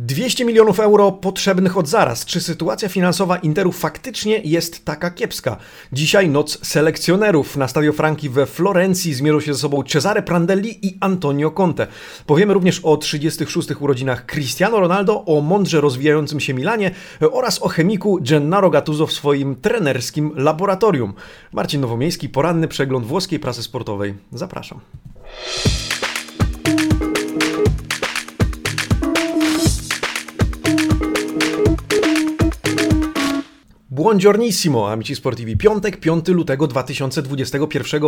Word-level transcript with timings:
200 0.00 0.44
milionów 0.44 0.80
euro 0.80 1.12
potrzebnych 1.12 1.76
od 1.76 1.88
zaraz. 1.88 2.24
Czy 2.24 2.40
sytuacja 2.40 2.88
finansowa 2.88 3.36
Interu 3.36 3.72
faktycznie 3.72 4.40
jest 4.44 4.84
taka 4.84 5.10
kiepska? 5.10 5.56
Dzisiaj 5.92 6.28
noc 6.28 6.66
selekcjonerów. 6.66 7.56
Na 7.56 7.68
Stadio 7.68 7.92
Franki 7.92 8.28
we 8.28 8.46
Florencji 8.46 9.14
zmierzą 9.14 9.40
się 9.40 9.54
ze 9.54 9.60
sobą 9.60 9.82
Cesare 9.82 10.22
Prandelli 10.22 10.86
i 10.86 10.98
Antonio 11.00 11.50
Conte. 11.50 11.86
Powiemy 12.26 12.54
również 12.54 12.80
o 12.80 12.96
36 12.96 13.68
urodzinach 13.80 14.26
Cristiano 14.26 14.80
Ronaldo, 14.80 15.24
o 15.24 15.40
mądrze 15.40 15.80
rozwijającym 15.80 16.40
się 16.40 16.54
Milanie 16.54 16.90
oraz 17.32 17.62
o 17.62 17.68
chemiku 17.68 18.18
Gennaro 18.22 18.70
Gattuso 18.70 19.06
w 19.06 19.12
swoim 19.12 19.56
trenerskim 19.56 20.32
laboratorium. 20.36 21.14
Marcin 21.52 21.80
Nowomiejski, 21.80 22.28
poranny 22.28 22.68
przegląd 22.68 23.06
włoskiej 23.06 23.40
prasy 23.40 23.62
sportowej. 23.62 24.14
Zapraszam. 24.32 24.80
Buongiornissimo, 33.98 34.92
amici 34.92 35.16
sportivi. 35.16 35.56
Piątek, 35.56 36.00
5 36.00 36.28
lutego 36.28 36.66
2021 36.66 38.02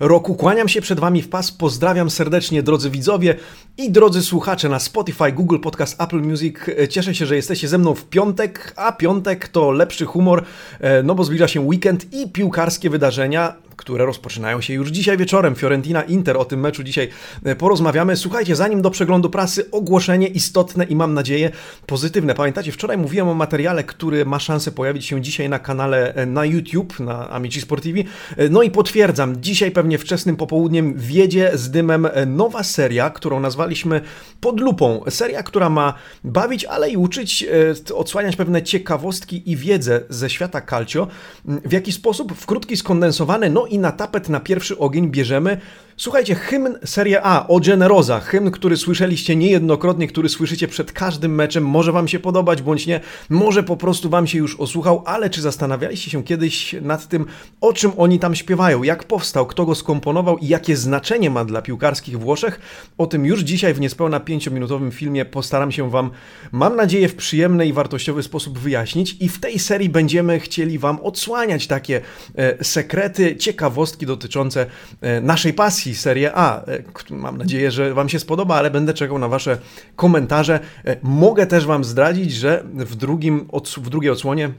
roku. 0.00 0.34
Kłaniam 0.34 0.68
się 0.68 0.80
przed 0.80 1.00
Wami 1.00 1.22
w 1.22 1.28
pas. 1.28 1.52
Pozdrawiam 1.52 2.10
serdecznie, 2.10 2.62
drodzy 2.62 2.90
widzowie 2.90 3.36
i 3.78 3.90
drodzy 3.90 4.22
słuchacze 4.22 4.68
na 4.68 4.78
Spotify, 4.78 5.32
Google 5.32 5.58
Podcast, 5.58 6.02
Apple 6.02 6.20
Music. 6.20 6.56
Cieszę 6.90 7.14
się, 7.14 7.26
że 7.26 7.36
jesteście 7.36 7.68
ze 7.68 7.78
mną 7.78 7.94
w 7.94 8.04
piątek, 8.04 8.74
a 8.76 8.92
piątek 8.92 9.48
to 9.48 9.70
lepszy 9.70 10.04
humor, 10.04 10.44
e, 10.80 11.02
no 11.02 11.14
bo 11.14 11.24
zbliża 11.24 11.48
się 11.48 11.60
weekend 11.60 12.12
i 12.12 12.30
piłkarskie 12.30 12.90
wydarzenia 12.90 13.54
które 13.82 14.06
rozpoczynają 14.06 14.60
się 14.60 14.74
już 14.74 14.88
dzisiaj 14.88 15.16
wieczorem. 15.16 15.54
Fiorentina 15.54 16.02
Inter, 16.02 16.36
o 16.36 16.44
tym 16.44 16.60
meczu 16.60 16.82
dzisiaj 16.82 17.08
e, 17.44 17.56
porozmawiamy. 17.56 18.16
Słuchajcie, 18.16 18.56
zanim 18.56 18.82
do 18.82 18.90
przeglądu 18.90 19.30
prasy, 19.30 19.70
ogłoszenie 19.70 20.28
istotne 20.28 20.84
i 20.84 20.96
mam 20.96 21.14
nadzieję 21.14 21.50
pozytywne. 21.86 22.34
Pamiętacie, 22.34 22.72
wczoraj 22.72 22.98
mówiłem 22.98 23.28
o 23.28 23.34
materiale, 23.34 23.84
który 23.84 24.24
ma 24.24 24.38
szansę 24.38 24.72
pojawić 24.72 25.06
się 25.06 25.20
dzisiaj 25.20 25.48
na 25.48 25.58
kanale 25.58 26.14
e, 26.14 26.26
na 26.26 26.44
YouTube, 26.44 27.00
na 27.00 27.30
Amici 27.30 27.60
Sportivi. 27.60 28.04
E, 28.36 28.48
no 28.48 28.62
i 28.62 28.70
potwierdzam, 28.70 29.42
dzisiaj 29.42 29.70
pewnie 29.70 29.98
wczesnym 29.98 30.36
popołudniem 30.36 30.94
wiedzie 30.96 31.50
z 31.54 31.70
dymem 31.70 32.08
nowa 32.26 32.62
seria, 32.62 33.10
którą 33.10 33.40
nazwaliśmy 33.40 34.00
Pod 34.40 34.60
lupą. 34.60 35.04
Seria, 35.08 35.42
która 35.42 35.70
ma 35.70 35.94
bawić, 36.24 36.64
ale 36.64 36.90
i 36.90 36.96
uczyć, 36.96 37.46
odsłaniać 37.94 38.36
pewne 38.36 38.62
ciekawostki 38.62 39.50
i 39.50 39.56
wiedzę 39.56 40.00
ze 40.08 40.30
świata 40.30 40.60
calcio. 40.60 41.08
W 41.44 41.72
jaki 41.72 41.92
sposób? 41.92 42.32
W 42.32 42.46
krótki, 42.46 42.76
skondensowany, 42.76 43.50
no 43.50 43.66
i 43.72 43.78
na 43.78 43.92
tapet 43.92 44.28
na 44.28 44.40
pierwszy 44.40 44.78
ogień 44.78 45.10
bierzemy 45.10 45.60
Słuchajcie, 46.02 46.34
hymn 46.34 46.78
Serie 46.84 47.22
A 47.22 47.48
o 47.48 47.60
Generosa, 47.60 48.20
hymn, 48.20 48.50
który 48.50 48.76
słyszeliście 48.76 49.36
niejednokrotnie, 49.36 50.06
który 50.06 50.28
słyszycie 50.28 50.68
przed 50.68 50.92
każdym 50.92 51.34
meczem, 51.34 51.66
może 51.66 51.92
Wam 51.92 52.08
się 52.08 52.18
podobać 52.18 52.62
bądź 52.62 52.86
nie, 52.86 53.00
może 53.28 53.62
po 53.62 53.76
prostu 53.76 54.10
Wam 54.10 54.26
się 54.26 54.38
już 54.38 54.60
osłuchał, 54.60 55.02
ale 55.06 55.30
czy 55.30 55.42
zastanawialiście 55.42 56.10
się 56.10 56.24
kiedyś 56.24 56.76
nad 56.80 57.08
tym, 57.08 57.26
o 57.60 57.72
czym 57.72 57.92
oni 57.96 58.18
tam 58.18 58.34
śpiewają, 58.34 58.82
jak 58.82 59.04
powstał, 59.04 59.46
kto 59.46 59.66
go 59.66 59.74
skomponował? 59.74 60.38
I 60.38 60.48
jakie 60.48 60.76
znaczenie 60.76 61.30
ma 61.30 61.44
dla 61.44 61.62
piłkarskich 61.62 62.18
Włoszech? 62.18 62.60
O 62.98 63.06
tym 63.06 63.26
już 63.26 63.40
dzisiaj 63.40 63.74
w 63.74 63.80
niespełna 63.80 64.20
5-minutowym 64.20 64.90
filmie 64.90 65.24
postaram 65.24 65.72
się 65.72 65.90
Wam, 65.90 66.10
mam 66.52 66.76
nadzieję, 66.76 67.08
w 67.08 67.14
przyjemny 67.14 67.66
i 67.66 67.72
wartościowy 67.72 68.22
sposób 68.22 68.58
wyjaśnić. 68.58 69.16
I 69.20 69.28
w 69.28 69.40
tej 69.40 69.58
serii 69.58 69.88
będziemy 69.88 70.40
chcieli 70.40 70.78
Wam 70.78 71.00
odsłaniać 71.00 71.66
takie 71.66 72.00
e, 72.34 72.64
sekrety, 72.64 73.36
ciekawostki 73.36 74.06
dotyczące 74.06 74.66
e, 75.00 75.20
naszej 75.20 75.52
pasji 75.52 75.91
Serie 75.94 76.30
A. 76.34 76.64
E, 76.64 76.82
mam 77.10 77.38
nadzieję, 77.38 77.70
że 77.70 77.94
Wam 77.94 78.08
się 78.08 78.18
spodoba, 78.18 78.56
ale 78.56 78.70
będę 78.70 78.94
czekał 78.94 79.18
na 79.18 79.28
Wasze 79.28 79.58
komentarze. 79.96 80.60
E, 80.84 80.96
mogę 81.02 81.46
też 81.46 81.66
Wam 81.66 81.84
zdradzić, 81.84 82.32
że 82.32 82.64
w, 82.74 82.96
drugim, 82.96 83.48
w 83.76 83.88
drugiej 83.88 84.10
odsłonie 84.10 84.52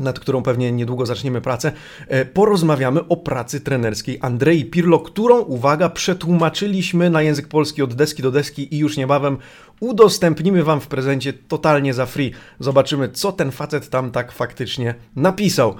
nad 0.00 0.20
którą 0.20 0.42
pewnie 0.42 0.72
niedługo 0.72 1.06
zaczniemy 1.06 1.40
pracę, 1.40 1.72
e, 2.08 2.24
porozmawiamy 2.24 3.08
o 3.08 3.16
pracy 3.16 3.60
trenerskiej 3.60 4.18
Andrei 4.22 4.64
Pirlo, 4.64 4.98
którą, 4.98 5.38
uwaga, 5.38 5.88
przetłumaczyliśmy 5.88 7.10
na 7.10 7.22
język 7.22 7.48
polski 7.48 7.82
od 7.82 7.94
deski 7.94 8.22
do 8.22 8.30
deski 8.30 8.74
i 8.74 8.78
już 8.78 8.96
niebawem 8.96 9.38
udostępnimy 9.80 10.64
Wam 10.64 10.80
w 10.80 10.86
prezencie 10.86 11.32
totalnie 11.32 11.94
za 11.94 12.06
free. 12.06 12.32
Zobaczymy, 12.60 13.08
co 13.08 13.32
ten 13.32 13.50
facet 13.50 13.90
tam 13.90 14.10
tak 14.10 14.32
faktycznie 14.32 14.94
napisał. 15.16 15.74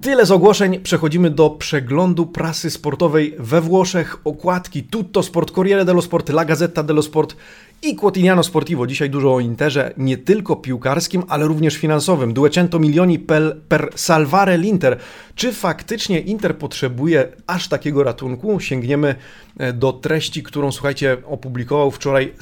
Tyle 0.00 0.26
z 0.26 0.30
ogłoszeń. 0.30 0.80
Przechodzimy 0.80 1.30
do 1.30 1.50
przeglądu 1.50 2.26
prasy 2.26 2.70
sportowej 2.70 3.34
we 3.38 3.60
Włoszech. 3.60 4.16
Okładki 4.24 4.82
Tutto 4.82 5.22
Sport, 5.22 5.50
Corriere 5.50 5.84
dello 5.84 6.02
Sport, 6.02 6.28
La 6.28 6.44
Gazzetta 6.44 6.82
dello 6.82 7.02
Sport 7.02 7.36
i 7.82 7.96
Quotidiano 7.96 8.42
Sportivo. 8.42 8.86
Dzisiaj 8.86 9.10
dużo 9.10 9.34
o 9.34 9.40
Interze, 9.40 9.94
nie 9.96 10.18
tylko 10.18 10.56
piłkarskim, 10.56 11.22
ale 11.28 11.46
również 11.46 11.76
finansowym. 11.76 12.32
Duecento 12.32 12.78
milioni 12.78 13.18
per, 13.18 13.56
per 13.68 13.90
salvare 13.94 14.58
l'Inter. 14.58 14.96
Czy 15.34 15.52
faktycznie 15.52 16.20
Inter 16.20 16.58
potrzebuje 16.58 17.28
aż 17.46 17.68
takiego 17.68 18.02
ratunku? 18.02 18.60
Sięgniemy 18.60 19.14
e, 19.58 19.72
do 19.72 19.92
treści, 19.92 20.42
którą, 20.42 20.72
słuchajcie, 20.72 21.16
opublikował 21.26 21.90
wczoraj 21.90 22.32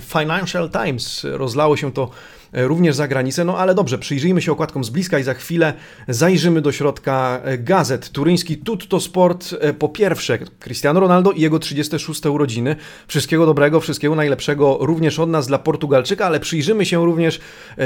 Financial 0.00 0.70
Times. 0.70 1.26
Rozlało 1.30 1.76
się 1.76 1.92
to 1.92 2.10
również 2.52 2.96
za 2.96 3.08
granicę. 3.08 3.44
No 3.44 3.58
ale 3.58 3.74
dobrze, 3.74 3.98
przyjrzyjmy 3.98 4.42
się 4.42 4.52
okładkom 4.52 4.84
z 4.84 4.90
bliska 4.90 5.18
i 5.18 5.22
za 5.22 5.34
chwilę 5.34 5.74
zajrzymy 6.08 6.60
do 6.60 6.72
środka 6.72 7.40
e, 7.44 7.58
gazet. 7.58 8.10
Turyński 8.10 8.56
Tutto 8.56 9.00
Sport 9.00 9.54
e, 9.60 9.74
po 9.74 9.88
pierwsze 9.88 10.38
Cristiano 10.38 11.00
Ronaldo 11.00 11.32
i 11.32 11.40
jego 11.40 11.58
36 11.58 12.26
urodziny. 12.26 12.76
Wszystkiego 13.08 13.46
dobrego, 13.46 13.80
wszystkiego 13.80 14.14
najlepszego 14.14 14.78
również 14.80 15.18
od 15.18 15.30
nas 15.30 15.46
dla 15.46 15.58
Portugalczyka, 15.58 16.26
ale 16.26 16.40
przyjrzymy 16.40 16.86
się 16.86 17.04
również 17.04 17.40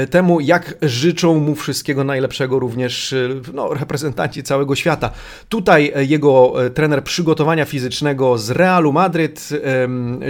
temu, 0.09 0.39
jak 0.39 0.75
życzą 0.81 1.39
mu 1.39 1.55
wszystkiego 1.55 2.03
najlepszego 2.03 2.59
również 2.59 3.15
no, 3.53 3.73
reprezentanci 3.73 4.43
całego 4.43 4.75
świata. 4.75 5.11
Tutaj 5.49 5.93
jego 6.07 6.53
trener 6.73 7.03
przygotowania 7.03 7.65
fizycznego 7.65 8.37
z 8.37 8.49
Realu 8.49 8.93
Madryt, 8.93 9.49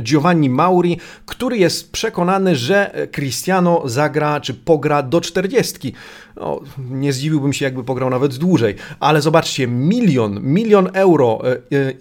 Giovanni 0.01 0.49
Mauri, 0.49 0.97
który 1.25 1.57
jest 1.57 1.91
przekonany, 1.91 2.55
że 2.55 3.07
Cristiano 3.11 3.81
zagra 3.85 4.22
czy 4.41 4.53
pogra 4.53 5.03
do 5.03 5.21
40. 5.21 5.93
No, 6.35 6.59
nie 6.89 7.13
zdziwiłbym 7.13 7.53
się, 7.53 7.65
jakby 7.65 7.83
pograł 7.83 8.09
nawet 8.09 8.35
dłużej. 8.37 8.75
Ale 8.99 9.21
zobaczcie, 9.21 9.67
milion, 9.67 10.39
milion 10.43 10.89
euro, 10.93 11.39
e, 11.43 11.51
e, 11.51 11.93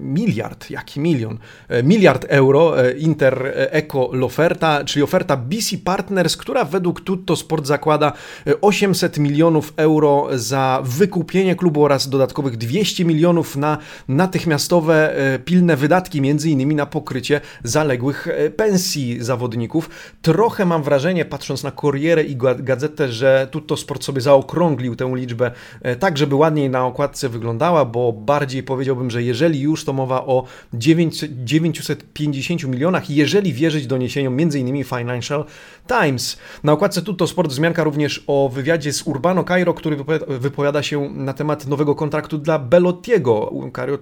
miliard, 0.00 0.70
jaki 0.70 1.00
milion? 1.00 1.38
E, 1.68 1.82
miliard 1.82 2.26
euro 2.28 2.74
Inter 2.98 3.52
Eco 3.54 4.10
L'Oferta, 4.12 4.84
czyli 4.84 5.02
oferta 5.02 5.36
BC 5.36 5.78
Partners, 5.84 6.36
która 6.36 6.64
według 6.64 7.00
Tutto 7.00 7.36
Sport 7.36 7.66
zakłada 7.66 8.12
800 8.60 9.18
e, 9.18 9.20
milionów 9.20 9.72
euro 9.76 10.28
za 10.32 10.82
wykupienie 10.84 11.54
klubu 11.56 11.84
oraz 11.84 12.08
dodatkowych 12.08 12.56
200 12.56 13.04
milionów 13.04 13.56
na 13.56 13.78
natychmiastowe, 14.08 15.14
pilne 15.44 15.76
wydatki, 15.76 16.20
między 16.20 16.50
innymi 16.50 16.74
na 16.74 16.86
pokrycie 16.86 17.40
zaległych 17.64 18.28
pensji 18.56 19.24
zawodników. 19.24 19.90
Trochę 20.22 20.64
mam 20.64 20.82
wrażenie, 20.82 21.24
patrząc 21.24 21.62
na 21.62 21.70
Corrierę 21.70 22.24
i 22.24 22.36
gazetę, 22.58 23.12
że 23.12 23.48
Tutto 23.50 23.76
Sport 23.76 24.04
sobie 24.04 24.20
zaokrąglił 24.20 24.96
tę 24.96 25.12
liczbę 25.14 25.50
e, 25.82 25.96
tak, 25.96 26.18
żeby 26.18 26.34
ładniej 26.34 26.70
na 26.70 26.86
okładce 26.86 27.28
wyglądała, 27.28 27.84
bo 27.84 28.12
bardziej 28.12 28.62
powiedziałbym, 28.62 29.10
że 29.10 29.22
jeżeli 29.22 29.60
już 29.60 29.84
to 29.84 29.92
mowa 29.92 30.26
o 30.26 30.44
950 30.74 32.64
milionach, 32.64 33.10
jeżeli 33.10 33.52
wierzyć 33.52 33.86
doniesieniom 33.86 34.36
m.in. 34.40 34.84
Financial 34.84 35.44
Times. 35.86 36.38
Na 36.64 36.72
okładce 36.72 37.02
Tutto 37.02 37.26
Sport 37.26 37.50
wzmianka 37.50 37.84
również 37.84 38.24
o 38.26 38.50
wywiadzie 38.54 38.92
z 38.92 39.02
Urbano 39.02 39.44
Cairo, 39.44 39.74
który 39.74 39.96
wypowiada 40.28 40.82
się 40.82 41.10
na 41.10 41.32
temat 41.32 41.66
nowego 41.66 41.94
kontraktu 41.94 42.38
dla 42.38 42.58
Belottiego. 42.58 43.52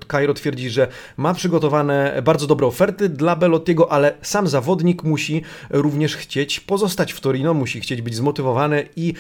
Cairo 0.09 0.35
twierdzi, 0.35 0.71
że 0.71 0.89
ma 1.17 1.35
przygotowane 1.35 2.23
bardzo 2.25 2.47
dobre 2.47 2.67
oferty 2.67 3.09
dla 3.09 3.37
Belottiego, 3.37 3.93
ale 3.93 4.15
sam 4.23 4.49
zawodnik 4.49 5.03
musi 5.03 5.43
również 5.71 6.17
chcieć 6.17 6.61
pozostać 6.61 7.13
w 7.13 7.21
Torino, 7.21 7.55
musi 7.55 7.81
chcieć 7.81 8.03
być 8.03 8.15
zmotywowany 8.15 8.89
i 8.97 9.15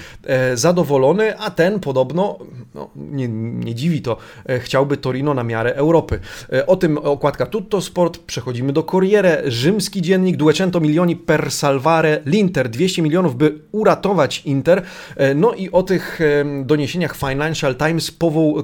zadowolony, 0.55 1.39
a 1.39 1.51
ten 1.51 1.81
podobno, 1.81 2.39
no, 2.75 2.91
nie, 2.97 3.29
nie 3.29 3.75
dziwi 3.75 4.03
to, 4.03 4.17
e, 4.47 4.59
chciałby 4.59 4.97
Torino 4.97 5.35
na 5.35 5.45
miarę 5.45 5.75
Europy. 5.75 6.21
E, 6.53 6.67
o 6.67 6.77
tym 6.77 6.99
okładka 6.99 7.47
Tutto 7.47 7.81
Sport, 7.81 8.19
przechodzimy 8.19 8.73
do 8.73 8.83
Corriere, 8.83 9.43
rzymski 9.47 10.03
dziennik, 10.03 10.37
Duecento 10.37 10.81
milioni 10.81 11.17
per 11.17 11.53
salvare 11.53 12.23
l'Inter, 12.27 12.59
Inter, 12.59 12.69
200 12.69 13.03
milionów, 13.03 13.37
by 13.37 13.61
uratować 13.73 14.43
Inter. 14.45 14.83
E, 15.17 15.35
no 15.35 15.53
i 15.53 15.71
o 15.71 15.83
tych 15.83 16.21
e, 16.21 16.45
doniesieniach 16.65 17.17
Financial 17.17 17.77
Times, 17.77 18.13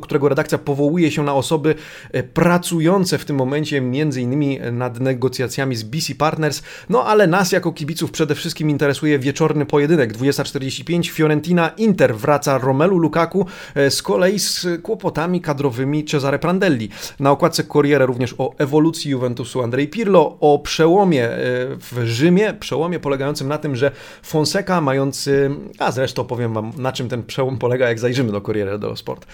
którego 0.03 0.29
redakcja 0.29 0.59
powołuje 0.59 1.11
się 1.11 1.23
na 1.23 1.35
osoby 1.35 1.75
e, 2.13 2.23
pracujące 2.23 3.19
w 3.19 3.25
tym 3.25 3.37
momencie 3.37 3.81
między 3.81 4.21
innymi 4.21 4.59
nad 4.73 5.01
negocjacjami 5.01 5.77
z 5.77 5.83
BC 5.83 6.15
Partners. 6.15 6.63
No 6.89 7.05
ale 7.05 7.27
nas 7.27 7.53
jako 7.53 7.73
kibiców 7.73 8.11
przede 8.11 8.35
wszystkim 8.35 8.71
interesuje 8.71 9.19
wieczorny 9.19 9.67
pojedynek. 9.67 10.13
20.45 10.13 11.09
Fiorentina, 11.09 11.44
Inter 11.77 12.17
wraca 12.17 12.59
Romelu 12.59 12.99
Lukaku, 12.99 13.47
z 13.91 14.03
kolei 14.03 14.39
z 14.39 14.67
kłopotami 14.83 15.41
kadrowymi 15.41 16.05
Cesare 16.05 16.39
Prandelli. 16.39 16.89
Na 17.21 17.31
okładce 17.31 17.65
Corriere 17.65 18.07
również 18.07 18.35
o 18.39 18.55
ewolucji 18.59 19.11
Juventusu 19.11 19.63
Andrei 19.63 19.89
Pirlo, 19.89 20.37
o 20.41 20.59
przełomie 20.59 21.29
w 21.79 22.01
Rzymie, 22.05 22.55
przełomie 22.61 23.01
polegającym 23.01 23.49
na 23.49 23.59
tym, 23.59 23.77
że 23.77 23.91
Fonseca 24.23 24.81
mający, 24.81 25.51
a 25.79 25.93
zresztą 25.93 26.25
powiem 26.25 26.55
wam 26.55 26.73
na 26.79 26.93
czym 26.93 27.09
ten 27.09 27.23
przełom 27.23 27.59
polega, 27.59 27.89
jak 27.89 27.99
zajrzymy 27.99 28.33
do 28.33 28.41
Corriere 28.41 28.79
dello 28.79 28.97
Sport. 28.97 29.27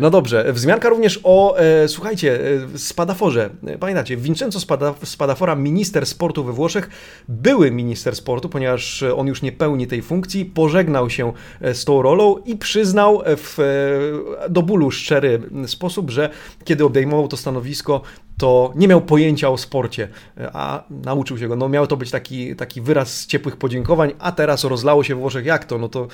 No 0.00 0.10
dobrze, 0.10 0.52
wzmianka 0.52 0.88
również 0.88 1.20
o, 1.24 1.56
słuchajcie, 1.86 2.38
Spadaforze. 2.76 3.50
Pamiętacie, 3.80 4.16
Vincenzo 4.16 4.60
Spadafora, 5.04 5.54
minister 5.54 6.06
sportu 6.06 6.44
we 6.44 6.52
Włoszech, 6.52 6.88
były 7.28 7.70
minister 7.70 8.16
sportu, 8.16 8.48
ponieważ 8.48 9.02
on 9.02 9.26
już 9.26 9.42
nie 9.42 9.52
pełni 9.52 9.86
tej 9.86 10.02
funkcji, 10.02 10.44
pożegnał 10.44 11.10
się 11.10 11.32
z 11.60 11.84
tą 11.84 12.02
rolą 12.02 12.36
i 12.36 12.56
przyznał 12.56 13.22
w 13.26 13.56
do 14.50 14.62
bólu 14.62 14.90
szczery 14.90 15.42
sposób, 15.66 16.10
że 16.10 16.30
kiedy 16.64 16.84
obejmował 16.84 17.28
to 17.28 17.36
stanowisko, 17.36 18.00
to 18.38 18.72
nie 18.76 18.88
miał 18.88 19.00
pojęcia 19.00 19.50
o 19.50 19.58
sporcie, 19.58 20.08
a 20.52 20.82
nauczył 20.90 21.38
się 21.38 21.48
go. 21.48 21.56
No 21.56 21.68
miał 21.68 21.86
to 21.86 21.96
być 21.96 22.10
taki, 22.10 22.56
taki 22.56 22.80
wyraz 22.80 23.26
ciepłych 23.26 23.56
podziękowań, 23.56 24.12
a 24.18 24.32
teraz 24.32 24.64
rozlało 24.64 25.04
się 25.04 25.14
w 25.14 25.18
Włoszech 25.18 25.46
jak 25.46 25.64
to, 25.64 25.78
no 25.78 25.88
to 25.88 26.08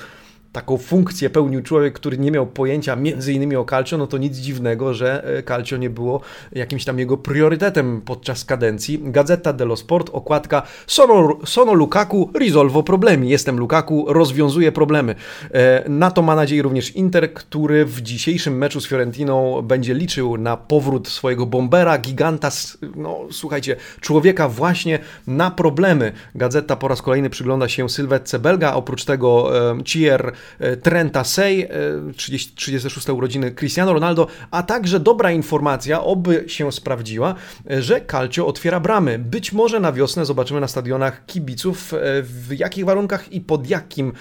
taką 0.53 0.77
funkcję 0.77 1.29
pełnił 1.29 1.61
człowiek, 1.61 1.93
który 1.93 2.17
nie 2.17 2.31
miał 2.31 2.47
pojęcia 2.47 2.95
między 2.95 3.33
innymi 3.33 3.55
o 3.55 3.65
Calcio, 3.65 3.97
no 3.97 4.07
to 4.07 4.17
nic 4.17 4.37
dziwnego, 4.37 4.93
że 4.93 5.37
e, 5.37 5.43
Calcio 5.43 5.77
nie 5.77 5.89
było 5.89 6.21
jakimś 6.51 6.85
tam 6.85 6.99
jego 6.99 7.17
priorytetem 7.17 8.01
podczas 8.01 8.45
kadencji. 8.45 8.99
Gazeta 9.03 9.53
dello 9.53 9.75
Sport, 9.75 10.09
okładka 10.13 10.61
Sono, 10.87 11.37
Sono 11.45 11.73
Lukaku, 11.73 12.31
risolvo 12.39 12.83
problemi. 12.83 13.29
Jestem 13.29 13.59
Lukaku, 13.59 14.05
rozwiązuje 14.07 14.71
problemy. 14.71 15.15
E, 15.51 15.89
na 15.89 16.11
to 16.11 16.21
ma 16.21 16.35
nadzieję 16.35 16.61
również 16.61 16.91
Inter, 16.91 17.33
który 17.33 17.85
w 17.85 18.01
dzisiejszym 18.01 18.57
meczu 18.57 18.81
z 18.81 18.87
Fiorentiną 18.87 19.61
będzie 19.61 19.93
liczył 19.93 20.37
na 20.37 20.57
powrót 20.57 21.07
swojego 21.07 21.45
bombera, 21.45 21.97
giganta, 21.97 22.49
no 22.95 23.19
słuchajcie, 23.31 23.75
człowieka 24.01 24.49
właśnie 24.49 24.99
na 25.27 25.51
problemy. 25.51 26.11
Gazeta 26.35 26.75
po 26.75 26.87
raz 26.87 27.01
kolejny 27.01 27.29
przygląda 27.29 27.69
się 27.69 27.89
sylwetce 27.89 28.39
Belga, 28.39 28.73
oprócz 28.73 29.05
tego 29.05 29.51
Cier 29.85 30.27
E, 30.27 30.42
Trenta 30.83 31.23
Sey, 31.23 31.69
36 32.15 33.09
e, 33.09 33.13
urodziny 33.13 33.51
Cristiano 33.51 33.93
Ronaldo, 33.93 34.27
a 34.51 34.63
także 34.63 34.99
dobra 34.99 35.31
informacja, 35.31 36.03
oby 36.03 36.43
się 36.47 36.71
sprawdziła, 36.71 37.35
e, 37.71 37.81
że 37.81 38.01
Calcio 38.01 38.47
otwiera 38.47 38.79
bramy. 38.79 39.19
Być 39.19 39.53
może 39.53 39.79
na 39.79 39.91
wiosnę 39.91 40.25
zobaczymy 40.25 40.61
na 40.61 40.67
stadionach 40.67 41.25
kibiców 41.25 41.93
w 42.21 42.47
jakich 42.57 42.85
warunkach 42.85 43.31
i 43.31 43.41
pod 43.41 43.69
jakim, 43.69 44.13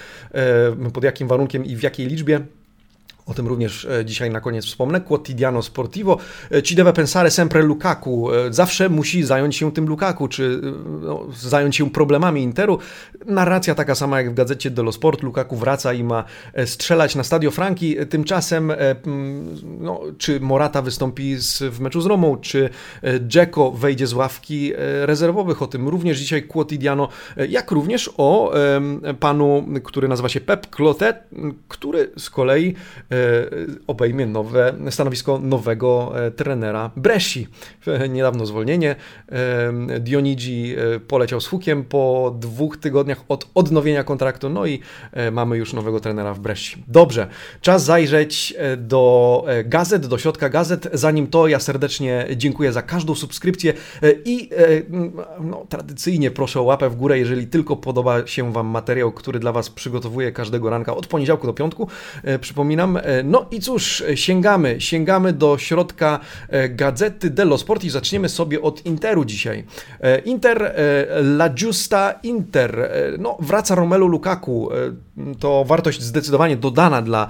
pod 0.92 1.04
jakim 1.04 1.28
warunkiem 1.28 1.64
i 1.64 1.76
w 1.76 1.82
jakiej 1.82 2.06
liczbie 2.06 2.40
o 3.26 3.34
tym 3.34 3.48
również 3.48 3.84
e, 3.84 4.04
dzisiaj 4.04 4.30
na 4.30 4.40
koniec 4.40 4.66
wspomnę. 4.66 5.00
Quotidiano 5.00 5.62
Sportivo. 5.62 6.18
E, 6.52 6.62
ci 6.62 6.74
deve 6.74 6.92
pensare 6.92 7.30
sempre 7.30 7.62
Lukaku. 7.62 8.32
E, 8.32 8.52
zawsze 8.52 8.88
musi 8.88 9.22
zająć 9.22 9.56
się 9.56 9.72
tym 9.72 9.86
Lukaku, 9.88 10.28
czy 10.28 10.60
no, 11.00 11.26
zająć 11.36 11.76
się 11.76 11.90
problemami 11.90 12.42
Interu. 12.42 12.78
Narracja 13.26 13.74
taka 13.74 13.94
sama 13.94 14.18
jak 14.20 14.30
w 14.30 14.34
gazecie 14.34 14.70
dello 14.70 14.92
Sport. 14.92 15.22
Lukaku 15.22 15.56
wraca 15.56 15.92
i 15.92 16.04
ma 16.04 16.24
strzelać 16.64 17.14
na 17.14 17.24
Stadio 17.24 17.50
Franki. 17.50 17.96
Tymczasem 18.10 18.72
no, 19.80 20.00
czy 20.18 20.40
Morata 20.40 20.82
wystąpi 20.82 21.36
w 21.70 21.80
meczu 21.80 22.00
z 22.00 22.06
Romą, 22.06 22.36
czy 22.36 22.70
Dzeko 23.20 23.70
wejdzie 23.70 24.06
z 24.06 24.12
ławki 24.12 24.72
rezerwowych. 25.02 25.62
O 25.62 25.66
tym 25.66 25.88
również 25.88 26.18
dzisiaj 26.18 26.42
Quotidiano, 26.42 27.08
jak 27.48 27.70
również 27.70 28.10
o 28.16 28.52
panu, 29.20 29.66
który 29.84 30.08
nazywa 30.08 30.28
się 30.28 30.40
Pep 30.40 30.70
Clotet, 30.70 31.16
który 31.68 32.10
z 32.16 32.30
kolei 32.30 32.74
obejmie 33.86 34.26
nowe 34.26 34.74
stanowisko 34.90 35.38
nowego 35.38 36.12
e, 36.26 36.30
trenera 36.30 36.90
Bresci. 36.96 37.48
Niedawno 38.08 38.46
zwolnienie. 38.46 38.96
E, 39.32 40.00
Dionigi 40.00 40.74
poleciał 41.08 41.40
z 41.40 41.46
hukiem 41.46 41.84
po 41.84 42.34
dwóch 42.40 42.76
tygodniach 42.76 43.24
od 43.28 43.48
odnowienia 43.54 44.04
kontraktu, 44.04 44.48
no 44.48 44.66
i 44.66 44.80
mamy 45.32 45.56
już 45.56 45.72
nowego 45.72 46.00
trenera 46.00 46.34
w 46.34 46.40
Bresci. 46.40 46.84
Dobrze, 46.88 47.26
czas 47.60 47.84
zajrzeć 47.84 48.54
do 48.76 49.44
gazet, 49.64 50.06
do 50.06 50.18
środka 50.18 50.48
gazet. 50.48 50.88
Zanim 50.92 51.26
to, 51.26 51.48
ja 51.48 51.60
serdecznie 51.60 52.26
dziękuję 52.36 52.72
za 52.72 52.82
każdą 52.82 53.14
subskrypcję 53.14 53.72
i 54.24 54.50
no, 55.40 55.66
tradycyjnie 55.68 56.30
proszę 56.30 56.60
o 56.60 56.62
łapę 56.62 56.90
w 56.90 56.96
górę, 56.96 57.18
jeżeli 57.18 57.46
tylko 57.46 57.76
podoba 57.76 58.26
się 58.26 58.52
Wam 58.52 58.66
materiał, 58.66 59.12
który 59.12 59.38
dla 59.38 59.52
Was 59.52 59.70
przygotowuję 59.70 60.32
każdego 60.32 60.70
ranka 60.70 60.96
od 60.96 61.06
poniedziałku 61.06 61.46
do 61.46 61.52
piątku. 61.52 61.88
Przypominam, 62.40 62.96
E, 62.96 63.01
no 63.24 63.46
i 63.50 63.60
cóż, 63.60 64.04
sięgamy, 64.14 64.80
sięgamy 64.80 65.32
do 65.32 65.58
środka 65.58 66.20
e, 66.48 66.68
Gazety 66.68 67.30
dello 67.30 67.58
Sport 67.58 67.84
i 67.84 67.90
zaczniemy 67.90 68.28
sobie 68.28 68.62
od 68.62 68.86
Interu 68.86 69.24
dzisiaj. 69.24 69.64
E, 70.00 70.18
Inter, 70.18 70.74
La 71.20 71.48
Giusta 71.48 72.12
Inter, 72.22 72.90
no 73.18 73.36
wraca 73.40 73.74
Romelu 73.74 74.08
Lukaku, 74.08 74.70
to 75.38 75.64
wartość 75.64 76.02
zdecydowanie 76.02 76.56
dodana 76.56 77.02
dla, 77.02 77.28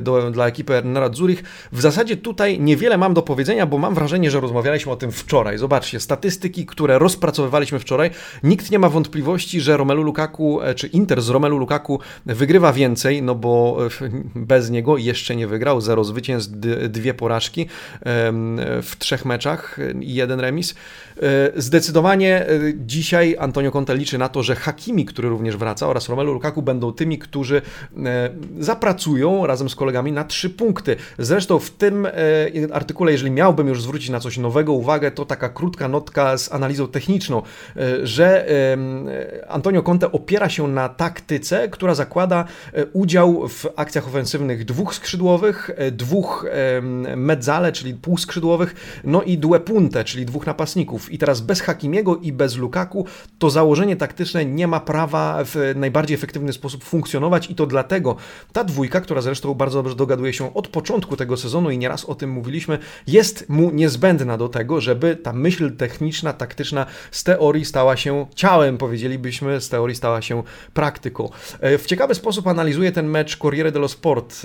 do, 0.00 0.30
dla 0.30 0.46
ekipy 0.46 0.74
Ernera 0.74 1.12
Zurich. 1.12 1.42
W 1.72 1.80
zasadzie 1.80 2.16
tutaj 2.16 2.60
niewiele 2.60 2.98
mam 2.98 3.14
do 3.14 3.22
powiedzenia, 3.22 3.66
bo 3.66 3.78
mam 3.78 3.94
wrażenie, 3.94 4.30
że 4.30 4.40
rozmawialiśmy 4.40 4.92
o 4.92 4.96
tym 4.96 5.12
wczoraj. 5.12 5.58
Zobaczcie, 5.58 6.00
statystyki, 6.00 6.66
które 6.66 6.98
rozpracowywaliśmy 6.98 7.78
wczoraj, 7.78 8.10
nikt 8.42 8.70
nie 8.70 8.78
ma 8.78 8.88
wątpliwości, 8.88 9.60
że 9.60 9.76
Romelu 9.76 10.02
Lukaku, 10.02 10.60
czy 10.76 10.86
Inter 10.86 11.22
z 11.22 11.28
Romelu 11.28 11.58
Lukaku 11.58 12.00
wygrywa 12.26 12.72
więcej, 12.72 13.22
no 13.22 13.34
bo 13.34 13.78
bez 14.34 14.70
niego 14.70 14.96
jeszcze 14.96 15.13
jeszcze 15.14 15.36
nie 15.36 15.46
wygrał, 15.46 15.80
zero 15.80 16.04
zwycięstw, 16.04 16.52
dwie 16.88 17.14
porażki 17.14 17.66
w 18.82 18.92
trzech 18.98 19.24
meczach 19.24 19.78
i 20.00 20.14
jeden 20.14 20.40
remis. 20.40 20.74
E, 21.22 21.52
zdecydowanie 21.62 22.48
e, 22.48 22.48
dzisiaj 22.76 23.36
Antonio 23.38 23.70
Conte 23.70 23.96
liczy 23.96 24.18
na 24.18 24.28
to, 24.28 24.42
że 24.42 24.54
Hakimi, 24.54 25.04
który 25.04 25.28
również 25.28 25.56
wraca, 25.56 25.88
oraz 25.88 26.08
Romelu 26.08 26.32
Lukaku 26.32 26.62
będą 26.62 26.92
tymi, 26.92 27.18
którzy 27.18 27.62
e, 28.04 28.30
zapracują 28.58 29.46
razem 29.46 29.68
z 29.68 29.74
kolegami 29.74 30.12
na 30.12 30.24
trzy 30.24 30.50
punkty. 30.50 30.96
Zresztą 31.18 31.58
w 31.58 31.70
tym 31.70 32.08
artykule, 32.72 33.12
jeżeli 33.12 33.30
miałbym 33.30 33.68
już 33.68 33.82
zwrócić 33.82 34.10
na 34.10 34.20
coś 34.20 34.38
nowego 34.38 34.72
uwagę, 34.72 35.10
to 35.10 35.24
taka 35.24 35.48
krótka 35.48 35.88
notka 35.88 36.38
z 36.38 36.52
analizą 36.52 36.88
techniczną, 36.88 37.42
że 38.02 38.46
Antonio 39.48 39.82
Conte 39.82 40.12
opiera 40.12 40.48
się 40.48 40.68
na 40.68 40.88
taktyce, 40.88 41.68
która 41.68 41.94
zakłada 41.94 42.44
udział 42.92 43.48
w 43.48 43.66
akcjach 43.76 44.06
ofensywnych 44.08 44.64
dwóch 44.64 44.94
skrzydłowych, 44.94 45.70
dwóch 45.92 46.46
mezzale, 47.16 47.72
czyli 47.72 47.94
półskrzydłowych, 47.94 49.00
no 49.04 49.22
i 49.22 49.38
due 49.38 49.60
punte, 49.60 50.04
czyli 50.04 50.26
dwóch 50.26 50.46
napastników. 50.46 51.03
I 51.10 51.18
teraz 51.18 51.40
bez 51.40 51.60
Hakimiego 51.60 52.16
i 52.16 52.32
bez 52.32 52.56
Lukaku 52.56 53.06
to 53.38 53.50
założenie 53.50 53.96
taktyczne 53.96 54.44
nie 54.44 54.66
ma 54.66 54.80
prawa 54.80 55.38
w 55.44 55.72
najbardziej 55.76 56.14
efektywny 56.14 56.52
sposób 56.52 56.84
funkcjonować 56.84 57.50
i 57.50 57.54
to 57.54 57.66
dlatego 57.66 58.16
ta 58.52 58.64
dwójka, 58.64 59.00
która 59.00 59.20
zresztą 59.20 59.54
bardzo 59.54 59.78
dobrze 59.82 59.96
dogaduje 59.96 60.32
się 60.32 60.54
od 60.54 60.68
początku 60.68 61.16
tego 61.16 61.36
sezonu 61.36 61.70
i 61.70 61.78
nieraz 61.78 62.04
o 62.04 62.14
tym 62.14 62.30
mówiliśmy, 62.30 62.78
jest 63.06 63.48
mu 63.48 63.70
niezbędna 63.70 64.36
do 64.36 64.48
tego, 64.48 64.80
żeby 64.80 65.16
ta 65.16 65.32
myśl 65.32 65.76
techniczna, 65.76 66.32
taktyczna 66.32 66.86
z 67.10 67.24
teorii 67.24 67.64
stała 67.64 67.96
się 67.96 68.26
ciałem, 68.34 68.78
powiedzielibyśmy, 68.78 69.60
z 69.60 69.68
teorii 69.68 69.96
stała 69.96 70.22
się 70.22 70.42
praktyką. 70.74 71.30
E, 71.60 71.78
w 71.78 71.86
ciekawy 71.86 72.14
sposób 72.14 72.46
analizuje 72.46 72.92
ten 72.92 73.06
mecz 73.06 73.36
Corriere 73.36 73.72
dello 73.72 73.88
Sport. 73.88 74.42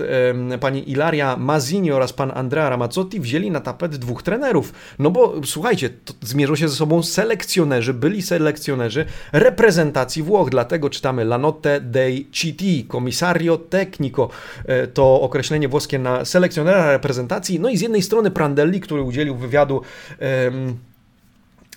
Pani 0.59 0.91
Ilaria 0.91 1.37
Mazzini 1.37 1.91
oraz 1.91 2.13
pan 2.13 2.31
Andrea 2.35 2.69
Ramazzotti 2.69 3.19
wzięli 3.19 3.51
na 3.51 3.59
tapet 3.59 3.95
dwóch 3.95 4.23
trenerów. 4.23 4.73
No 4.99 5.11
bo 5.11 5.33
słuchajcie, 5.45 5.89
to 5.89 6.13
mierzą 6.49 6.61
się 6.61 6.69
ze 6.69 6.75
sobą 6.75 7.03
selekcjonerzy, 7.03 7.93
byli 7.93 8.21
selekcjonerzy 8.21 9.05
reprezentacji 9.31 10.23
Włoch, 10.23 10.49
dlatego 10.49 10.89
czytamy 10.89 11.21
La 11.21 11.37
Notte 11.37 11.81
dei 11.81 12.25
CT, 12.25 12.87
Commissario 12.91 13.57
Tecnico, 13.57 14.29
e, 14.65 14.87
to 14.87 15.21
określenie 15.21 15.67
włoskie 15.67 15.99
na 15.99 16.25
selekcjonera 16.25 16.91
reprezentacji, 16.91 17.59
no 17.59 17.69
i 17.69 17.77
z 17.77 17.81
jednej 17.81 18.01
strony 18.01 18.31
Prandelli, 18.31 18.81
który 18.81 19.01
udzielił 19.01 19.35
wywiadu 19.35 19.81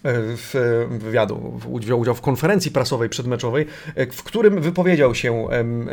w 0.05 0.87
wywiadu, 0.91 1.61
wziął 1.81 2.01
udział 2.01 2.15
w 2.15 2.21
konferencji 2.21 2.71
prasowej 2.71 3.09
przedmeczowej, 3.09 3.67
w 4.13 4.23
którym 4.23 4.61
wypowiedział 4.61 5.15
się 5.15 5.49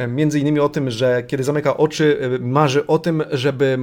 między 0.08 0.39
innymi 0.39 0.60
o 0.60 0.70
tym, 0.70 0.92
że 0.92 1.24
kiedy 1.28 1.44
zamyka 1.44 1.78
oczy, 1.78 2.39
marzy 2.39 2.88
o 2.88 3.00
tym, 3.00 3.24
żeby 3.32 3.78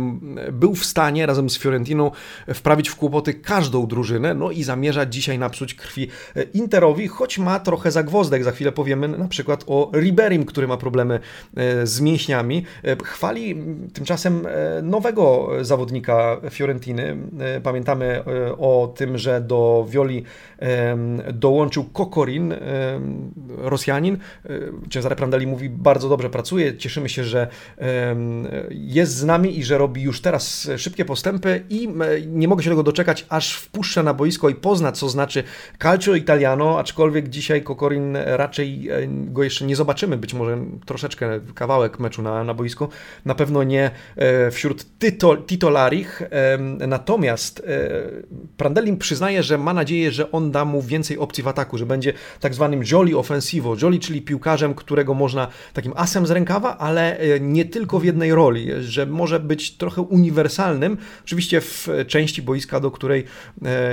był 0.52 0.74
w 0.74 0.84
stanie 0.84 1.26
razem 1.26 1.50
z 1.50 1.58
Fiorentiną 1.58 2.10
wprawić 2.54 2.88
w 2.88 2.96
kłopoty 2.96 3.34
każdą 3.34 3.86
drużynę, 3.86 4.34
no 4.34 4.50
i 4.50 4.62
zamierza 4.62 5.06
dzisiaj 5.06 5.38
napsuć 5.38 5.74
krwi 5.74 6.08
e, 6.36 6.42
Interowi, 6.42 7.08
choć 7.08 7.38
ma 7.38 7.60
trochę 7.60 7.90
zagwozdek. 7.90 8.44
Za 8.44 8.52
chwilę 8.52 8.72
powiemy 8.72 9.08
na 9.08 9.28
przykład 9.28 9.64
o 9.66 9.90
Riberim, 9.94 10.44
który 10.44 10.68
ma 10.68 10.76
problemy 10.76 11.20
e, 11.56 11.86
z 11.86 12.00
mięśniami. 12.00 12.64
E, 12.84 12.96
chwali 13.04 13.56
tymczasem 13.92 14.46
nowego 14.82 15.48
zawodnika 15.60 16.40
Fiorentiny. 16.50 17.16
Pamiętamy 17.62 18.22
o 18.58 18.92
tym, 18.96 19.18
że 19.18 19.40
do 19.40 19.86
Violi 19.90 20.15
dołączył 21.32 21.84
Kokorin, 21.84 22.54
Rosjanin. 23.48 24.18
Cezary 24.90 25.16
Prandelli 25.16 25.46
mówi, 25.46 25.70
bardzo 25.70 26.08
dobrze 26.08 26.30
pracuje, 26.30 26.76
cieszymy 26.76 27.08
się, 27.08 27.24
że 27.24 27.48
jest 28.70 29.16
z 29.16 29.24
nami 29.24 29.58
i 29.58 29.64
że 29.64 29.78
robi 29.78 30.02
już 30.02 30.20
teraz 30.20 30.70
szybkie 30.76 31.04
postępy 31.04 31.64
i 31.70 31.88
nie 32.26 32.48
mogę 32.48 32.62
się 32.62 32.70
tego 32.70 32.82
doczekać, 32.82 33.26
aż 33.28 33.54
wpuszcza 33.56 34.02
na 34.02 34.14
boisko 34.14 34.48
i 34.48 34.54
pozna, 34.54 34.92
co 34.92 35.08
znaczy 35.08 35.44
calcio 35.78 36.14
italiano, 36.14 36.78
aczkolwiek 36.78 37.28
dzisiaj 37.28 37.62
Kokorin 37.62 38.16
raczej 38.16 38.88
e, 38.88 39.06
go 39.08 39.42
jeszcze 39.42 39.64
nie 39.64 39.76
zobaczymy, 39.76 40.16
być 40.16 40.34
może 40.34 40.58
troszeczkę 40.86 41.40
kawałek 41.54 41.98
meczu 41.98 42.22
na, 42.22 42.44
na 42.44 42.54
boisku, 42.54 42.88
na 43.24 43.34
pewno 43.34 43.62
nie 43.62 43.90
e, 44.16 44.50
wśród 44.50 44.86
titolarich, 45.46 46.22
natomiast 46.88 47.62
e, 47.66 47.90
Prandelli 48.56 48.96
przyznaje, 48.96 49.42
że 49.42 49.58
ma 49.58 49.74
nadzieję, 49.74 50.05
że 50.12 50.32
on 50.32 50.50
da 50.50 50.64
mu 50.64 50.82
więcej 50.82 51.18
opcji 51.18 51.44
w 51.44 51.48
ataku, 51.48 51.78
że 51.78 51.86
będzie 51.86 52.12
tak 52.40 52.54
zwanym 52.54 52.82
jolly 52.92 53.18
offensivo, 53.18 53.76
jolly, 53.82 53.98
czyli 53.98 54.22
piłkarzem, 54.22 54.74
którego 54.74 55.14
można 55.14 55.48
takim 55.72 55.92
asem 55.96 56.26
z 56.26 56.30
rękawa, 56.30 56.78
ale 56.78 57.18
nie 57.40 57.64
tylko 57.64 58.00
w 58.00 58.04
jednej 58.04 58.34
roli, 58.34 58.68
że 58.80 59.06
może 59.06 59.40
być 59.40 59.76
trochę 59.76 60.02
uniwersalnym, 60.02 60.96
oczywiście 61.24 61.60
w 61.60 61.88
części 62.06 62.42
boiska, 62.42 62.80
do 62.80 62.90
której 62.90 63.24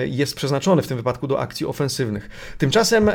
jest 0.05 0.35
przeznaczony, 0.35 0.81
w 0.81 0.87
tym 0.87 0.97
wypadku 0.97 1.27
do 1.27 1.39
akcji 1.39 1.65
ofensywnych. 1.65 2.29
Tymczasem 2.57 3.09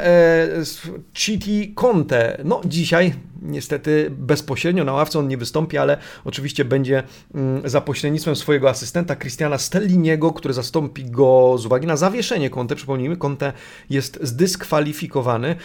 Chiti 1.15 1.75
Conte, 1.75 2.41
no 2.45 2.61
dzisiaj 2.65 3.15
niestety 3.43 4.11
bezpośrednio 4.11 4.85
na 4.85 4.93
ławce 4.93 5.19
on 5.19 5.29
nie 5.29 5.37
wystąpi, 5.37 5.79
ale 5.79 5.99
oczywiście 6.25 6.65
będzie 6.65 7.03
mm, 7.35 7.69
za 7.69 7.81
pośrednictwem 7.81 8.37
swojego 8.37 8.71
asystenta 8.71 9.17
Christiana 9.17 9.59
Stelliniego, 9.59 10.33
który 10.33 10.55
zastąpi 10.55 11.05
go 11.05 11.57
z 11.59 11.67
uwagi 11.67 11.87
na 11.87 11.97
zawieszenie 11.97 12.51
Conte. 12.51 12.77
Przypomnijmy, 12.77 13.17
Conte 13.17 13.53
jest 13.91 14.19
zdyskwalifikowany. 14.23 15.57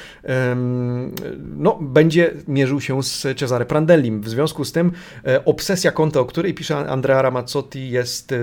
No, 1.57 1.79
będzie 1.81 2.33
mierzył 2.47 2.81
się 2.81 3.03
z 3.03 3.37
Cesare 3.37 3.65
Prandellim. 3.65 4.21
W 4.21 4.29
związku 4.29 4.65
z 4.65 4.71
tym 4.71 4.91
e, 5.25 5.45
obsesja 5.45 5.91
Conte, 5.91 6.19
o 6.19 6.25
której 6.25 6.53
pisze 6.53 6.77
Andrea 6.77 7.21
Ramazzotti, 7.21 7.89
jest, 7.89 8.31
e, 8.31 8.37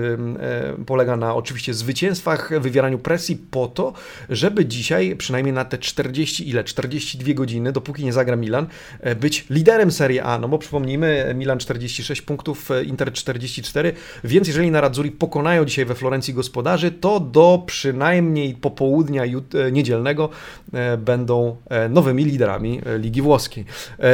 polega 0.85 1.15
na 1.15 1.35
oczywiście 1.35 1.73
zwycięstwach, 1.73 2.61
wywieraniu 2.61 2.99
presji 2.99 3.35
po 3.51 3.67
to, 3.67 3.93
żeby 4.29 4.65
dzisiaj 4.65 5.15
przynajmniej 5.15 5.53
na 5.53 5.65
te 5.65 5.77
40 5.77 6.49
ile, 6.49 6.63
42 6.63 7.33
godziny, 7.33 7.71
dopóki 7.71 8.05
nie 8.05 8.13
zagra 8.13 8.35
Milan, 8.35 8.67
e, 8.99 9.15
być 9.21 9.45
liderem 9.49 9.91
Serie 9.91 10.23
A, 10.23 10.37
no 10.37 10.47
bo 10.47 10.57
przypomnijmy, 10.57 11.33
Milan 11.35 11.59
46 11.59 12.21
punktów, 12.21 12.69
Inter 12.85 13.13
44, 13.13 13.93
więc 14.23 14.47
jeżeli 14.47 14.71
na 14.71 14.81
Radzuri 14.81 15.11
pokonają 15.11 15.65
dzisiaj 15.65 15.85
we 15.85 15.95
Florencji 15.95 16.33
gospodarzy, 16.33 16.91
to 16.91 17.19
do 17.19 17.63
przynajmniej 17.65 18.53
popołudnia 18.53 19.23
e, 19.23 19.71
niedzielnego 19.71 20.29
e, 20.73 20.97
będą 20.97 21.55
e, 21.69 21.89
nowymi 21.89 22.25
liderami 22.25 22.81
Ligi 22.97 23.21
Włoskiej. 23.21 23.65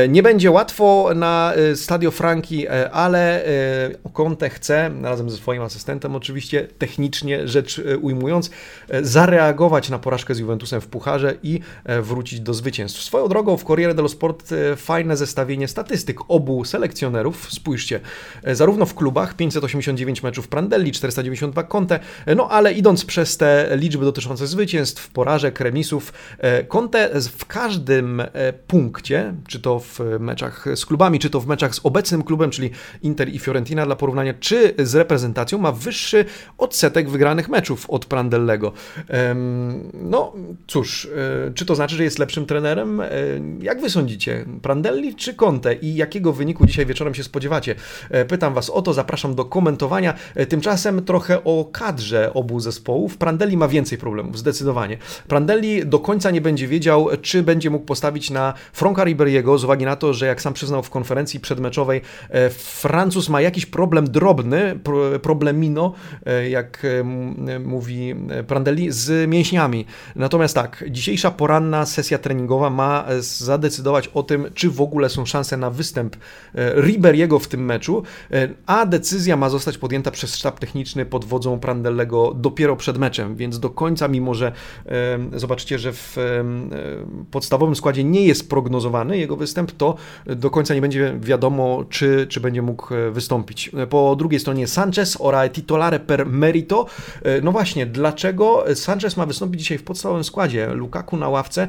Nie 0.10 0.24
będzie 0.24 0.52
łatwo 0.52 1.10
na 1.16 1.54
Stadio 1.76 2.12
Franki, 2.12 2.68
ale 2.92 3.46
Conte 4.14 4.50
chce, 4.50 4.92
razem 5.02 5.30
ze 5.30 5.38
swoim 5.38 5.62
asystentem 5.62 6.16
oczywiście, 6.16 6.68
technicznie 6.78 7.48
rzecz 7.48 7.82
ujmując, 8.02 8.52
zareagować 9.02 9.90
na 9.90 10.00
porażkę 10.00 10.36
z 10.36 10.40
Juventusem 10.40 10.82
w 10.82 10.88
Pucharze 10.88 11.34
i 11.44 11.60
wrócić 12.02 12.40
do 12.40 12.54
zwycięstw. 12.54 13.02
Swoją 13.02 13.28
drogą 13.28 13.58
w 13.58 13.64
Corriere 13.64 13.94
dello 13.94 14.10
Sport 14.10 14.54
fajne 14.98 15.18
zestawienie 15.18 15.68
statystyk 15.68 16.20
obu 16.27 16.66
selekcjonerów. 16.66 17.54
Spójrzcie, 17.54 18.00
e, 18.44 18.56
zarówno 18.56 18.86
w 18.86 18.96
klubach 18.96 19.34
589 19.34 20.24
meczów 20.24 20.48
Prandelli, 20.48 20.92
492 20.92 21.63
Conte, 21.63 22.00
e, 22.25 22.36
no 22.36 22.50
ale 22.50 22.74
idąc 22.74 23.06
przez 23.06 23.38
te 23.38 23.70
liczby 23.75 24.06
dotyczące 24.06 24.48
zwycięstw, 24.48 25.10
porażek, 25.10 25.60
remisów, 25.60 26.13
e, 26.38 26.63
Conte 26.63 27.22
w 27.22 27.46
każdym 27.46 28.22
punkcie, 28.68 29.34
czy 29.48 29.60
to 29.60 29.80
w 29.80 30.00
meczach 30.20 30.66
z 30.75 30.86
klubami, 30.86 31.20
czy 31.20 31.30
to 31.30 31.39
w 31.39 31.48
meczach 31.48 31.75
z 31.75 31.80
obecnym 31.84 32.24
klubem, 32.24 32.51
czyli 32.51 32.70
Inter 33.01 33.30
i 33.30 33.39
Fiorentina 33.39 33.86
dla 33.86 33.96
porównania, 33.96 34.34
czy 34.39 34.74
z 34.80 34.96
reprezentacją, 34.96 35.58
ma 35.58 35.72
wyższy 35.72 36.25
odsetek 36.58 37.10
wygranych 37.10 37.50
meczów 37.50 37.89
od 37.89 38.06
Prandellego. 38.06 38.74
No 39.94 40.34
cóż, 40.68 41.10
czy 41.56 41.66
to 41.66 41.75
znaczy, 41.75 41.96
że 41.96 42.04
jest 42.04 42.20
lepszym 42.20 42.46
trenerem? 42.46 43.01
Jak 43.62 43.82
wy 43.82 43.89
sądzicie? 43.89 44.46
Prandelli 44.62 44.87
Prandelli 44.88 45.15
czy 45.15 45.34
Conte 45.34 45.75
i 45.75 45.96
jakiego 45.96 46.34
wyniku 46.34 46.65
dzisiaj 46.65 46.86
wieczorem 46.86 47.13
się 47.13 47.24
spodziewacie? 47.24 47.75
E, 48.10 48.25
pytam 48.25 48.53
Was 48.53 48.70
o 48.70 48.82
to, 48.82 48.94
zapraszam 48.94 49.36
do 49.36 49.46
komentowania. 49.46 50.13
E, 50.36 50.46
tymczasem 50.46 51.06
trochę 51.06 51.44
o 51.44 51.70
kadrze 51.72 52.34
obu 52.34 52.60
zespołów. 52.60 53.17
Prandelli 53.17 53.58
ma 53.58 53.67
więcej 53.67 53.98
problemów, 53.98 54.38
zdecydowanie. 54.38 54.98
Prandelli 55.27 55.86
do 55.86 56.00
końca 56.00 56.32
nie 56.32 56.41
będzie 56.41 56.67
wiedział, 56.67 57.08
czy 57.22 57.44
będzie 57.44 57.70
mógł 57.70 57.86
postawić 57.86 58.29
na 58.29 58.53
Franka 58.74 59.03
Riberiego, 59.03 59.58
z 59.58 59.63
uwagi 59.63 59.86
na 59.86 59.96
to, 59.96 60.13
że 60.13 60.25
jak 60.25 60.41
sam 60.41 60.53
przyznał 60.53 60.84
w 60.84 60.89
konferencji 60.89 61.39
przedmeczowej, 61.39 62.01
e, 62.29 62.50
Francuz 62.50 63.29
ma 63.29 63.41
jakiś 63.41 63.65
problem 63.65 64.12
drobny, 64.12 64.79
problemino, 65.22 65.94
jak 66.50 66.86
mówi 67.65 68.15
Prandelli, 68.48 68.91
z 68.91 69.29
mięśniami. 69.29 69.86
Natomiast 70.15 70.56
tak, 70.56 70.84
dzisiejsza 70.89 71.32
poranna 71.32 71.86
sesja 71.86 72.17
treningowa 72.17 72.70
ma 72.70 73.06
zadecydować 73.20 74.08
o 74.08 74.24
tym, 74.24 74.48
czy 74.53 74.70
w 74.77 74.81
ogóle 74.81 75.10
są 75.10 75.25
szanse 75.25 75.57
na 75.57 75.69
występ 75.69 76.15
e, 76.55 76.81
Riberiego 76.81 77.39
w 77.39 77.48
tym 77.48 77.65
meczu, 77.65 78.03
e, 78.31 78.50
a 78.65 78.86
decyzja 78.86 79.38
ma 79.38 79.50
zostać 79.50 79.77
podjęta 79.77 80.12
przez 80.12 80.36
sztab 80.36 80.60
techniczny 80.60 81.05
pod 81.05 81.25
wodzą 81.25 81.60
Prandellego 81.60 82.34
dopiero 82.36 82.75
przed 82.75 82.98
meczem, 82.98 83.36
więc 83.36 83.60
do 83.60 83.69
końca, 83.69 84.07
mimo 84.07 84.34
że 84.34 84.51
e, 84.86 85.39
zobaczycie, 85.39 85.79
że 85.79 85.93
w 85.93 86.17
podstawowym 87.31 87.75
składzie 87.75 88.03
nie 88.03 88.25
jest 88.25 88.50
prognozowany 88.50 89.17
jego 89.17 89.36
występ, 89.36 89.72
to 89.72 89.96
do 90.25 90.50
końca 90.50 90.74
nie 90.74 90.81
będzie 90.81 91.17
wiadomo, 91.19 91.84
czy, 91.89 92.27
czy 92.29 92.39
będzie 92.39 92.62
mógł 92.62 92.88
wystąpić. 93.12 93.72
Po 93.89 94.15
drugiej 94.15 94.39
stronie 94.39 94.67
Sanchez 94.67 95.17
oraz 95.19 95.51
titolare 95.51 96.00
per 96.00 96.25
merito. 96.25 96.86
No 97.43 97.51
właśnie, 97.51 97.86
dlaczego 97.86 98.65
Sanchez 98.75 99.17
ma 99.17 99.25
wystąpić 99.25 99.62
dzisiaj 99.62 99.77
w 99.77 99.84
podstawowym 99.84 100.24
składzie? 100.24 100.67
Lukaku 100.74 101.17
na 101.17 101.29
ławce, 101.29 101.67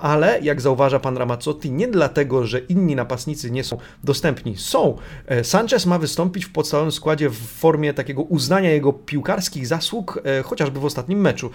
ale 0.00 0.40
jak 0.42 0.60
zauważa 0.60 1.00
pan 1.00 1.16
Ramazzotti, 1.16 1.70
nie 1.70 1.88
dlatego, 1.88 2.46
że 2.46 2.58
inni 2.58 2.96
napastnicy 2.96 3.50
nie 3.50 3.64
są 3.64 3.78
dostępni. 4.04 4.56
Są. 4.56 4.96
E, 5.26 5.44
Sanchez 5.44 5.86
ma 5.86 5.98
wystąpić 5.98 6.44
w 6.44 6.52
podstawowym 6.52 6.92
składzie 6.92 7.30
w 7.30 7.36
formie 7.36 7.94
takiego 7.94 8.22
uznania 8.22 8.70
jego 8.70 8.92
piłkarskich 8.92 9.66
zasług, 9.66 10.22
e, 10.24 10.42
chociażby 10.42 10.80
w 10.80 10.84
ostatnim 10.84 11.20
meczu. 11.20 11.50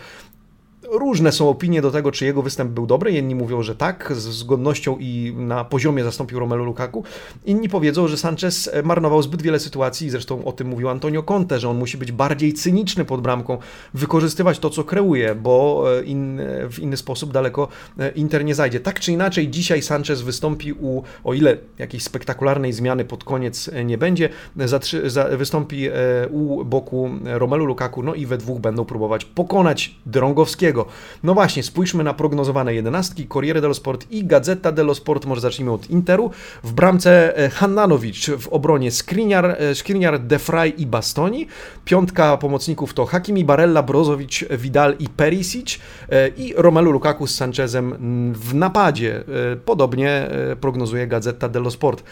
Różne 0.92 1.32
są 1.32 1.50
opinie 1.50 1.82
do 1.82 1.92
tego, 1.92 2.12
czy 2.12 2.26
jego 2.26 2.42
występ 2.42 2.72
był 2.72 2.88
dobry. 2.88 3.12
Jedni 3.12 3.36
mówią, 3.36 3.62
że 3.62 3.76
tak, 3.76 4.14
z 4.16 4.44
godnością 4.44 4.98
i 5.00 5.34
na 5.38 5.66
poziomie 5.66 6.04
zastąpił 6.04 6.40
Romelu 6.40 6.66
Lukaku. 6.66 7.04
Inni 7.46 7.70
powiedzą, 7.70 8.08
że 8.08 8.18
Sanchez 8.18 8.70
marnował 8.84 9.22
zbyt 9.22 9.42
wiele 9.42 9.60
sytuacji, 9.60 10.10
zresztą 10.10 10.46
o 10.46 10.52
tym 10.52 10.68
mówił 10.68 10.90
Antonio 10.90 11.24
Conte, 11.24 11.60
że 11.60 11.70
on 11.70 11.78
musi 11.78 11.98
być 11.98 12.12
bardziej 12.12 12.54
cyniczny 12.54 13.06
pod 13.06 13.22
bramką, 13.22 13.58
wykorzystywać 13.94 14.60
to, 14.60 14.70
co 14.70 14.84
kreuje, 14.84 15.36
bo 15.36 15.86
e, 16.00 16.04
in, 16.04 16.42
w 16.72 16.80
inny 16.80 16.98
sposób 16.98 17.32
daleko 17.32 17.68
e, 18.00 18.10
Inter 18.10 18.46
nie 18.46 18.56
zajdzie. 18.56 18.80
Tak 18.80 19.00
czy 19.00 19.12
inaczej, 19.12 19.48
dzisiaj 19.48 19.82
Sanchez 19.82 20.22
wystąpi 20.22 20.74
u, 20.74 21.04
o 21.24 21.34
ile 21.34 21.58
jakiejś 21.80 22.04
spektakularnej 22.04 22.74
zmiany 22.74 23.06
pod 23.06 23.24
koniec 23.24 23.70
e, 23.74 23.86
nie 23.86 23.98
będzie, 23.98 24.30
za, 24.56 24.80
za, 25.06 25.24
wystąpi 25.38 25.90
u 26.32 26.66
boku 26.66 27.10
Romelu 27.24 27.66
Lukaku, 27.66 28.04
no 28.04 28.16
i 28.16 28.26
we 28.26 28.38
dwóch 28.38 28.60
będą 28.60 28.86
próbować 28.86 29.26
pokonać 29.26 29.96
Drągowskiego 30.06 30.75
no 31.24 31.34
właśnie, 31.34 31.64
spójrzmy 31.64 32.04
na 32.04 32.14
prognozowane 32.14 32.74
jedenastki. 32.74 33.28
Corriere 33.28 33.62
dello 33.62 33.74
Sport 33.74 34.12
i 34.12 34.26
Gazeta 34.26 34.72
dello 34.72 34.96
Sport. 34.96 35.26
Może 35.26 35.42
zacznijmy 35.42 35.72
od 35.72 35.90
Interu. 35.90 36.32
W 36.64 36.74
bramce 36.74 37.38
e, 37.38 37.50
Hannanowicz, 37.50 38.30
w 38.30 38.48
obronie 38.48 38.92
Skriniar, 38.92 39.46
e, 39.46 39.76
Skriniar 39.76 40.20
Defray 40.20 40.74
i 40.78 40.86
Bastoni. 40.86 41.48
Piątka 41.86 42.38
pomocników 42.38 42.94
to 42.94 43.06
Hakimi, 43.06 43.46
Barella, 43.46 43.84
Brozowicz, 43.84 44.46
Vidal 44.50 44.96
i 45.00 45.10
Perisic 45.10 45.80
e, 46.10 46.28
i 46.28 46.54
Romelu 46.58 46.92
Lukaku 46.92 47.28
z 47.28 47.36
Sanchezem 47.36 47.96
w 48.34 48.54
napadzie. 48.54 49.24
Podobnie 49.66 50.30
prognozuje 50.62 51.08
Gazeta 51.08 51.50
dello 51.50 51.72
Sport. 51.72 52.04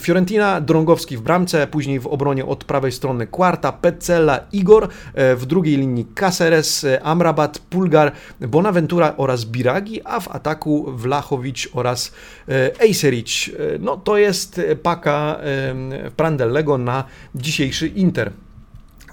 Fiorentina, 0.00 0.60
Drągowski 0.60 1.16
w 1.16 1.20
bramce, 1.20 1.66
później 1.66 2.00
w 2.00 2.06
obronie 2.06 2.46
od 2.46 2.64
prawej 2.64 2.92
strony 2.92 3.26
Quarta, 3.26 3.72
Petzela, 3.72 4.40
Igor, 4.52 4.88
w 5.14 5.42
drugiej 5.46 5.76
linii 5.76 6.06
Caceres, 6.14 6.86
Amrabat, 7.02 7.58
Pul 7.58 7.83
Bulgar, 7.84 8.12
Bonaventura 8.40 9.14
oraz 9.16 9.44
Biragi, 9.44 10.00
a 10.04 10.20
w 10.20 10.28
ataku 10.28 10.92
Vlachowicz 10.92 11.68
oraz 11.72 12.12
e, 12.48 12.80
Ejseric. 12.80 13.48
E, 13.48 13.78
no 13.78 13.96
to 13.96 14.16
jest 14.16 14.60
paka 14.82 15.36
e, 15.40 16.10
Prandellego 16.10 16.78
na 16.78 17.04
dzisiejszy 17.34 17.86
Inter. 17.86 18.32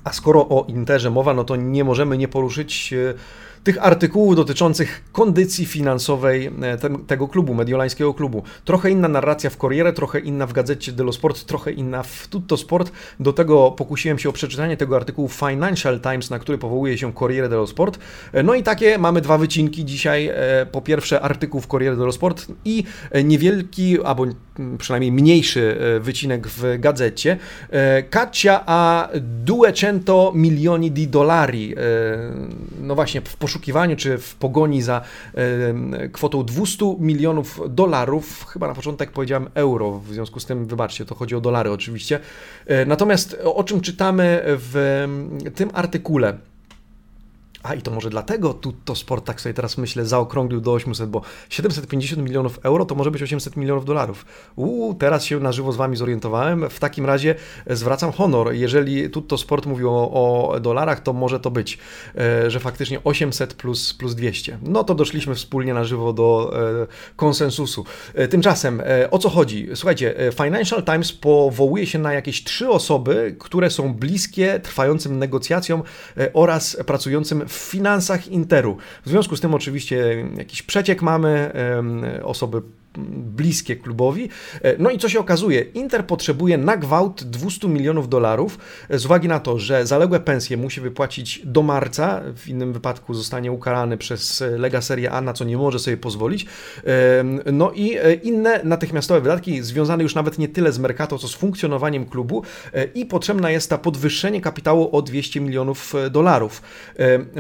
A 0.04 0.14
skoro 0.14 0.50
o 0.50 0.66
Interze 0.68 1.10
mowa, 1.10 1.34
no 1.34 1.44
to 1.44 1.56
nie 1.56 1.84
możemy 1.84 2.18
nie 2.18 2.28
poruszyć 2.28 2.94
tych 3.64 3.86
artykułów 3.86 4.36
dotyczących 4.36 5.04
kondycji 5.12 5.66
finansowej 5.66 6.52
e, 6.62 6.78
te, 6.78 6.98
tego 7.08 7.28
klubu, 7.28 7.54
mediolańskiego 7.54 8.14
klubu. 8.14 8.44
Trochę 8.66 8.92
inna 8.92 9.08
narracja 9.08 9.50
w 9.50 9.58
Corriere, 9.58 9.94
trochę 9.94 10.20
inna 10.20 10.48
w 10.48 10.54
gazecie 10.54 10.92
dello 10.92 11.14
Sport, 11.14 11.46
trochę 11.46 11.72
inna 11.72 12.04
w 12.04 12.28
Tutto 12.28 12.58
Sport. 12.58 12.92
Do 13.20 13.34
tego 13.34 13.72
pokusiłem 13.72 14.20
się 14.20 14.30
o 14.30 14.34
przeczytanie 14.34 14.78
tego 14.78 14.96
artykułu 14.96 15.30
Financial 15.30 16.00
Times, 16.00 16.30
na 16.30 16.40
który 16.40 16.58
powołuje 16.58 16.98
się 16.98 17.14
Corriere 17.14 17.50
dello 17.50 17.68
Sport. 17.68 18.00
E, 18.34 18.44
no 18.44 18.54
i 18.54 18.64
takie 18.64 18.98
mamy 18.98 19.22
dwa 19.22 19.38
wycinki 19.38 19.86
dzisiaj. 19.86 20.28
E, 20.28 20.66
po 20.72 20.82
pierwsze 20.82 21.22
artykuł 21.22 21.62
w 21.62 21.68
Corriere 21.68 21.96
dello 21.96 22.12
Sport 22.12 22.48
i 22.66 22.84
niewielki, 23.24 24.04
albo 24.04 24.26
przynajmniej 24.78 25.12
mniejszy 25.12 25.78
wycinek 26.02 26.48
w 26.48 26.80
gazecie. 26.80 27.38
Caccia 28.10 28.64
a 28.66 29.10
200 29.46 30.00
milioni 30.34 30.92
di 30.92 31.08
dollari. 31.08 31.76
No 32.92 32.96
właśnie, 32.96 33.22
w 33.22 33.36
poszukiwaniu 33.36 33.96
czy 33.96 34.18
w 34.18 34.36
pogoni 34.36 34.82
za 34.82 35.02
kwotą 36.12 36.46
200 36.46 36.96
milionów 37.00 37.60
dolarów, 37.70 38.46
chyba 38.46 38.68
na 38.68 38.74
początek 38.74 39.12
powiedziałem 39.12 39.50
euro, 39.54 40.00
w 40.00 40.14
związku 40.14 40.40
z 40.40 40.46
tym 40.46 40.66
wybaczcie, 40.66 41.06
to 41.06 41.16
chodzi 41.16 41.36
o 41.36 41.42
dolary 41.42 41.72
oczywiście. 41.72 42.20
E, 42.66 42.86
natomiast 42.86 43.38
o 43.44 43.64
czym 43.64 43.82
czytamy 43.82 44.42
w 44.46 45.06
tym 45.56 45.70
artykule? 45.74 46.38
A 47.64 47.76
i 47.76 47.82
to 47.82 47.92
może 47.92 48.10
dlatego 48.10 48.54
Tutto 48.54 48.96
Sport, 48.96 49.26
tak 49.26 49.42
sobie 49.42 49.54
teraz 49.54 49.78
myślę, 49.78 50.06
zaokrąglił 50.06 50.62
do 50.62 50.74
800, 50.74 51.10
bo 51.10 51.22
750 51.50 52.22
milionów 52.22 52.60
euro 52.64 52.86
to 52.86 52.96
może 52.96 53.12
być 53.12 53.24
800 53.24 53.58
milionów 53.58 53.86
dolarów. 53.86 54.26
Uuu, 54.56 54.94
teraz 54.94 55.24
się 55.24 55.40
na 55.40 55.52
żywo 55.52 55.72
z 55.72 55.76
Wami 55.76 55.98
zorientowałem. 55.98 56.70
W 56.70 56.80
takim 56.80 57.06
razie 57.06 57.36
zwracam 57.68 58.12
honor. 58.12 58.54
Jeżeli 58.54 59.10
Tutto 59.10 59.38
Sport 59.38 59.66
mówił 59.66 59.90
o, 59.90 60.12
o 60.12 60.60
dolarach, 60.60 61.00
to 61.00 61.14
może 61.14 61.40
to 61.40 61.52
być, 61.52 61.78
e, 62.18 62.52
że 62.52 62.60
faktycznie 62.60 63.04
800 63.04 63.54
plus, 63.54 63.94
plus 63.94 64.16
200. 64.16 64.58
No 64.64 64.84
to 64.84 64.96
doszliśmy 64.96 65.36
wspólnie 65.36 65.74
na 65.74 65.84
żywo 65.84 66.14
do 66.14 66.54
e, 66.82 66.88
konsensusu. 67.16 67.86
E, 68.14 68.28
tymczasem, 68.28 68.82
o 69.12 69.20
co 69.20 69.30
chodzi? 69.30 69.68
Słuchajcie, 69.76 70.16
Financial 70.44 70.84
Times 70.84 71.14
powołuje 71.14 71.88
się 71.88 72.00
na 72.00 72.14
jakieś 72.14 72.44
trzy 72.44 72.70
osoby, 72.70 73.36
które 73.40 73.70
są 73.70 73.94
bliskie 73.94 74.60
trwającym 74.60 75.20
negocjacjom 75.20 75.84
oraz 76.34 76.78
pracującym 76.86 77.48
w 77.52 77.56
finansach 77.56 78.28
Interu. 78.28 78.78
W 79.06 79.10
związku 79.10 79.36
z 79.36 79.42
tym 79.42 79.54
oczywiście 79.54 80.28
jakiś 80.38 80.62
przeciek 80.62 81.02
mamy, 81.02 81.52
osoby 82.24 82.62
bliskie 82.98 83.76
klubowi. 83.76 84.30
E, 84.62 84.76
no 84.78 84.90
i 84.90 84.98
co 84.98 85.10
się 85.10 85.20
okazuje? 85.20 85.62
Inter 85.62 86.06
potrzebuje 86.06 86.58
na 86.58 86.78
gwałt 86.78 87.24
200 87.24 87.68
milionów 87.68 88.10
dolarów 88.10 88.58
e, 88.90 89.00
z 89.00 89.06
uwagi 89.06 89.28
na 89.28 89.40
to, 89.40 89.60
że 89.60 89.86
zaległe 89.86 90.20
pensje 90.20 90.58
musi 90.58 90.82
wypłacić 90.82 91.42
do 91.46 91.62
marca, 91.62 92.22
w 92.36 92.48
innym 92.48 92.74
wypadku 92.74 93.14
zostanie 93.14 93.52
ukarany 93.52 93.98
przez 93.98 94.44
Lega 94.58 94.82
Serie 94.82 95.12
A, 95.12 95.22
na 95.22 95.34
co 95.34 95.44
nie 95.44 95.58
może 95.58 95.80
sobie 95.80 95.98
pozwolić. 95.98 96.46
No 97.54 97.72
i 97.72 97.98
e, 97.98 98.14
inne 98.14 98.62
natychmiastowe 98.64 99.22
wydatki 99.22 99.64
związane 99.64 100.04
już 100.04 100.16
nawet 100.16 100.40
nie 100.40 100.48
tyle 100.48 100.72
z 100.72 100.80
Mercato, 100.80 101.18
co 101.18 101.28
z 101.28 101.36
funkcjonowaniem 101.36 102.06
klubu 102.06 102.44
i 102.96 103.06
potrzebna 103.06 103.52
jest 103.52 103.70
ta 103.70 103.78
podwyższenie 103.78 104.42
kapitału 104.42 104.96
o 104.96 105.02
200 105.02 105.42
milionów 105.42 105.94
dolarów. 106.12 106.62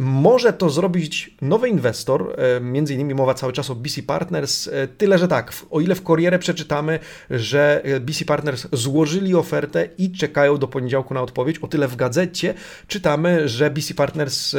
Może 0.02 0.54
to 0.54 0.70
zrobić 0.70 1.36
nowy 1.42 1.70
inwestor, 1.70 2.36
między 2.62 2.94
innymi 2.94 3.14
mowa 3.14 3.34
cały 3.34 3.54
czas 3.54 3.70
o 3.70 3.76
BC 3.76 4.04
Partners, 4.04 4.70
tyle 4.98 5.18
że 5.18 5.28
tak, 5.28 5.41
tak, 5.44 5.54
o 5.72 5.82
ile 5.82 5.96
w 5.96 6.02
Corriere 6.02 6.40
przeczytamy, 6.40 7.00
że 7.30 7.82
e, 7.84 8.00
BC 8.00 8.26
Partners 8.26 8.68
złożyli 8.72 9.36
ofertę 9.36 9.90
i 9.98 10.12
czekają 10.12 10.58
do 10.58 10.68
poniedziałku 10.68 11.14
na 11.14 11.22
odpowiedź, 11.22 11.60
o 11.60 11.68
tyle 11.68 11.88
w 11.88 11.96
gazecie 11.96 12.54
czytamy, 12.88 13.50
że 13.50 13.72
BC 13.72 13.94
Partners 13.94 14.56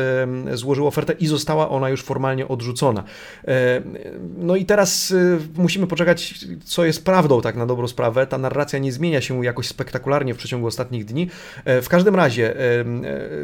złożył 0.53 0.87
ofertę 0.87 1.12
i 1.12 1.27
została 1.27 1.69
ona 1.69 1.89
już 1.89 2.03
formalnie 2.03 2.49
odrzucona. 2.49 3.05
E, 3.49 3.83
no 4.37 4.57
i 4.57 4.65
teraz 4.65 5.11
e, 5.11 5.39
musimy 5.57 5.87
poczekać, 5.87 6.35
co 6.65 6.85
jest 6.85 7.05
prawdą, 7.05 7.41
tak 7.41 7.57
na 7.57 7.67
dobrą 7.67 7.89
sprawę. 7.89 8.27
Ta 8.27 8.39
narracja 8.39 8.79
nie 8.79 8.93
zmienia 8.93 9.21
się 9.21 9.45
jakoś 9.45 9.69
spektakularnie 9.69 10.35
w 10.35 10.37
przeciągu 10.37 10.67
ostatnich 10.67 11.05
dni. 11.05 11.31
W 11.67 11.89
każdym 11.89 12.15
razie 12.15 12.55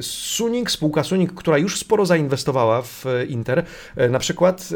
Suning, 0.00 0.70
spółka 0.70 1.04
Suning, 1.04 1.34
która 1.34 1.58
już 1.58 1.78
sporo 1.78 2.06
zainwestowała 2.06 2.82
w 2.82 3.04
Inter, 3.28 3.64
na 4.10 4.18
przykład 4.18 4.68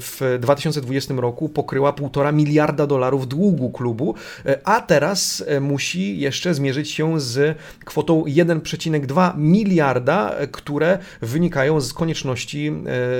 w 0.00 0.38
2020 0.40 1.14
roku 1.14 1.48
pokryła 1.48 1.92
pół 1.92 2.09
1,5 2.12 2.32
miliarda 2.34 2.86
dolarów 2.86 3.28
długu 3.28 3.70
klubu, 3.70 4.14
e, 4.46 4.60
a 4.64 4.80
teraz 4.80 5.44
e, 5.46 5.60
musi 5.60 6.18
jeszcze 6.18 6.54
zmierzyć 6.54 6.90
się 6.90 7.20
z 7.20 7.58
kwotą 7.84 8.24
1,2 8.26 9.38
miliarda, 9.38 10.30
e, 10.30 10.46
które 10.46 10.98
wynikają 11.20 11.80
z 11.80 11.92
konieczności 11.92 12.72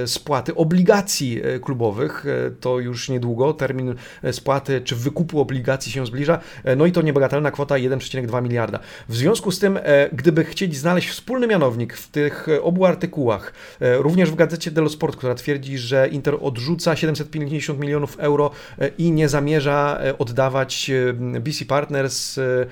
spłaty 0.07 0.55
obligacji 0.55 1.41
klubowych. 1.63 2.25
To 2.61 2.79
już 2.79 3.09
niedługo 3.09 3.53
termin 3.53 3.95
spłaty 4.33 4.81
czy 4.81 4.97
wykupu 4.97 5.41
obligacji 5.41 5.93
się 5.93 6.07
zbliża, 6.07 6.39
no 6.77 6.87
i 6.87 6.93
to 6.93 7.03
niebagatelna 7.03 7.51
kwota 7.51 7.75
1,2 7.75 8.43
miliarda. 8.43 8.79
W 9.09 9.17
związku 9.17 9.51
z 9.53 9.59
tym, 9.59 9.79
gdyby 10.13 10.45
chcieć 10.45 10.77
znaleźć 10.77 11.09
wspólny 11.09 11.47
mianownik 11.47 11.95
w 11.95 12.09
tych 12.09 12.49
obu 12.63 12.85
artykułach, 12.85 13.53
również 13.81 14.31
w 14.31 14.35
gazecie 14.35 14.71
Dello 14.71 14.89
Sport, 14.89 15.17
która 15.17 15.35
twierdzi, 15.35 15.79
że 15.79 16.09
Inter 16.09 16.37
odrzuca 16.41 16.97
750 16.97 17.81
milionów 17.81 18.17
euro 18.19 18.51
i 18.99 19.13
nie 19.13 19.29
zamierza 19.29 19.99
e, 20.03 20.19
oddawać 20.19 20.91
e, 20.91 21.41
BC 21.41 21.65
Partners 21.65 22.39
e, 22.39 22.67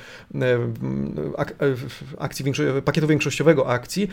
akcji 2.18 2.44
pakietu 2.84 3.06
większościowego 3.06 3.68
akcji, 3.68 4.08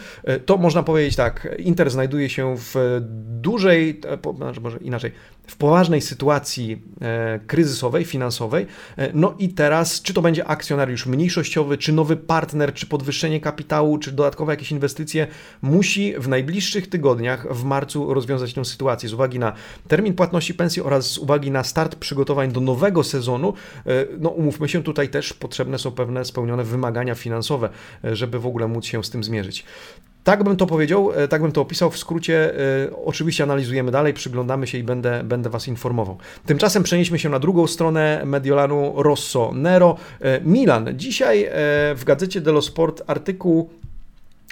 to 0.46 0.58
można 0.58 0.84
powiedzieć 0.84 1.16
tak, 1.16 1.48
Inter 1.58 1.90
znajduje 1.90 2.30
się 2.30 2.56
w 2.58 3.02
dużej, 3.42 4.02
znaczy 4.38 4.62
może 4.62 4.78
inaczej, 4.78 5.12
w 5.48 5.56
poważnej 5.56 6.02
sytuacji 6.02 6.82
kryzysowej, 7.48 8.06
finansowej, 8.06 8.66
no 9.14 9.36
i 9.40 9.50
teraz, 9.50 10.02
czy 10.02 10.14
to 10.14 10.22
będzie 10.22 10.48
akcjonariusz 10.48 11.06
mniejszościowy, 11.06 11.78
czy 11.78 11.94
nowy 11.94 12.16
partner, 12.16 12.74
czy 12.74 12.86
podwyższenie 12.86 13.40
kapitału, 13.40 13.98
czy 13.98 14.12
dodatkowe 14.12 14.54
jakieś 14.54 14.72
inwestycje, 14.72 15.28
musi 15.62 16.14
w 16.18 16.28
najbliższych 16.28 16.90
tygodniach, 16.90 17.54
w 17.54 17.64
marcu 17.64 18.14
rozwiązać 18.14 18.54
tę 18.54 18.66
sytuację 18.66 19.10
z 19.10 19.14
uwagi 19.14 19.40
na 19.40 19.54
termin 19.88 20.14
płatności 20.14 20.54
pensji 20.54 20.82
oraz 20.82 21.06
z 21.06 21.18
uwagi 21.18 21.52
na 21.52 21.64
start 21.64 21.96
przygotowań 21.96 22.52
do 22.52 22.62
nowego 22.62 23.04
sezonu, 23.04 23.54
e, 23.86 24.06
no 24.20 24.30
umówmy 24.30 24.70
się, 24.70 24.84
tutaj 24.84 25.10
też 25.10 25.34
potrzebne 25.34 25.80
są 25.80 25.92
pewne 25.92 26.26
spełnione 26.26 26.64
wymagania 26.64 27.16
finansowe, 27.16 27.70
e, 28.04 28.16
żeby 28.16 28.40
w 28.40 28.46
ogóle 28.46 28.68
móc 28.68 28.86
się 28.86 29.04
z 29.04 29.10
tym 29.10 29.24
zmierzyć. 29.24 29.66
Tak 30.26 30.44
bym 30.44 30.58
to 30.58 30.66
powiedział, 30.66 31.12
e, 31.16 31.28
tak 31.28 31.42
bym 31.42 31.52
to 31.52 31.62
opisał. 31.62 31.92
W 31.92 31.98
skrócie, 31.98 32.54
oczywiście 33.06 33.44
analizujemy 33.44 33.92
dalej, 33.92 34.14
przyglądamy 34.14 34.68
się 34.68 34.78
i 34.78 34.84
będę, 34.84 35.24
będę 35.24 35.50
Was 35.50 35.68
informował. 35.68 36.18
Tymczasem 36.46 36.84
przenieśmy 36.84 37.20
się 37.20 37.30
na 37.30 37.40
drugą 37.40 37.68
stronę 37.68 38.22
Mediolanu 38.26 38.94
Rosso 39.04 39.52
Nero. 39.54 39.98
Milan. 40.42 40.90
Dzisiaj 40.94 41.50
w 41.96 42.02
gazecie 42.06 42.42
dello 42.42 42.62
Sport 42.62 43.02
artykuł 43.08 43.70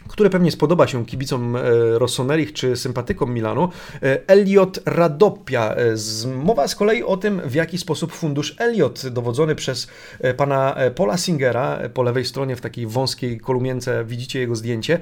które 0.08 0.30
pewnie 0.30 0.52
spodoba 0.52 0.88
się 0.88 1.06
kibicom 1.06 1.56
e, 1.56 1.60
Rossonerich 2.00 2.54
czy 2.54 2.78
sympatykom 2.78 3.34
Milanu, 3.34 3.70
e, 4.04 4.28
Elliot 4.28 4.80
Radopia. 4.86 5.76
E, 5.76 5.96
mowa 6.28 6.68
z 6.68 6.76
kolei 6.76 7.04
o 7.04 7.18
tym, 7.18 7.42
w 7.46 7.56
jaki 7.56 7.78
sposób 7.78 8.12
fundusz 8.12 8.56
Elliot, 8.60 9.08
dowodzony 9.08 9.56
przez 9.56 9.88
pana 10.38 10.76
Paula 10.96 11.18
Singera, 11.18 11.80
po 11.94 12.04
lewej 12.04 12.26
stronie 12.26 12.56
w 12.56 12.62
takiej 12.62 12.88
wąskiej 12.88 13.39
kolumience 13.39 14.06
widzicie 14.06 14.39
jego 14.39 14.56
zdjęcie, 14.56 15.00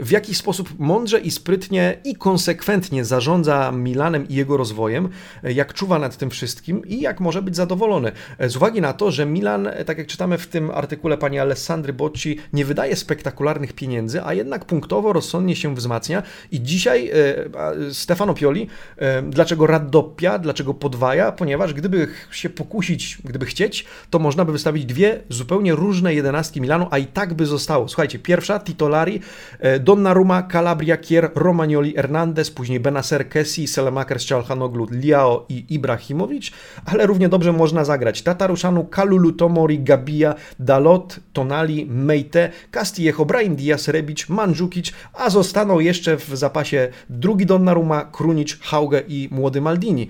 w 0.00 0.10
jaki 0.10 0.34
sposób 0.34 0.68
mądrze 0.78 1.20
i 1.20 1.30
sprytnie 1.30 1.98
i 2.04 2.16
konsekwentnie 2.16 3.04
zarządza 3.04 3.72
Milanem 3.72 4.28
i 4.28 4.34
jego 4.34 4.56
rozwojem, 4.56 5.08
jak 5.42 5.74
czuwa 5.74 5.98
nad 5.98 6.16
tym 6.16 6.30
wszystkim 6.30 6.86
i 6.86 7.00
jak 7.00 7.20
może 7.20 7.42
być 7.42 7.56
zadowolony. 7.56 8.12
Z 8.40 8.56
uwagi 8.56 8.80
na 8.80 8.92
to, 8.92 9.10
że 9.10 9.26
Milan, 9.26 9.68
tak 9.86 9.98
jak 9.98 10.06
czytamy 10.06 10.38
w 10.38 10.46
tym 10.46 10.70
artykule 10.70 11.18
pani 11.18 11.38
Alessandry 11.38 11.92
Bocci, 11.92 12.38
nie 12.52 12.64
wydaje 12.64 12.96
spektakularnych 12.96 13.72
pieniędzy, 13.72 14.22
a 14.22 14.34
jednak 14.38 14.64
punktowo 14.64 15.12
rozsądnie 15.12 15.56
się 15.56 15.74
wzmacnia 15.74 16.22
i 16.50 16.62
dzisiaj 16.62 17.10
e, 17.10 17.94
Stefano 17.94 18.34
Pioli, 18.34 18.68
e, 18.96 19.22
dlaczego 19.22 19.66
Raddoppia, 19.66 20.38
dlaczego 20.38 20.74
podwaja? 20.74 21.32
Ponieważ 21.32 21.74
gdyby 21.74 22.08
się 22.30 22.50
pokusić, 22.50 23.18
gdyby 23.24 23.46
chcieć, 23.46 23.84
to 24.10 24.18
można 24.18 24.44
by 24.44 24.52
wystawić 24.52 24.84
dwie 24.84 25.20
zupełnie 25.28 25.74
różne 25.74 26.14
jedenastki 26.14 26.60
Milanu, 26.60 26.86
a 26.90 26.98
i 26.98 27.06
tak 27.06 27.34
by 27.34 27.46
zostało. 27.46 27.88
Słuchajcie, 27.88 28.18
pierwsza 28.18 28.58
Titolari, 28.58 29.20
e, 29.58 29.78
Donnarumma, 29.80 30.42
Calabria, 30.42 30.96
Kier, 30.96 31.30
Romagnoli, 31.34 31.94
Hernandez, 31.94 32.50
później 32.50 32.80
Benacer, 32.80 33.28
Kessi, 33.28 33.66
Selemakers, 33.66 34.24
Czalhanoglu, 34.24 34.86
Liao 34.90 35.46
i 35.48 35.64
Ibrahimowicz, 35.68 36.52
ale 36.84 37.06
równie 37.06 37.28
dobrze 37.28 37.52
można 37.52 37.84
zagrać 37.84 38.22
Tataruszanu, 38.22 38.84
Kalulu, 38.84 39.32
Tomori, 39.32 39.78
Gabia, 39.78 40.34
Dalot, 40.58 41.20
Tonali, 41.32 41.86
Meite, 41.86 42.50
Castillejo, 42.70 43.24
Brahim 43.24 43.56
Diaz, 43.56 43.88
Rebic, 43.88 44.27
Mandzukic, 44.28 44.92
a 45.14 45.30
zostaną 45.30 45.80
jeszcze 45.80 46.16
w 46.16 46.28
zapasie 46.36 46.88
drugi 47.10 47.46
Donnarumma, 47.46 48.04
Krunic, 48.04 48.56
Hauge 48.60 49.02
i 49.08 49.28
młody 49.30 49.60
Maldini. 49.60 50.08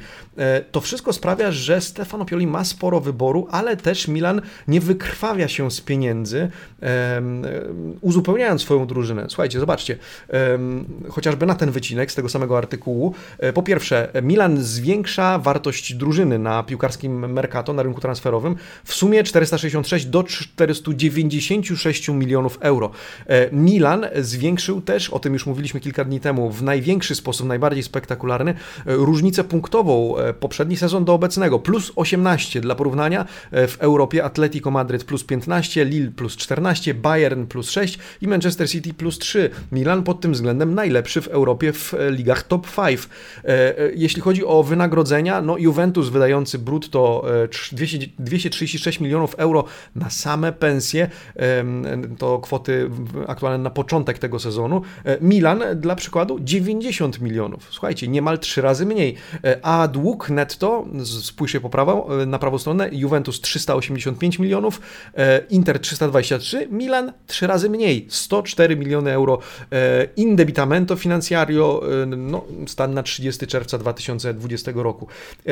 To 0.72 0.80
wszystko 0.80 1.12
sprawia, 1.12 1.52
że 1.52 1.80
Stefano 1.80 2.24
Pioli 2.24 2.46
ma 2.46 2.64
sporo 2.64 3.00
wyboru, 3.00 3.48
ale 3.50 3.76
też 3.76 4.08
Milan 4.08 4.42
nie 4.68 4.80
wykrwawia 4.80 5.48
się 5.48 5.70
z 5.70 5.80
pieniędzy, 5.80 6.50
uzupełniając 8.00 8.62
swoją 8.62 8.86
drużynę. 8.86 9.26
Słuchajcie, 9.28 9.60
zobaczcie, 9.60 9.96
chociażby 11.08 11.46
na 11.46 11.54
ten 11.54 11.70
wycinek 11.70 12.12
z 12.12 12.14
tego 12.14 12.28
samego 12.28 12.58
artykułu. 12.58 13.14
Po 13.54 13.62
pierwsze, 13.62 14.08
Milan 14.22 14.62
zwiększa 14.62 15.38
wartość 15.38 15.94
drużyny 15.94 16.38
na 16.38 16.62
piłkarskim 16.62 17.32
Mercato, 17.32 17.72
na 17.72 17.82
rynku 17.82 18.00
transferowym 18.00 18.56
w 18.84 18.94
sumie 18.94 19.24
466 19.24 20.06
do 20.06 20.22
496 20.22 22.08
milionów 22.08 22.58
euro. 22.60 22.90
E, 23.26 23.50
Milan 23.52 24.06
zwiększył 24.16 24.80
też, 24.80 25.10
o 25.10 25.18
tym 25.18 25.32
już 25.32 25.46
mówiliśmy 25.46 25.80
kilka 25.80 26.04
dni 26.04 26.20
temu, 26.20 26.50
w 26.50 26.62
największy 26.62 27.14
sposób, 27.14 27.46
najbardziej 27.46 27.82
spektakularny, 27.82 28.50
e, 28.50 28.56
różnicę 28.86 29.44
punktową 29.44 30.16
e, 30.16 30.34
poprzedni 30.34 30.76
sezon 30.76 31.04
do 31.04 31.14
obecnego, 31.14 31.58
plus 31.58 31.92
18 31.96 32.60
dla 32.60 32.74
porównania 32.74 33.26
w 33.52 33.76
Europie 33.78 34.24
Atletico 34.24 34.70
Madryt 34.70 35.04
plus 35.04 35.24
15, 35.24 35.84
Lille 35.84 36.10
plus 36.10 36.36
14, 36.36 36.94
Bayern 36.94 37.46
plus 37.46 37.70
6 37.70 37.98
i 38.22 38.28
Manchester 38.28 38.70
City 38.70 38.94
plus 38.94 39.18
3. 39.18 39.50
Milan 39.72 40.02
pod 40.02 40.20
tym 40.20 40.32
względem 40.32 40.74
najlepszy 40.74 41.20
w 41.20 41.28
Europie 41.28 41.72
w 41.72 41.94
ligach 42.10 42.42
top 42.42 42.66
5. 42.76 43.08
Jeśli 43.94 44.22
chodzi 44.22 44.44
o 44.44 44.62
wynagrodzenia, 44.62 45.42
no 45.42 45.58
Juventus 45.58 46.08
wydający 46.08 46.58
brutto 46.58 47.24
236 48.18 49.00
milionów 49.00 49.34
euro 49.34 49.64
na 49.96 50.10
same 50.10 50.52
pensje, 50.52 51.10
to 52.18 52.38
kwoty 52.38 52.90
aktualne 53.26 53.58
na 53.58 53.70
początek 53.98 54.18
tego 54.18 54.38
sezonu. 54.38 54.82
E, 55.04 55.18
Milan 55.20 55.62
dla 55.76 55.94
przykładu 55.94 56.38
90 56.40 57.20
milionów. 57.20 57.68
Słuchajcie, 57.70 58.08
niemal 58.08 58.38
trzy 58.38 58.62
razy 58.62 58.86
mniej. 58.86 59.14
E, 59.44 59.58
a 59.62 59.88
dług 59.88 60.30
netto, 60.30 60.86
spójrzcie 61.22 61.60
po 61.60 61.70
prawo, 61.70 62.22
e, 62.22 62.26
na 62.26 62.38
prawą 62.38 62.58
stronę, 62.58 62.88
Juventus 62.92 63.40
385 63.40 64.38
milionów, 64.38 64.80
Inter 65.50 65.78
323, 65.78 66.68
Milan 66.70 67.12
trzy 67.26 67.46
razy 67.46 67.70
mniej, 67.70 68.06
104 68.08 68.76
miliony 68.76 69.12
euro. 69.12 69.38
Indebitamento 70.16 70.96
financiario, 70.96 71.82
no, 72.06 72.44
stan 72.66 72.94
na 72.94 73.02
30 73.02 73.46
czerwca 73.46 73.78
2020 73.78 74.72
roku. 74.74 75.06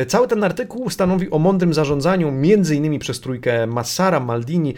Cały 0.09 0.29
ten 0.29 0.45
artykuł 0.45 0.91
stanowi 0.91 1.31
o 1.31 1.39
mądrym 1.39 1.75
zarządzaniu, 1.75 2.33
między 2.33 2.77
innymi 2.77 2.99
przez 2.99 3.21
trójkę 3.21 3.67
Massara, 3.67 4.21
Maldini, 4.21 4.75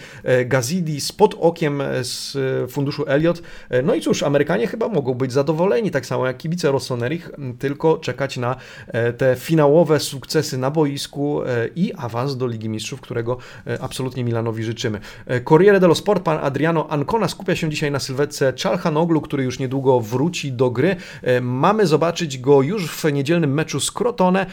Gazidi, 0.46 1.00
spod 1.00 1.34
okiem 1.40 1.82
z 2.02 2.36
funduszu 2.70 3.04
Elliot. 3.06 3.42
No 3.82 3.94
i 3.94 4.00
cóż, 4.00 4.22
Amerykanie 4.22 4.66
chyba 4.66 4.88
mogą 4.88 5.14
być 5.14 5.32
zadowoleni, 5.32 5.90
tak 5.90 6.06
samo 6.06 6.26
jak 6.26 6.36
kibice 6.36 6.72
Rossonerich, 6.72 7.30
tylko 7.58 7.98
czekać 7.98 8.36
na 8.36 8.56
e, 8.86 9.12
te 9.12 9.36
finałowe 9.36 10.00
sukcesy 10.00 10.58
na 10.58 10.70
boisku 10.70 11.42
e, 11.42 11.68
i 11.76 11.94
awans 11.94 12.36
do 12.36 12.46
Ligi 12.46 12.68
Mistrzów, 12.68 13.00
którego 13.00 13.38
e, 13.66 13.82
absolutnie 13.82 14.24
Milanowi 14.24 14.64
życzymy. 14.64 15.00
Corriere 15.44 15.80
dello 15.80 15.94
Sport, 15.94 16.22
pan 16.22 16.38
Adriano 16.42 16.88
Ancona 16.88 17.28
skupia 17.28 17.56
się 17.56 17.70
dzisiaj 17.70 17.90
na 17.90 17.98
sylwetce 17.98 18.52
Czalhanoglu, 18.52 19.20
który 19.20 19.44
już 19.44 19.58
niedługo 19.58 20.00
wróci 20.00 20.52
do 20.52 20.70
gry. 20.70 20.96
Mamy 21.40 21.86
zobaczyć 21.86 22.38
go 22.38 22.62
już 22.62 22.90
w 22.90 23.12
niedzielnym 23.12 23.54
meczu 23.54 23.80
z 23.80 23.92
Crotone. 23.92 24.46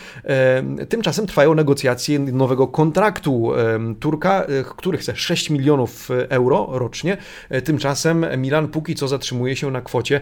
Tymczasem 0.89 1.28
trwają 1.28 1.56
negocjacje 1.56 2.20
nowego 2.20 2.68
kontraktu 2.68 3.52
Turka, 4.00 4.46
który 4.78 4.98
chce 4.98 5.15
6 5.15 5.50
milionów 5.50 6.10
euro 6.30 6.68
rocznie. 6.72 7.18
Tymczasem 7.63 8.26
Milan 8.38 8.68
póki 8.68 8.95
co 8.96 9.08
zatrzymuje 9.08 9.56
się 9.56 9.72
na 9.72 9.82
kwocie 9.82 10.22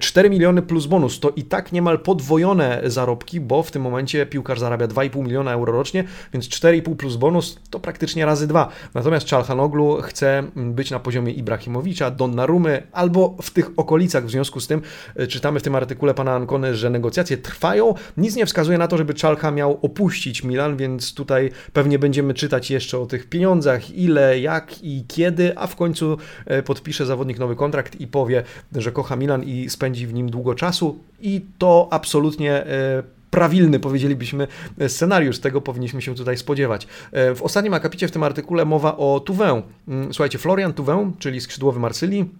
4 0.00 0.30
miliony 0.30 0.62
plus 0.62 0.86
bonus. 0.86 1.20
To 1.20 1.30
i 1.30 1.42
tak 1.42 1.72
niemal 1.72 1.98
podwojone 1.98 2.80
zarobki, 2.84 3.40
bo 3.40 3.62
w 3.62 3.70
tym 3.70 3.82
momencie 3.82 4.26
piłkarz 4.26 4.60
zarabia 4.60 4.88
2,5 4.88 5.22
miliona 5.22 5.52
euro 5.52 5.72
rocznie, 5.72 6.04
więc 6.32 6.48
4,5 6.48 6.96
plus 6.96 7.16
bonus 7.16 7.58
to 7.70 7.80
praktycznie 7.80 8.26
razy 8.26 8.46
dwa. 8.46 8.68
Natomiast 8.94 9.26
Czalhanoglu 9.26 10.02
chce 10.02 10.42
być 10.56 10.90
na 10.90 10.98
poziomie 11.00 11.32
Ibrahimowicza, 11.32 12.10
Donnarumy 12.10 12.82
albo 12.92 13.36
w 13.42 13.50
tych 13.50 13.70
okolicach. 13.76 14.26
W 14.26 14.30
związku 14.30 14.60
z 14.60 14.66
tym 14.66 14.82
e, 15.16 15.26
czytamy 15.26 15.60
w 15.60 15.62
tym 15.62 15.74
artykule 15.74 16.14
pana 16.14 16.34
Ancony, 16.34 16.74
że 16.74 16.90
negocjacje 16.90 17.36
trwają. 17.36 17.94
Nic 18.16 18.36
nie 18.36 18.46
wskazuje 18.46 18.78
na 18.78 18.88
to, 18.88 18.98
żeby 18.98 19.14
Czalcha 19.14 19.50
miał 19.50 19.78
opuścić 19.82 20.44
Milan, 20.44 20.76
więc 20.76 21.14
tutaj 21.14 21.50
pewnie 21.72 21.98
będziemy 21.98 22.34
czytać 22.34 22.70
jeszcze 22.70 22.98
o 22.98 23.06
tych 23.06 23.28
pieniądzach, 23.28 23.90
ile, 23.90 24.40
jak 24.40 24.82
i 24.82 25.04
kiedy, 25.08 25.58
a 25.58 25.66
w 25.66 25.76
końcu 25.76 26.18
e, 26.46 26.62
podpisze 26.62 27.06
zawodnik 27.06 27.38
nowy 27.38 27.56
kontrakt 27.56 28.00
i 28.00 28.06
powie, 28.14 28.42
że 28.76 28.92
kocha 28.92 29.16
Milan 29.16 29.42
i 29.44 29.70
spędzi 29.70 30.06
w 30.06 30.14
nim 30.14 30.30
długo 30.30 30.54
czasu 30.54 30.98
i 31.20 31.44
to 31.58 31.88
absolutnie 31.90 32.52
e, 32.52 33.02
prawilny, 33.30 33.80
powiedzielibyśmy, 33.80 34.46
scenariusz. 34.88 35.38
Tego 35.38 35.60
powinniśmy 35.60 36.02
się 36.02 36.14
tutaj 36.14 36.36
spodziewać. 36.36 36.86
E, 37.12 37.34
w 37.34 37.42
ostatnim 37.42 37.74
akapicie 37.74 38.08
w 38.08 38.10
tym 38.10 38.22
artykule 38.22 38.64
mowa 38.64 38.96
o 38.96 39.20
Tuwę. 39.20 39.62
Mm, 39.88 40.14
słuchajcie, 40.14 40.38
Florian 40.38 40.72
Tuwę, 40.72 41.12
czyli 41.18 41.40
skrzydłowy 41.40 41.80
Marsylii, 41.80 42.30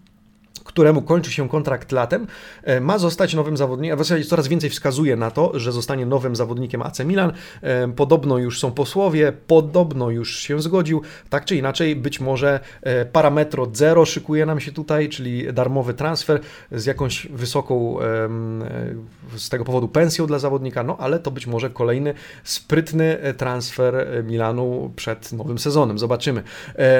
któremu 0.64 1.02
kończy 1.02 1.32
się 1.32 1.48
kontrakt 1.48 1.92
latem, 1.92 2.26
e, 2.62 2.80
ma 2.80 2.98
zostać 2.98 3.34
nowym 3.34 3.56
zawodnikiem, 3.56 3.92
a 3.92 3.96
w 3.96 3.98
zasadzie 3.98 4.24
coraz 4.24 4.48
więcej 4.48 4.70
wskazuje 4.70 5.16
na 5.16 5.30
to, 5.30 5.58
że 5.58 5.72
zostanie 5.72 6.06
nowym 6.06 6.36
zawodnikiem 6.36 6.82
AC 6.82 7.00
Milan. 7.00 7.32
E, 7.62 7.88
podobno 7.88 8.38
już 8.38 8.60
są 8.60 8.72
posłowie, 8.72 9.32
podobno 9.46 10.10
już 10.10 10.36
się 10.36 10.62
zgodził. 10.62 11.02
Tak 11.30 11.44
czy 11.44 11.56
inaczej, 11.56 11.96
być 11.96 12.20
może 12.20 12.60
e, 12.82 13.04
parametro 13.04 13.68
zero 13.72 14.04
szykuje 14.04 14.46
nam 14.46 14.60
się 14.60 14.72
tutaj, 14.72 15.08
czyli 15.08 15.52
darmowy 15.52 15.94
transfer 15.94 16.40
z 16.72 16.86
jakąś 16.86 17.26
wysoką 17.26 17.98
z 19.36 19.48
tego 19.48 19.64
powodu 19.64 19.88
pensją 19.88 20.26
dla 20.26 20.38
zawodnika, 20.38 20.82
no 20.82 20.96
ale 21.00 21.18
to 21.18 21.30
być 21.30 21.46
może 21.46 21.70
kolejny 21.70 22.14
sprytny 22.44 23.18
transfer 23.36 24.06
Milanu 24.24 24.92
przed 24.96 25.32
nowym 25.32 25.58
sezonem. 25.58 25.98
Zobaczymy. 25.98 26.42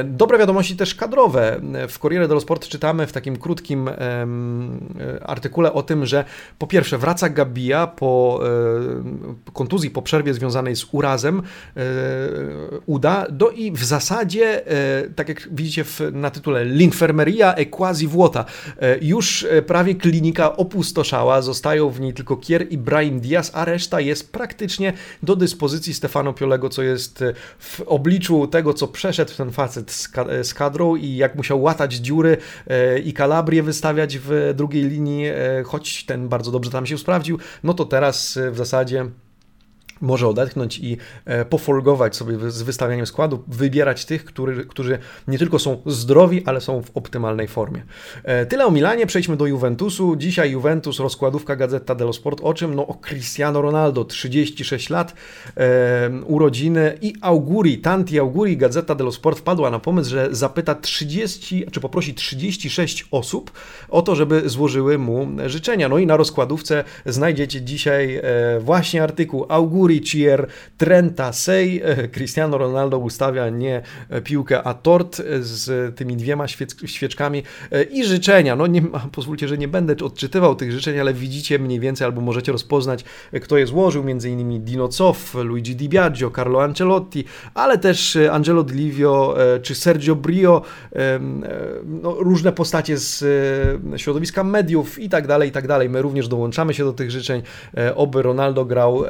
Dobre 0.05 0.39
wiadomości 0.39 0.77
też 0.77 0.95
kadrowe. 0.95 1.61
W 1.89 1.99
Corriere 1.99 2.29
dello 2.29 2.41
Sport 2.41 2.69
czytamy 2.69 3.07
w 3.07 3.13
takim 3.13 3.37
krótkim 3.37 3.54
krótkim 3.55 3.91
artykule 5.23 5.73
o 5.73 5.83
tym, 5.83 6.07
że 6.07 6.25
po 6.59 6.67
pierwsze 6.67 6.99
wraca 6.99 7.29
Gabia 7.29 7.87
po 7.87 8.41
e, 9.47 9.53
kontuzji, 9.53 9.91
po 9.91 10.03
przerwie 10.03 10.35
związanej 10.35 10.77
z 10.77 10.87
urazem 10.93 11.43
e, 11.77 11.83
uda, 12.87 13.27
do 13.31 13.51
i 13.51 13.73
w 13.73 13.85
zasadzie, 13.85 14.67
e, 14.67 15.11
tak 15.11 15.29
jak 15.29 15.49
widzicie 15.53 15.85
w, 15.85 16.01
na 16.13 16.31
tytule, 16.31 16.65
Linfermeria 16.65 17.55
e 17.55 17.67
quasi 17.67 18.09
vuota, 18.09 18.45
już 19.01 19.47
prawie 19.67 19.95
klinika 19.95 20.57
opustoszała, 20.57 21.43
zostają 21.43 21.91
w 21.91 22.01
niej 22.01 22.13
tylko 22.15 22.37
Kier 22.37 22.67
i 22.71 22.79
Brahim 22.79 23.21
Diaz, 23.21 23.51
a 23.55 23.65
reszta 23.65 24.01
jest 24.01 24.33
praktycznie 24.33 24.93
do 25.23 25.37
dyspozycji 25.37 25.95
Stefano 25.95 26.33
Piolego, 26.33 26.69
co 26.69 26.83
jest 26.83 27.25
w 27.59 27.81
obliczu 27.81 28.47
tego, 28.47 28.75
co 28.75 28.89
przeszedł 28.89 29.33
ten 29.37 29.51
facet 29.51 29.93
z 30.43 30.55
kadrą 30.55 30.97
i 30.97 31.17
jak 31.17 31.35
musiał 31.35 31.63
łatać 31.63 31.95
dziury 31.95 32.37
i 33.05 33.13
Calabria 33.13 33.44
Calabrię 33.45 33.63
wystawiać 33.63 34.19
w 34.19 34.53
drugiej 34.55 34.85
linii, 34.89 35.27
e, 35.27 35.63
choć 35.67 36.05
ten 36.05 36.29
bardzo 36.29 36.51
dobrze 36.51 36.71
tam 36.71 36.87
się 36.87 36.99
sprawdził, 36.99 37.39
no 37.63 37.75
to 37.75 37.85
teraz 37.85 38.37
e, 38.37 38.51
w 38.51 38.57
zasadzie 38.57 39.07
może 40.01 40.29
odetchnąć 40.29 40.79
i 40.79 40.97
e, 41.25 41.45
pofolgować 41.45 42.17
sobie 42.17 42.51
z 42.51 42.63
wystawianiem 42.63 43.07
składu, 43.07 43.45
wybierać 43.49 44.05
tych, 44.05 44.25
który, 44.25 44.65
którzy 44.67 44.99
nie 45.29 45.39
tylko 45.39 45.59
są 45.59 45.83
zdrowi, 45.87 46.43
ale 46.47 46.61
są 46.61 46.83
w 46.83 46.91
optymalnej 46.95 47.49
formie. 47.49 47.83
E, 48.25 48.47
tyle 48.47 48.67
o 48.67 48.71
Milanie, 48.71 49.07
przejdźmy 49.07 49.37
do 49.37 49.47
Juventusu. 49.47 50.17
Dzisiaj 50.17 50.51
Juventus, 50.51 50.99
rozkładówka 50.99 51.57
Gazeta 51.57 51.95
dello 51.95 52.13
Sport. 52.13 52.41
O 52.43 52.55
czym? 52.55 52.75
No 52.75 52.87
o 52.87 52.95
Cristiano 52.95 53.63
Ronaldo, 53.63 54.05
36 54.05 54.91
lat, 54.91 55.15
e, 55.57 56.11
urodziny 56.27 56.99
i 57.01 57.15
Auguri, 57.21 57.79
Tanti 57.79 58.19
Auguri, 58.19 58.57
Gazeta 58.57 58.95
dello 58.95 59.13
Sport 59.13 59.39
wpadła 59.39 59.71
na 59.71 59.79
pomysł, 59.79 60.11
że 60.11 60.29
zapyta 60.31 60.75
30, 60.75 61.67
czy 61.71 61.81
poprosi 61.81 62.15
36 62.15 63.07
osób 63.11 63.53
o 63.89 64.03
to, 64.03 64.15
żeby 64.15 64.49
złożyły 64.49 64.99
mu 64.99 65.29
życzenia. 65.47 65.89
No 65.89 65.99
i 65.99 66.07
na 66.07 66.17
rozkładówce 66.17 66.85
znajdziecie 67.07 67.63
dzisiaj 67.63 68.17
e, 68.17 68.23
właśnie 68.61 69.03
artykuł 69.03 69.47
Auguri 69.49 69.84
Cier, 70.01 70.47
Trenta, 70.77 71.33
Sej. 71.33 71.83
Cristiano 72.15 72.59
Ronaldo 72.59 72.99
ustawia 72.99 73.49
nie 73.49 73.83
piłkę, 74.25 74.63
a 74.63 74.75
tort 74.75 75.23
z 75.41 75.97
tymi 75.97 76.17
dwiema 76.17 76.49
świeczkami 76.87 77.43
i 77.91 78.05
życzenia. 78.05 78.57
No 78.57 78.67
nie, 78.67 78.83
pozwólcie, 79.13 79.49
że 79.49 79.59
nie 79.59 79.69
będę 79.69 79.97
odczytywał 80.05 80.55
tych 80.55 80.73
życzeń, 80.73 81.01
ale 81.01 81.15
widzicie 81.15 81.59
mniej 81.59 81.81
więcej 81.81 82.05
albo 82.05 82.21
możecie 82.21 82.53
rozpoznać, 82.53 83.05
kto 83.43 83.59
je 83.59 83.67
złożył, 83.67 84.05
między 84.05 84.31
innymi 84.31 84.61
Dino 84.61 84.93
Zoff, 84.93 85.35
Luigi 85.35 85.77
Di 85.77 85.89
Biagio, 85.89 86.31
Carlo 86.31 86.63
Ancelotti, 86.63 87.25
ale 87.55 87.79
też 87.79 88.19
Angelo 88.31 88.63
Di 88.63 88.75
Livio 88.75 89.37
czy 89.63 89.75
Sergio 89.75 90.15
Brio, 90.17 90.63
no, 91.85 92.15
różne 92.15 92.53
postacie 92.53 92.99
z 92.99 93.25
środowiska 93.97 94.45
mediów 94.45 94.99
i 94.99 95.09
tak 95.09 95.27
dalej, 95.27 95.49
i 95.49 95.53
tak 95.53 95.67
dalej. 95.67 95.89
My 95.89 96.03
również 96.03 96.29
dołączamy 96.29 96.75
się 96.75 96.85
do 96.85 96.93
tych 96.93 97.11
życzeń, 97.11 97.43
oby 97.95 98.23
Ronaldo 98.23 98.65
grał 98.65 99.05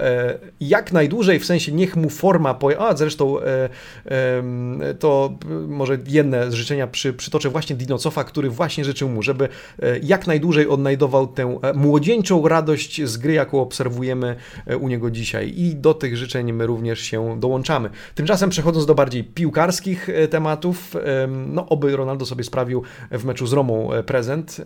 jak 0.69 0.93
najdłużej, 0.93 1.39
w 1.39 1.45
sensie 1.45 1.73
niech 1.73 1.97
mu 1.97 2.11
forma 2.11 2.55
poje... 2.55 2.79
A 2.79 2.97
zresztą 2.97 3.41
e, 3.41 3.69
e, 4.05 4.95
to 4.99 5.35
może 5.69 5.99
jedne 6.07 6.51
z 6.51 6.55
życzenia 6.55 6.87
przy, 6.87 7.13
przytoczę 7.13 7.49
właśnie 7.49 7.77
Dinocofa, 7.77 8.25
który 8.25 8.51
właśnie 8.51 8.85
życzył 8.85 9.09
mu, 9.09 9.23
żeby 9.23 9.49
e, 9.83 9.99
jak 10.03 10.27
najdłużej 10.27 10.69
odnajdował 10.69 11.27
tę 11.27 11.59
e, 11.63 11.73
młodzieńczą 11.73 12.49
radość 12.49 13.05
z 13.05 13.17
gry, 13.17 13.33
jaką 13.33 13.61
obserwujemy 13.61 14.37
e, 14.67 14.77
u 14.77 14.89
niego 14.89 15.11
dzisiaj. 15.11 15.53
I 15.57 15.77
do 15.77 15.95
tych 15.95 16.17
życzeń 16.17 16.53
my 16.53 16.67
również 16.67 17.01
się 17.01 17.41
dołączamy. 17.41 17.91
Tymczasem 18.15 18.51
przechodząc 18.51 18.87
do 18.87 18.95
bardziej 18.95 19.25
piłkarskich 19.25 20.09
tematów, 20.31 20.95
no 21.29 21.69
oby 21.69 21.97
Ronaldo 21.97 22.27
sobie 22.27 22.45
sprawił 22.45 22.83
w 23.11 23.25
meczu 23.25 23.47
z 23.47 23.53
Romą 23.53 23.91
prezent 24.07 24.61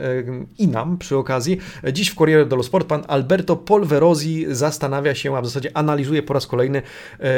i 0.58 0.68
nam 0.68 0.98
przy 0.98 1.16
okazji. 1.16 1.58
Dziś 1.92 2.10
w 2.10 2.14
Corriere 2.14 2.46
dello 2.46 2.62
Sport 2.62 2.86
pan 2.86 3.04
Alberto 3.08 3.56
Polverosi 3.56 4.46
zastanawia 4.48 5.14
się, 5.14 5.36
a 5.36 5.40
w 5.40 5.46
zasadzie 5.46 5.70
analizuje 5.74 5.87
po 6.26 6.34
raz 6.34 6.46
kolejny, 6.46 6.82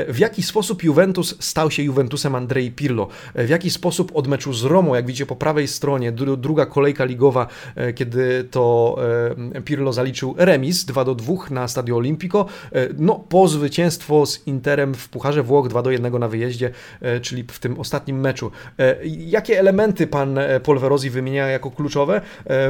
w 0.09 0.17
jaki 0.19 0.43
sposób 0.43 0.83
Juventus 0.83 1.37
stał 1.41 1.71
się 1.71 1.83
Juventusem 1.83 2.35
Andrei 2.35 2.71
Pirlo. 2.71 3.09
W 3.35 3.49
jaki 3.49 3.71
sposób 3.71 4.13
od 4.15 4.29
meczu 4.29 4.53
z 4.53 4.65
Romą, 4.65 4.95
jak 4.95 5.07
widzicie 5.07 5.27
po 5.27 5.37
prawej 5.37 5.69
stronie, 5.69 6.13
druga 6.13 6.67
kolejka 6.67 7.05
ligowa, 7.05 7.47
kiedy 7.95 8.45
to 8.51 8.97
Pirlo 9.65 9.93
zaliczył 9.93 10.35
remis 10.39 10.85
2 10.85 11.05
do 11.05 11.15
2 11.15 11.35
na 11.51 11.69
Stadio 11.69 11.97
Olimpico, 11.97 12.47
no 12.99 13.15
po 13.29 13.49
zwycięstwo 13.49 14.27
z 14.27 14.47
Interem 14.47 14.95
w 14.95 15.09
Pucharze 15.09 15.43
Włoch 15.43 15.69
2 15.69 15.83
do 15.83 15.91
1 15.91 16.19
na 16.19 16.29
wyjeździe, 16.29 16.71
czyli 17.23 17.45
w 17.49 17.59
tym 17.59 17.81
ostatnim 17.81 18.21
meczu. 18.21 18.51
Jakie 19.05 19.59
elementy 19.59 20.07
pan 20.07 20.39
Polverosi 20.63 21.11
wymienia 21.11 21.47
jako 21.47 21.71
kluczowe? 21.71 22.21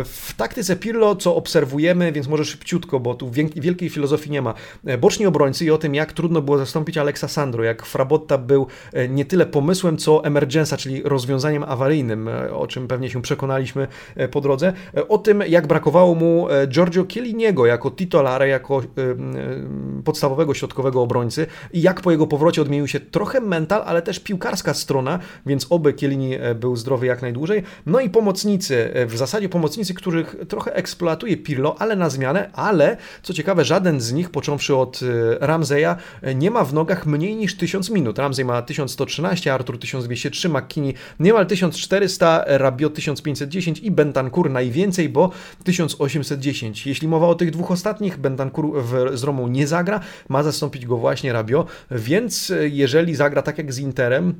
W 0.05 0.35
taktyce 0.37 0.77
Pirlo, 0.77 1.17
co 1.17 1.37
obserwujemy, 1.37 2.13
więc 2.13 2.29
może 2.29 2.45
szybciutko, 2.45 3.01
bo 3.01 3.15
tu 3.15 3.31
wielkiej 3.57 3.91
filozofii 3.91 4.31
nie 4.31 4.43
ma. 4.43 4.55
Boczni 5.01 5.27
obrońcy 5.27 5.65
o 5.71 5.79
tym, 5.79 5.95
jak 5.95 6.13
trudno 6.13 6.43
było 6.43 6.59
zastąpić 6.59 6.99
Alexa 6.99 7.29
Sandro, 7.29 7.65
jak 7.65 7.87
Frabotta 7.87 8.39
był 8.39 8.67
nie 9.09 9.25
tyle 9.25 9.47
pomysłem, 9.47 9.97
co 9.97 10.25
emergenza, 10.25 10.77
czyli 10.77 11.03
rozwiązaniem 11.03 11.65
awaryjnym, 11.65 12.31
o 12.53 12.67
czym 12.67 12.89
pewnie 12.89 13.11
się 13.11 13.23
przekonaliśmy 13.23 13.87
po 14.31 14.41
drodze. 14.41 14.73
O 15.09 15.19
tym, 15.19 15.43
jak 15.49 15.67
brakowało 15.67 16.15
mu 16.15 16.47
Giorgio 16.69 17.05
Chielliniego 17.13 17.67
jako 17.67 17.91
titolare, 17.91 18.49
jako 18.49 18.83
podstawowego 20.05 20.55
środkowego 20.55 21.03
obrońcy 21.03 21.47
i 21.73 21.83
jak 21.83 22.01
po 22.01 22.11
jego 22.11 22.27
powrocie 22.27 22.63
odmienił 22.63 22.87
się 22.87 23.01
trochę 23.01 23.41
mental, 23.41 23.83
ale 23.87 24.03
też 24.03 24.21
piłkarska 24.21 24.75
strona, 24.75 25.19
więc 25.47 25.67
oby 25.71 25.95
Chiellini 26.01 26.33
był 26.55 26.77
zdrowy 26.77 27.07
jak 27.07 27.23
najdłużej. 27.23 27.63
No 27.87 28.01
i 28.01 28.11
pomocnicy, 28.11 28.91
w 29.07 29.17
zasadzie 29.17 29.49
pomocnicy, 29.49 29.95
których 29.95 30.37
trochę 30.49 30.75
eksploatuje 30.75 31.37
Pirlo, 31.37 31.77
ale 31.79 31.97
na 31.97 32.11
zmianę, 32.11 32.51
ale 32.53 32.97
co 33.23 33.35
ciekawe, 33.35 33.65
żaden 33.65 34.01
z 34.01 34.13
nich, 34.13 34.31
począwszy 34.31 34.77
od 34.77 35.01
Ramseya, 35.61 35.97
nie 36.35 36.51
ma 36.51 36.65
w 36.65 36.75
nogach 36.75 37.07
mniej 37.07 37.37
niż 37.37 37.57
1000 37.57 37.91
minut. 37.91 38.19
Ramsey 38.19 38.45
ma 38.45 38.63
1113, 38.63 39.55
Artur 39.55 39.79
1203, 39.79 40.49
McKinney 40.49 40.95
niemal 41.21 41.47
1400, 41.47 42.45
Rabiot 42.47 42.95
1510 42.95 43.79
i 43.79 43.91
Bentancur 43.91 44.51
najwięcej, 44.51 45.09
bo 45.09 45.31
1810. 45.65 46.87
Jeśli 46.87 47.09
mowa 47.09 47.27
o 47.27 47.35
tych 47.35 47.51
dwóch 47.51 47.71
ostatnich, 47.71 48.19
Bentancur 48.19 48.83
w, 48.83 49.19
z 49.19 49.25
Romą 49.25 49.49
nie 49.49 49.67
zagra, 49.67 50.01
ma 50.29 50.43
zastąpić 50.43 50.87
go 50.87 50.97
właśnie 50.97 51.33
Rabio, 51.33 51.67
więc 51.91 52.53
jeżeli 52.71 53.15
zagra 53.15 53.43
tak 53.43 53.59
jak 53.59 53.73
z 53.73 53.79
Interem, 53.79 54.35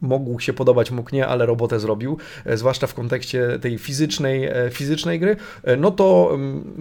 mógł 0.00 0.40
się 0.40 0.52
podobać, 0.52 0.90
mógł 0.90 1.14
nie, 1.14 1.26
ale 1.26 1.46
robotę 1.46 1.80
zrobił, 1.80 2.18
e, 2.46 2.56
zwłaszcza 2.56 2.86
w 2.86 2.94
kontekście 2.94 3.58
tej 3.58 3.78
fizycznej, 3.78 4.44
e, 4.44 4.70
fizycznej 4.70 5.20
gry, 5.20 5.36
e, 5.64 5.76
no 5.76 5.90
to 5.90 6.30
mm, 6.34 6.74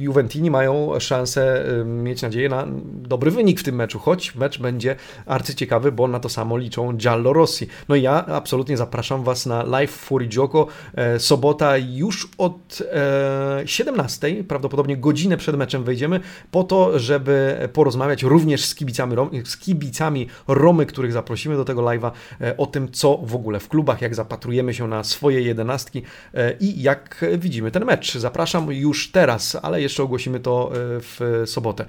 Juventini 0.00 0.50
mają 0.50 1.00
szansę 1.00 1.64
mieć 1.84 2.22
nadzieję 2.22 2.48
na 2.48 2.66
dobry 2.92 3.30
wynik 3.30 3.60
w 3.60 3.62
tym 3.62 3.74
meczu, 3.74 3.98
choć 3.98 4.34
mecz 4.34 4.58
będzie 4.58 4.96
arcyciekawy, 5.26 5.92
bo 5.92 6.08
na 6.08 6.20
to 6.20 6.28
samo 6.28 6.56
liczą 6.56 6.96
Giallo 6.96 7.32
Rossi. 7.32 7.66
No 7.88 7.94
i 7.94 8.02
ja 8.02 8.26
absolutnie 8.26 8.76
zapraszam 8.76 9.24
Was 9.24 9.46
na 9.46 9.62
live 9.62 9.90
Fury 9.90 10.26
Gioco, 10.26 10.66
sobota 11.18 11.76
już 11.76 12.28
od 12.38 12.82
17, 13.66 14.44
prawdopodobnie 14.44 14.96
godzinę 14.96 15.36
przed 15.36 15.56
meczem 15.56 15.84
wejdziemy, 15.84 16.20
po 16.50 16.64
to, 16.64 16.98
żeby 16.98 17.68
porozmawiać 17.72 18.22
również 18.22 18.64
z 18.64 18.74
kibicami, 18.74 19.16
z 19.44 19.56
kibicami 19.56 20.26
Romy, 20.48 20.86
których 20.86 21.12
zaprosimy 21.12 21.56
do 21.56 21.64
tego 21.64 21.82
live'a 21.82 22.10
o 22.62 22.66
tym, 22.66 22.92
co 22.92 23.18
w 23.22 23.34
ogóle 23.34 23.60
w 23.60 23.68
klubach, 23.68 24.02
jak 24.02 24.14
zapatrujemy 24.14 24.74
się 24.74 24.88
na 24.88 25.04
swoje 25.04 25.42
jedenastki 25.42 26.02
e, 26.34 26.52
i 26.60 26.82
jak 26.82 27.24
widzimy 27.38 27.70
ten 27.70 27.84
mecz. 27.84 28.18
Zapraszam 28.18 28.72
już 28.72 29.10
teraz, 29.10 29.56
ale 29.62 29.82
jeszcze 29.82 30.02
ogłosimy 30.02 30.40
to 30.40 30.72
e, 30.72 30.76
w 31.00 31.42
sobotę. 31.46 31.86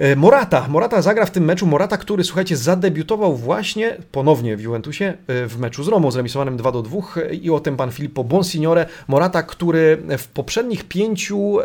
E, 0.00 0.16
Morata. 0.16 0.68
Morata 0.68 1.02
zagra 1.02 1.26
w 1.26 1.30
tym 1.30 1.44
meczu. 1.44 1.66
Morata, 1.66 1.96
który, 1.96 2.24
słuchajcie, 2.24 2.56
zadebiutował 2.56 3.36
właśnie 3.36 3.96
ponownie 4.12 4.56
w 4.56 4.60
Juventusie 4.60 5.04
e, 5.04 5.46
w 5.46 5.58
meczu 5.58 5.84
z 5.84 5.88
Romą, 5.88 6.10
zremisowanym 6.10 6.56
2 6.56 6.72
do 6.72 6.82
2 6.82 6.98
i 7.32 7.50
o 7.50 7.60
tym 7.60 7.76
pan 7.76 7.90
Filippo 7.90 8.24
Bonsignore. 8.24 8.86
Morata, 9.08 9.42
który 9.42 10.02
w 10.18 10.28
poprzednich 10.28 10.84
pięciu 10.84 11.58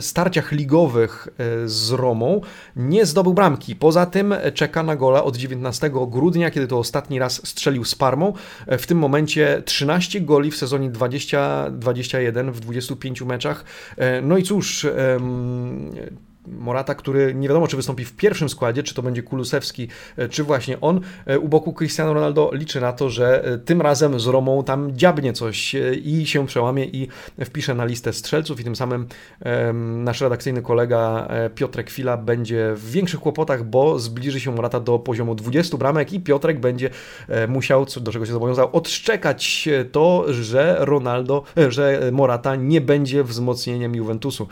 starciach 0.00 0.52
ligowych 0.52 1.28
e, 1.28 1.68
z 1.68 1.90
Romą 1.90 2.40
nie 2.76 3.06
zdobył 3.06 3.34
bramki. 3.34 3.76
Poza 3.76 4.06
tym 4.06 4.34
czeka 4.54 4.82
na 4.82 4.96
gola 4.96 5.24
od 5.24 5.36
19 5.36 5.90
grudnia, 6.08 6.50
kiedy 6.50 6.66
to 6.66 6.78
ostatni 6.78 7.18
raz 7.18 7.46
strzelił 7.48 7.84
z 7.84 7.94
Parmą. 7.94 8.32
W 8.66 8.86
tym 8.86 8.98
momencie 8.98 9.62
13 9.64 10.20
goli 10.20 10.50
w 10.50 10.56
sezonie 10.56 10.90
20-21 10.90 12.52
w 12.52 12.60
25 12.60 13.22
meczach. 13.22 13.64
No 14.22 14.36
i 14.36 14.42
cóż, 14.42 14.86
Morata, 16.46 16.94
który 16.94 17.34
nie 17.34 17.48
wiadomo, 17.48 17.66
czy 17.66 17.76
wystąpi 17.76 18.04
w 18.04 18.16
pierwszym 18.16 18.48
składzie, 18.48 18.82
czy 18.82 18.94
to 18.94 19.02
będzie 19.02 19.22
Kulusewski, 19.22 19.88
e, 20.16 20.28
czy 20.28 20.44
właśnie 20.44 20.80
on. 20.80 21.00
E, 21.26 21.38
u 21.38 21.48
boku 21.48 21.72
Cristiano 21.72 22.14
Ronaldo 22.14 22.50
liczy 22.52 22.80
na 22.80 22.92
to, 22.92 23.10
że 23.10 23.44
e, 23.44 23.58
tym 23.58 23.82
razem 23.82 24.20
z 24.20 24.26
Romą 24.26 24.64
tam 24.64 24.96
dziabnie 24.96 25.32
coś 25.32 25.76
i 26.02 26.26
się 26.26 26.46
przełamie 26.46 26.84
i 26.84 27.08
wpisze 27.44 27.74
na 27.74 27.84
listę 27.84 28.12
strzelców 28.12 28.60
i 28.60 28.64
tym 28.64 28.76
samym 28.76 29.06
nasz 30.04 30.20
redakcyjny 30.20 30.62
kolega 30.62 31.28
Piotrek 31.54 31.90
Chwila 31.90 32.16
będzie 32.16 32.72
w 32.76 32.90
większych 32.90 33.20
kłopotach, 33.20 33.64
bo 33.64 33.98
zbliży 33.98 34.40
się 34.40 34.54
Morata 34.54 34.80
do 34.80 34.98
poziomu 34.98 35.34
20 35.34 35.76
bramek 35.76 36.12
i 36.12 36.20
Piotrek 36.20 36.60
będzie 36.60 36.90
musiał, 37.48 37.86
do 38.00 38.12
czego 38.12 38.26
się 38.26 38.32
zobowiązał, 38.32 38.68
odszczekać 38.72 39.68
to, 39.92 40.24
że 40.28 40.76
Ronaldo, 40.80 41.42
że 41.68 42.00
Morata 42.12 42.56
nie 42.56 42.80
będzie 42.80 43.24
wzmocnieniem 43.24 43.94
Juventusu. 43.94 44.48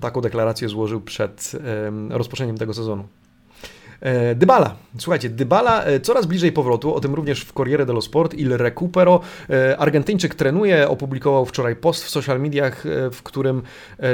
Taką 0.00 0.20
deklarację 0.20 0.68
złożył 0.68 0.81
złożył 0.82 1.00
przed 1.00 1.52
rozpoczęciem 2.10 2.58
tego 2.58 2.74
sezonu. 2.74 3.04
E, 4.02 4.34
Dybala. 4.34 4.74
Słuchajcie, 4.98 5.30
Dybala 5.30 5.84
e, 5.84 6.00
coraz 6.00 6.26
bliżej 6.26 6.52
powrotu, 6.52 6.94
o 6.94 7.00
tym 7.00 7.14
również 7.14 7.44
w 7.44 7.52
Corriere 7.52 7.86
dello 7.86 8.02
Sport, 8.02 8.34
Il 8.34 8.56
Recupero. 8.56 9.20
E, 9.50 9.78
Argentyńczyk 9.78 10.34
trenuje, 10.34 10.88
opublikował 10.88 11.46
wczoraj 11.46 11.76
post 11.76 12.04
w 12.04 12.10
social 12.10 12.40
mediach, 12.40 12.84
w 13.12 13.22
którym 13.22 13.62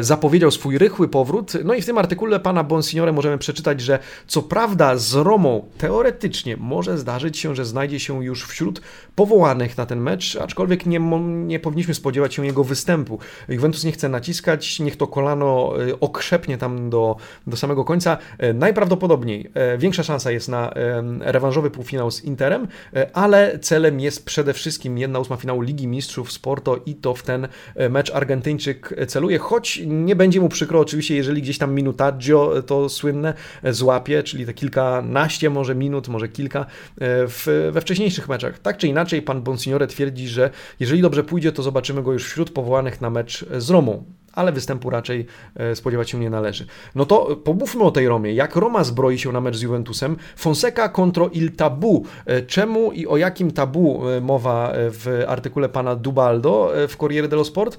zapowiedział 0.00 0.50
swój 0.50 0.78
rychły 0.78 1.08
powrót. 1.08 1.52
No 1.64 1.74
i 1.74 1.82
w 1.82 1.86
tym 1.86 1.98
artykule 1.98 2.40
pana 2.40 2.64
Bonsignore 2.64 3.12
możemy 3.12 3.38
przeczytać, 3.38 3.80
że 3.80 3.98
co 4.26 4.42
prawda 4.42 4.96
z 4.96 5.14
Romą 5.14 5.64
teoretycznie 5.78 6.56
może 6.56 6.98
zdarzyć 6.98 7.38
się, 7.38 7.54
że 7.54 7.64
znajdzie 7.64 8.00
się 8.00 8.24
już 8.24 8.46
wśród 8.46 8.80
powołanych 9.14 9.76
na 9.76 9.86
ten 9.86 10.00
mecz, 10.00 10.36
aczkolwiek 10.36 10.86
nie, 10.86 11.00
nie 11.46 11.60
powinniśmy 11.60 11.94
spodziewać 11.94 12.34
się 12.34 12.46
jego 12.46 12.64
występu. 12.64 13.18
Juventus 13.48 13.84
nie 13.84 13.92
chce 13.92 14.08
naciskać, 14.08 14.80
niech 14.80 14.96
to 14.96 15.06
kolano 15.06 15.72
okrzepnie 16.00 16.58
tam 16.58 16.90
do, 16.90 17.16
do 17.46 17.56
samego 17.56 17.84
końca. 17.84 18.18
Najprawdopodobniej 18.54 19.50
większa 19.78 20.02
szansa 20.02 20.30
jest 20.30 20.48
na 20.48 20.72
rewanżowy 21.20 21.70
półfinał 21.70 22.10
z 22.10 22.24
Interem, 22.24 22.68
e, 22.94 23.16
ale 23.16 23.58
celem 23.58 24.00
jest 24.00 24.24
przede 24.24 24.52
wszystkim 24.52 24.98
jedna 24.98 25.18
ósma 25.18 25.36
finału 25.36 25.60
Ligi 25.60 25.86
Mistrzów 25.86 26.32
Sporto 26.32 26.80
i 26.86 26.94
to 26.94 27.14
w 27.14 27.22
ten 27.22 27.48
e, 27.74 27.88
mecz 27.88 28.10
Argentyńczyk 28.10 28.94
celuje, 29.08 29.38
choć 29.38 29.82
nie 29.86 30.16
będzie 30.16 30.40
mu 30.40 30.48
przykro 30.48 30.80
oczywiście, 30.80 31.16
jeżeli 31.16 31.42
gdzieś 31.42 31.58
tam 31.58 31.74
minutaggio 31.74 32.62
to 32.66 32.88
słynne 32.88 33.34
e, 33.62 33.72
złapie, 33.72 34.22
czyli 34.22 34.46
te 34.46 34.54
kilkanaście 34.54 35.50
może 35.50 35.74
minut, 35.74 36.08
może 36.08 36.28
kilka 36.28 36.66
w, 37.00 37.70
we 37.72 37.80
wcześniejszych 37.80 38.28
meczach. 38.28 38.58
Tak 38.58 38.76
czy 38.76 38.88
inaczej, 38.88 39.22
pan 39.22 39.42
Bonsignore 39.42 39.86
twierdzi, 39.86 40.28
że 40.28 40.50
jeżeli 40.80 41.02
dobrze 41.02 41.24
pójdzie, 41.24 41.52
to 41.52 41.62
zobaczymy 41.62 42.02
go 42.02 42.12
już 42.12 42.24
wśród 42.24 42.50
powołanych 42.50 43.00
na 43.00 43.10
mecz 43.10 43.44
z 43.58 43.70
Romą 43.70 44.04
ale 44.38 44.52
występu 44.52 44.90
raczej 44.90 45.26
e, 45.56 45.76
spodziewać 45.76 46.10
się 46.10 46.18
nie 46.18 46.30
należy. 46.30 46.66
No 46.94 47.06
to 47.06 47.36
pomówmy 47.44 47.84
o 47.84 47.90
tej 47.90 48.08
Romie. 48.08 48.32
Jak 48.32 48.56
Roma 48.56 48.84
zbroi 48.84 49.18
się 49.18 49.32
na 49.32 49.40
mecz 49.40 49.56
z 49.56 49.62
Juventusem? 49.62 50.16
Fonseca 50.36 50.88
contro 50.88 51.28
il 51.32 51.52
tabu. 51.52 52.04
E, 52.26 52.42
czemu 52.42 52.92
i 52.92 53.06
o 53.06 53.16
jakim 53.16 53.50
tabu 53.50 54.08
e, 54.08 54.20
mowa 54.20 54.72
w 54.74 55.24
artykule 55.28 55.68
pana 55.68 55.96
Dubaldo 55.96 56.72
w 56.88 56.96
Corriere 56.96 57.28
dello 57.28 57.44
Sport? 57.44 57.78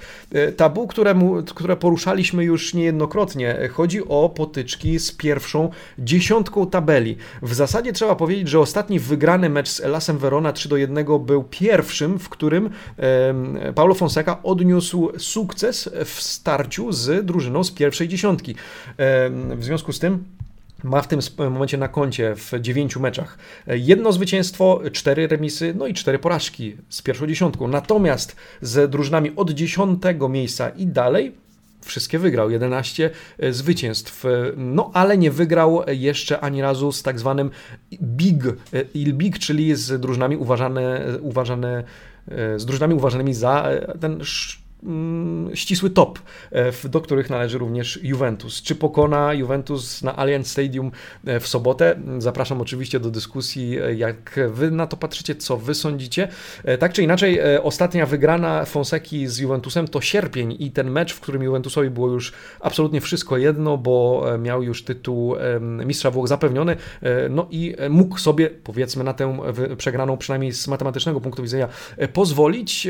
Tabu, 0.58 0.88
któremu, 0.88 1.44
które 1.44 1.76
poruszaliśmy 1.76 2.44
już 2.44 2.74
niejednokrotnie. 2.74 3.70
Chodzi 3.72 4.08
o 4.08 4.30
potyczki 4.30 5.00
z 5.00 5.12
pierwszą 5.12 5.70
dziesiątką 6.00 6.68
tabeli. 6.68 7.18
W 7.42 7.54
zasadzie 7.54 7.94
trzeba 7.94 8.16
powiedzieć, 8.16 8.48
że 8.48 8.60
ostatni 8.60 9.00
wygrany 9.00 9.50
mecz 9.50 9.70
z 9.70 9.80
Elasem 9.80 10.18
Verona 10.18 10.54
3 10.54 10.70
do 10.70 10.78
1 10.78 11.06
był 11.20 11.44
pierwszym, 11.44 12.20
w 12.20 12.30
którym 12.30 12.70
Paulo 13.76 13.96
Fonseca 13.96 14.44
odniósł 14.44 15.10
sukces 15.18 15.90
w 16.06 16.22
starciu 16.50 16.92
z 16.92 17.26
drużyną 17.26 17.64
z 17.64 17.72
pierwszej 17.72 18.08
dziesiątki. 18.08 18.56
W 19.56 19.64
związku 19.64 19.94
z 19.94 20.00
tym 20.00 20.24
ma 20.84 21.02
w 21.02 21.08
tym 21.08 21.20
momencie 21.38 21.78
na 21.78 21.88
koncie 21.88 22.36
w 22.36 22.52
dziewięciu 22.62 23.00
meczach 23.00 23.38
jedno 23.68 24.12
zwycięstwo, 24.12 24.82
cztery 24.92 25.28
remisy, 25.28 25.74
no 25.78 25.88
i 25.88 25.94
cztery 25.94 26.20
porażki 26.20 26.76
z 26.90 27.02
pierwszą 27.02 27.28
dziesiątką. 27.28 27.68
Natomiast 27.68 28.36
z 28.62 28.92
drużynami 28.92 29.32
od 29.36 29.52
dziesiątego 29.52 30.30
miejsca 30.30 30.70
i 30.70 30.88
dalej 30.88 31.34
wszystkie 31.82 32.20
wygrał, 32.20 32.52
11 32.52 33.10
e, 33.40 33.54
zwycięstw. 33.54 34.26
E, 34.26 34.30
no 34.58 34.92
ale 34.94 35.18
nie 35.18 35.32
wygrał 35.32 35.84
jeszcze 35.88 36.40
ani 36.40 36.62
razu 36.62 36.92
z 36.92 37.04
tak 37.04 37.20
zwanym 37.20 37.50
Big, 38.02 38.46
e, 38.46 38.54
Il 38.94 39.14
Big, 39.14 39.40
czyli 39.40 39.76
z 39.76 40.02
drużynami 40.02 40.38
uważane, 40.38 41.06
uważane 41.22 41.84
z 42.58 42.66
drużynami 42.66 42.94
uważanymi 42.94 43.34
za 43.34 43.70
ten 44.00 44.20
ścisły 45.54 45.90
top, 45.90 46.20
e, 46.52 46.90
do 46.90 47.02
których 47.02 47.30
należy 47.30 47.58
również 47.58 48.00
Juventus. 48.04 48.62
Czy 48.62 48.76
pokona 48.76 49.34
Juventus 49.34 50.04
na 50.04 50.16
Allianz 50.16 50.48
Stadium 50.48 50.92
e, 51.26 51.40
w 51.40 51.48
sobotę? 51.48 52.00
Zapraszam 52.18 52.62
oczywiście 52.62 53.00
do 53.00 53.12
dyskusji, 53.12 53.80
e, 53.80 53.96
jak 53.96 54.40
wy 54.50 54.72
na 54.72 54.88
to 54.88 54.98
patrzycie, 54.98 55.36
co 55.36 55.58
wy 55.58 55.76
sądzicie. 55.76 56.28
Tak 56.80 56.94
czy 56.94 57.04
inaczej, 57.04 57.40
ostatnia 57.62 58.06
wygrana 58.06 58.66
Fonseki 58.66 59.28
z 59.28 59.38
Juventusem 59.38 59.88
to 59.88 60.02
sierpień 60.02 60.56
i 60.60 60.72
ten 60.72 60.92
mecz, 60.92 61.14
w 61.14 61.20
którym 61.20 61.44
Juventusowi 61.44 61.90
było 61.90 62.08
już 62.08 62.34
absolutnie 62.60 63.02
wszystko 63.02 63.38
jedno, 63.38 63.78
bo 63.78 64.26
miał 64.40 64.64
już 64.64 64.84
tytuł 64.84 65.36
mistrza 65.62 66.12
Włoch 66.12 66.28
zapewniony, 66.28 66.76
no 67.30 67.48
i 67.52 67.76
mógł 67.90 68.18
sobie, 68.18 68.50
powiedzmy, 68.50 69.04
na 69.04 69.14
tę 69.14 69.40
przegraną, 69.78 70.18
przynajmniej 70.18 70.52
z 70.52 70.68
matematycznego 70.68 71.22
punktu 71.22 71.42
widzenia, 71.42 71.68
pozwolić, 72.14 72.88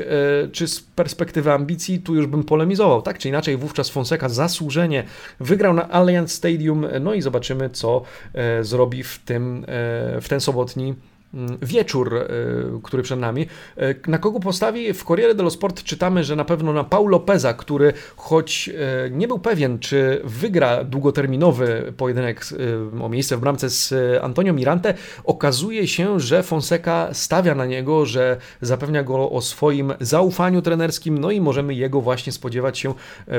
czy 0.52 0.68
z 0.68 0.82
perspektywy 0.82 1.52
ambicji, 1.52 1.79
tu 2.04 2.16
już 2.16 2.28
bym 2.28 2.44
polemizował. 2.44 3.02
Tak 3.02 3.18
czy 3.18 3.30
inaczej, 3.30 3.58
wówczas 3.58 3.90
Fonseca 3.90 4.30
zasłużenie 4.30 5.04
wygrał 5.40 5.74
na 5.74 5.90
Allianz 5.90 6.32
Stadium, 6.32 6.86
no 7.02 7.14
i 7.14 7.22
zobaczymy, 7.22 7.70
co 7.70 8.02
e, 8.34 8.64
zrobi 8.64 9.04
w, 9.04 9.20
tym, 9.26 9.66
e, 9.68 10.22
w 10.22 10.26
ten 10.30 10.40
sobotni 10.40 10.96
wieczór, 11.62 12.16
e, 12.16 12.28
który 12.84 13.04
przed 13.04 13.20
nami. 13.20 13.48
E, 13.78 13.96
na 14.08 14.18
kogo 14.18 14.40
postawi? 14.40 14.94
W 14.94 15.04
Corriere 15.04 15.36
dello 15.36 15.50
Sport 15.50 15.84
czytamy, 15.84 16.24
że 16.24 16.36
na 16.36 16.46
pewno 16.46 16.74
na 16.74 16.84
Paulo 16.84 17.20
Peza, 17.20 17.54
który 17.54 17.94
choć 18.16 18.70
e, 18.70 19.10
nie 19.10 19.28
był 19.28 19.40
pewien, 19.40 19.80
czy 19.80 20.22
wygra 20.24 20.84
długoterminowy 20.84 21.94
pojedynek 21.98 22.46
o 23.02 23.10
miejsce 23.10 23.38
w 23.38 23.40
bramce 23.40 23.70
z 23.70 23.94
Antonio 24.24 24.54
Mirante, 24.54 24.94
okazuje 25.24 25.88
się, 25.88 26.20
że 26.20 26.44
Fonseca 26.44 27.14
stawia 27.14 27.56
na 27.56 27.66
niego, 27.66 28.06
że 28.06 28.38
zapewnia 28.62 29.04
go 29.04 29.30
o 29.30 29.42
swoim 29.42 29.94
zaufaniu 30.00 30.62
trenerskim, 30.62 31.18
no 31.18 31.32
i 31.32 31.42
możemy 31.42 31.74
jego 31.74 32.02
właśnie 32.02 32.32
spodziewać 32.32 32.80
się 32.80 32.94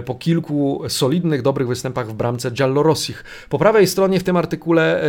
po 0.04 0.14
kilku 0.14 0.82
solidnych, 0.88 1.42
dobrych 1.42 1.68
występach 1.68 2.08
w 2.08 2.12
bramce 2.12 2.50
Giallorossich. 2.50 3.24
Po 3.48 3.58
prawej 3.58 3.86
stronie 3.86 4.20
w 4.20 4.24
tym 4.24 4.36
artykule 4.36 5.02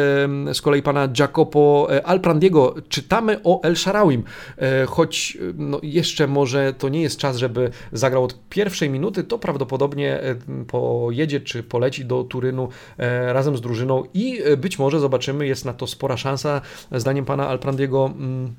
z 0.53 0.61
kolei 0.61 0.81
pana 0.81 1.09
Jacopo 1.19 1.87
Alprandiego 2.03 2.70
czytamy 2.89 3.39
o 3.43 3.63
El 3.63 3.75
Sharawim, 3.75 4.23
e, 4.57 4.85
choć 4.85 5.37
no, 5.55 5.79
jeszcze 5.83 6.27
może 6.27 6.73
to 6.73 6.89
nie 6.89 7.01
jest 7.01 7.17
czas, 7.17 7.37
żeby 7.37 7.71
zagrał 7.91 8.23
od 8.23 8.49
pierwszej 8.49 8.89
minuty, 8.89 9.23
to 9.23 9.39
prawdopodobnie 9.39 10.21
e, 10.21 10.35
pojedzie 10.67 11.41
czy 11.41 11.63
poleci 11.63 12.05
do 12.05 12.23
Turynu 12.23 12.69
e, 12.97 13.33
razem 13.33 13.57
z 13.57 13.61
drużyną 13.61 14.03
i 14.13 14.39
być 14.57 14.79
może 14.79 14.99
zobaczymy, 14.99 15.47
jest 15.47 15.65
na 15.65 15.73
to 15.73 15.87
spora 15.87 16.17
szansa, 16.17 16.61
zdaniem 16.91 17.25
pana 17.25 17.47
Alprandiego 17.47 18.05
mm, 18.15 18.55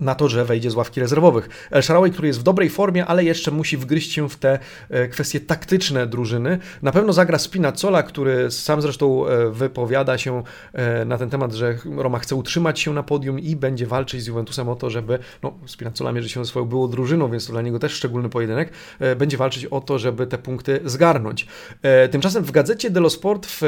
na 0.00 0.14
to, 0.14 0.28
że 0.28 0.44
wejdzie 0.44 0.70
z 0.70 0.74
ławki 0.74 1.00
rezerwowych. 1.00 1.48
El 1.70 1.82
Shaarawy, 1.82 2.10
który 2.10 2.28
jest 2.28 2.40
w 2.40 2.42
dobrej 2.42 2.70
formie, 2.70 3.06
ale 3.06 3.24
jeszcze 3.24 3.50
musi 3.50 3.76
wgryźć 3.76 4.12
się 4.12 4.28
w 4.28 4.36
te 4.36 4.58
e, 4.90 5.08
kwestie 5.08 5.40
taktyczne 5.40 6.06
drużyny. 6.06 6.58
Na 6.82 6.92
pewno 6.92 7.12
zagra 7.12 7.38
Spinazzola, 7.38 8.02
który 8.02 8.50
sam 8.50 8.82
zresztą 8.82 9.26
e, 9.26 9.50
wypowiada 9.50 10.18
się 10.18 10.42
e, 10.72 11.04
na 11.04 11.18
ten 11.18 11.30
temat, 11.30 11.52
że 11.52 11.78
Roma 11.96 12.18
chce 12.18 12.34
utrzymać 12.34 12.80
się 12.80 12.92
na 12.92 13.02
podium 13.02 13.38
i 13.38 13.56
będzie 13.56 13.86
walczyć 13.86 14.22
z 14.22 14.26
Juventusem 14.26 14.68
o 14.68 14.76
to, 14.76 14.90
żeby, 14.90 15.18
no 15.42 15.54
Spinazzola 15.66 16.12
mierzy 16.12 16.28
się 16.28 16.44
ze 16.44 16.50
swoją 16.50 16.66
byłą 16.66 16.88
drużyną, 16.88 17.30
więc 17.30 17.46
to 17.46 17.52
dla 17.52 17.62
niego 17.62 17.78
też 17.78 17.92
szczególny 17.92 18.28
pojedynek, 18.28 18.72
będzie 19.16 19.36
walczyć 19.36 19.64
o 19.64 19.80
to, 19.80 19.98
żeby 19.98 20.26
te 20.26 20.38
punkty 20.38 20.80
zgarnąć. 20.84 21.46
Tymczasem 22.10 22.44
w 22.44 22.50
gazecie 22.50 22.90
dello 22.90 23.10
Sport 23.10 23.46
w, 23.46 23.60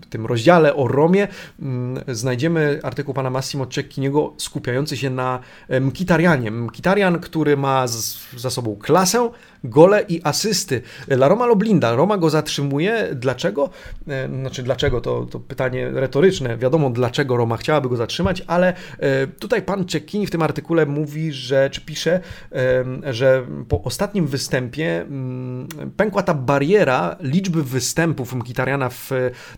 w 0.00 0.06
tym 0.10 0.26
rozdziale 0.26 0.76
o 0.76 0.88
Romie 0.88 1.28
mm, 1.60 2.04
znajdziemy 2.08 2.80
artykuł 2.82 3.14
pana 3.14 3.30
Massimo 3.30 3.66
Cecchiniego 3.66 4.23
skupiający 4.36 4.96
się 4.96 5.10
na 5.10 5.40
Mkitarianie. 5.80 6.50
Mkitarian, 6.50 7.20
który 7.20 7.56
ma 7.56 7.86
za 8.36 8.50
sobą 8.50 8.76
klasę, 8.76 9.30
gole 9.64 10.04
i 10.08 10.20
asysty. 10.24 10.82
La 11.08 11.28
Roma 11.28 11.46
Loblinda. 11.46 11.94
Roma 11.94 12.18
go 12.18 12.30
zatrzymuje. 12.30 13.08
Dlaczego? 13.14 13.70
E, 14.08 14.28
znaczy 14.28 14.62
dlaczego? 14.62 15.00
To, 15.00 15.26
to 15.30 15.40
pytanie 15.40 15.90
retoryczne. 15.90 16.56
Wiadomo 16.56 16.90
dlaczego 16.90 17.36
Roma 17.36 17.56
chciałaby 17.56 17.88
go 17.88 17.96
zatrzymać, 17.96 18.42
ale 18.46 18.74
e, 18.98 19.26
tutaj 19.26 19.62
pan 19.62 19.84
Cecchini 19.88 20.26
w 20.26 20.30
tym 20.30 20.42
artykule 20.42 20.86
mówi, 20.86 21.32
że, 21.32 21.70
czy 21.70 21.80
pisze, 21.80 22.20
że 23.10 23.46
po 23.68 23.82
ostatnim 23.82 24.26
występie 24.26 25.00
mm, 25.00 25.68
pękła 25.96 26.22
ta 26.22 26.34
bariera 26.34 27.16
liczby 27.20 27.62
występów 27.62 28.34
Mkitariana 28.34 28.88
w 28.88 29.10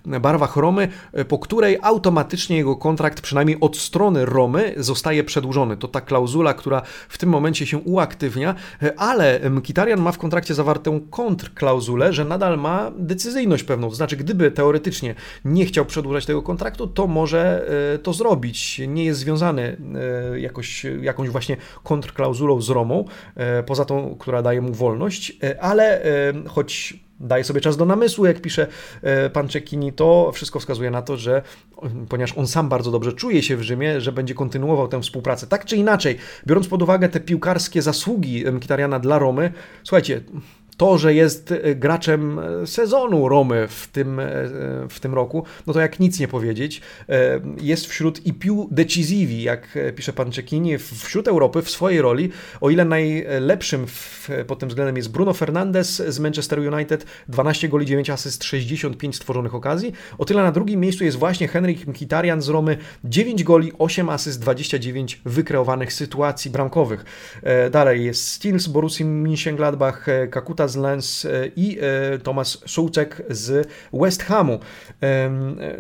barwach 0.05 0.57
Romy, 0.57 0.89
e, 1.13 1.25
po 1.25 1.39
której 1.39 1.79
automatycznie 1.83 2.57
jego 2.57 2.77
kontrakt, 2.77 3.21
przynajmniej 3.21 3.57
od 3.61 3.77
strony 3.77 4.25
Romy, 4.25 4.75
zostaje 4.77 5.25
przedłużony. 5.25 5.77
To 5.77 5.89
ta 5.89 6.01
klauzula, 6.01 6.55
która 6.55 6.83
w 7.09 7.19
tym 7.19 7.29
momencie 7.29 7.67
się 7.67 7.79
uaktywnia, 7.79 8.55
ale 8.97 9.51
Mkitarian 9.51 9.96
ma 10.01 10.13
w 10.13 10.19
kontrakcie 10.19 10.55
zawartą 10.55 11.01
kontrklauzulę, 11.01 12.13
że 12.13 12.25
nadal 12.25 12.59
ma 12.59 12.93
decyzyjność 12.99 13.65
pewną. 13.65 13.89
To 13.89 13.95
znaczy, 13.95 14.17
gdyby 14.17 14.51
teoretycznie 14.51 15.15
nie 15.45 15.67
chciał 15.67 15.85
przedłużać 15.85 16.27
tego 16.27 16.43
kontraktu, 16.43 16.87
to 16.87 17.07
może 17.07 17.69
e, 17.95 17.99
to 17.99 18.13
zrobić. 18.13 18.81
Nie 18.89 19.05
jest 19.05 19.21
związany 19.21 19.77
e, 20.33 20.41
jakoś, 20.41 20.87
jakąś 21.03 21.29
właśnie 21.29 21.57
kontrklauzulą 21.85 22.61
z 22.61 22.71
Romą, 22.71 23.05
e, 23.35 23.63
poza 23.63 23.85
tą, 23.85 24.17
która 24.19 24.43
daje 24.43 24.61
mu 24.61 24.73
wolność, 24.73 25.39
ale 25.61 26.03
choć 26.49 27.06
daje 27.21 27.45
sobie 27.45 27.61
czas 27.61 27.77
do 27.77 27.85
namysłu, 27.85 28.27
jak 28.27 28.41
pisze 28.41 28.67
pan 29.33 29.49
Czekini, 29.49 29.93
to 29.93 30.33
wszystko 30.35 30.61
wskazuje 30.61 30.91
na 30.91 31.03
to, 31.03 31.17
że 31.17 31.43
ponieważ 32.09 32.39
on 32.39 32.47
sam 32.47 32.69
bardzo 32.69 32.91
dobrze 32.91 33.13
czuje 33.13 33.43
się 33.43 33.57
w 33.57 33.63
Rzymie, 33.63 34.01
że 34.01 34.13
będzie 34.13 34.35
kontynuował 34.35 34.89
tę 34.89 35.03
współpracę. 35.03 35.47
Tak 35.47 35.65
czy 35.65 35.77
inaczej, 35.77 36.17
biorąc 36.47 36.69
pod 36.69 36.83
uwagę 36.83 37.09
te 37.09 37.21
piłkarskie 37.21 37.83
zasługi 37.83 38.45
Mkhitarjana 38.53 38.99
dla 38.99 39.19
Romy, 39.19 39.53
słuchajcie, 39.83 40.21
to, 40.77 40.99
że 40.99 41.15
jest 41.15 41.53
e, 41.53 41.75
graczem 41.75 42.39
e, 42.39 42.67
sezonu 42.67 43.29
Romy 43.29 43.69
w 43.69 43.87
tym, 43.87 44.21
e, 44.21 44.25
w 44.89 45.01
tym 45.01 45.15
roku, 45.15 45.45
no 45.67 45.73
to 45.73 45.81
jak 45.81 46.01
nic 46.01 46.21
nie 46.21 46.29
powiedzieć. 46.29 46.81
Jest 47.61 47.87
wśród 47.87 48.27
i 48.27 48.33
più 48.33 48.69
decisivi, 48.71 49.43
jak 49.43 49.79
pisze 49.97 50.13
pan 50.13 50.33
Cecchini, 50.33 50.79
wśród 50.79 51.29
Europy 51.29 51.63
w 51.63 51.71
swojej 51.71 52.03
roli, 52.03 52.31
o 52.61 52.71
ile 52.71 52.85
najlepszym 52.85 53.87
w, 53.87 54.31
pod 54.47 54.59
tym 54.59 54.69
względem 54.69 54.97
jest 54.97 55.11
Bruno 55.11 55.35
Fernandes 55.35 56.03
z 56.09 56.19
Manchester 56.19 56.75
United, 56.75 57.07
12 57.29 57.69
goli, 57.69 57.87
9 57.87 58.11
asyst, 58.11 58.45
65 58.45 59.17
stworzonych 59.17 59.55
okazji, 59.55 59.93
o 60.19 60.25
tyle 60.25 60.43
na 60.43 60.53
drugim 60.53 60.81
miejscu 60.81 61.05
jest 61.05 61.17
właśnie 61.17 61.49
Henrik 61.49 61.87
Mkhitaryan 61.87 62.43
z 62.43 62.49
Romy, 62.49 62.79
9 63.05 63.45
goli, 63.45 63.73
8 63.79 64.09
asyst, 64.09 64.41
29 64.41 65.21
wykreowanych 65.25 65.93
sytuacji 65.93 66.51
bramkowych. 66.51 67.05
Dalej 67.71 68.05
jest 68.05 68.29
Steel 68.29 68.59
z 68.59 68.69
Borussii 68.69 69.05
Mönchengladbach, 69.05 70.07
Kakuta 70.31 70.66
z 70.69 70.77
Lens 70.77 71.25
e, 71.25 71.31
i 71.57 71.79
e, 71.81 72.19
Tomasz 72.19 72.59
Szułczek 72.67 73.23
z 73.31 73.69
West 73.93 74.23
Hamu. 74.23 74.59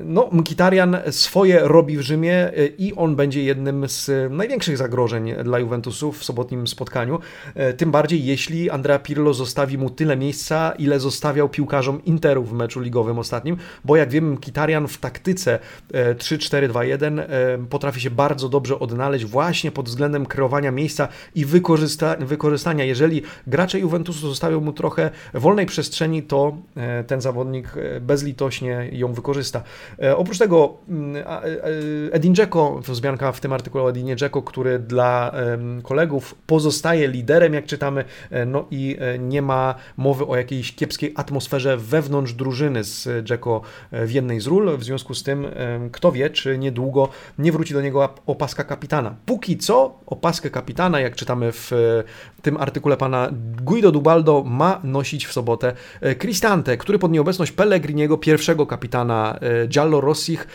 No, 0.04 0.28
Mkitarian 0.32 0.96
swoje 1.10 1.60
robi 1.62 1.96
w 1.96 2.00
Rzymie 2.00 2.34
e, 2.34 2.66
i 2.66 2.94
on 2.94 3.16
będzie 3.16 3.42
jednym 3.42 3.88
z 3.88 4.10
największych 4.32 4.76
zagrożeń 4.76 5.34
dla 5.44 5.58
Juventusu 5.58 6.12
w 6.12 6.24
sobotnim 6.24 6.66
spotkaniu. 6.66 7.18
Tym 7.76 7.90
bardziej, 7.90 8.24
jeśli 8.24 8.70
Andrea 8.70 8.98
Pirlo 8.98 9.34
zostawi 9.34 9.78
mu 9.78 9.90
tyle 9.90 10.16
miejsca, 10.16 10.72
ile 10.78 11.00
zostawiał 11.00 11.48
piłkarzom 11.48 12.04
Interu 12.04 12.44
w 12.44 12.52
meczu 12.52 12.80
ligowym 12.80 13.18
ostatnim, 13.18 13.56
bo 13.84 13.96
jak 13.96 14.10
wiemy, 14.10 14.30
Mkitarian 14.30 14.88
w 14.88 14.98
taktyce 14.98 15.58
3-4-2-1 15.92 17.20
potrafi 17.70 18.00
się 18.00 18.10
bardzo 18.10 18.48
dobrze 18.48 18.78
odnaleźć 18.78 19.24
właśnie 19.24 19.72
pod 19.72 19.88
względem 19.88 20.26
kreowania 20.26 20.70
miejsca 20.70 21.08
i 21.34 21.44
wykorzysta 21.44 22.16
wykorzystania. 22.20 22.84
Jeżeli 22.84 23.22
gracze 23.46 23.80
Juventusu 23.80 24.28
zostawią 24.28 24.60
mu 24.60 24.72
trochę 24.76 25.10
wolnej 25.34 25.66
przestrzeni, 25.66 26.22
to 26.22 26.56
e, 26.76 27.04
ten 27.04 27.20
zawodnik 27.20 27.68
e, 27.76 28.00
bezlitośnie 28.00 28.88
ją 28.92 29.12
wykorzysta. 29.12 29.62
E, 30.02 30.16
oprócz 30.16 30.38
tego 30.38 30.74
mm, 30.88 31.24
Edin 32.12 32.34
Dzeko, 32.34 32.80
wzmianka 32.88 33.32
w 33.32 33.40
tym 33.40 33.52
artykule 33.52 33.84
o 33.84 33.90
Edinie 33.90 34.16
Dzeko, 34.16 34.42
który 34.42 34.78
dla 34.78 35.32
kolegów 35.82 36.34
pozostaje 36.46 37.08
liderem, 37.08 37.54
jak 37.54 37.66
czytamy, 37.66 38.04
no 38.46 38.64
i 38.70 38.98
nie 39.18 39.42
ma 39.42 39.74
mowy 39.96 40.26
o 40.26 40.36
jakiejś 40.36 40.74
kiepskiej 40.74 41.12
atmosferze 41.16 41.76
wewnątrz 41.76 42.32
drużyny 42.32 42.84
z 42.84 43.26
Dzeko 43.26 43.60
w 43.92 44.10
jednej 44.10 44.40
z 44.40 44.46
ról, 44.46 44.76
w 44.78 44.84
związku 44.84 45.14
z 45.14 45.22
tym 45.22 45.46
kto 45.92 46.12
wie, 46.12 46.30
czy 46.30 46.58
niedługo 46.58 47.08
nie 47.38 47.52
wróci 47.52 47.74
do 47.74 47.80
niego 47.80 48.14
opaska 48.26 48.64
kapitana. 48.64 49.14
Póki 49.26 49.56
co 49.56 49.98
opaskę 50.06 50.50
kapitana, 50.50 51.00
jak 51.00 51.16
czytamy 51.16 51.52
w 51.52 51.70
tym 52.42 52.56
artykule 52.56 52.96
pana 52.96 53.28
Guido 53.62 53.92
Dubaldo, 53.92 54.44
ma 54.46 54.65
ma 54.66 54.80
nosić 54.84 55.26
w 55.26 55.32
sobotę 55.32 55.72
Cristante, 56.18 56.76
który 56.76 56.98
pod 56.98 57.12
nieobecność 57.12 57.52
Pellegriniego, 57.52 58.18
pierwszego 58.18 58.66
kapitana 58.66 59.38
Giallo 59.68 60.00
Rossich, 60.00 60.46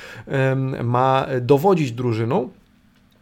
ma 0.83 1.25
dowodzić 1.41 1.91
drużyną. 1.91 2.49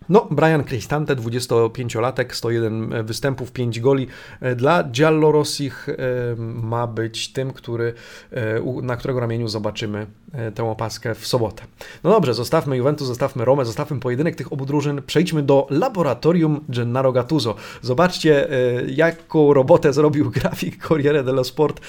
No, 0.09 0.27
Brian 0.31 0.63
Cristante, 0.63 1.15
25-latek, 1.15 2.33
101 2.33 3.05
występów, 3.05 3.51
5 3.51 3.79
goli. 3.79 4.07
E, 4.41 4.55
dla 4.55 4.83
Giallorossich 4.83 5.89
e, 5.89 5.95
ma 6.37 6.87
być 6.87 7.33
tym, 7.33 7.53
który, 7.53 7.93
e, 8.31 8.81
na 8.81 8.95
którego 8.95 9.19
ramieniu 9.19 9.47
zobaczymy 9.47 10.07
tę 10.55 10.63
opaskę 10.63 11.15
w 11.15 11.27
sobotę. 11.27 11.63
No 12.03 12.09
dobrze, 12.09 12.33
zostawmy 12.33 12.77
Juventus, 12.77 13.07
zostawmy 13.07 13.45
Romę, 13.45 13.65
zostawmy 13.65 13.99
pojedynek 13.99 14.35
tych 14.35 14.53
obu 14.53 14.65
drużyn. 14.65 15.01
Przejdźmy 15.07 15.43
do 15.43 15.67
laboratorium 15.69 16.63
Gennaro 16.69 17.11
Gattuso. 17.11 17.55
Zobaczcie, 17.81 18.47
jaką 18.87 19.53
robotę 19.53 19.93
zrobił 19.93 20.31
grafik 20.41 20.87
Corriere 20.87 21.23
dello 21.23 21.43
Sport 21.43 21.81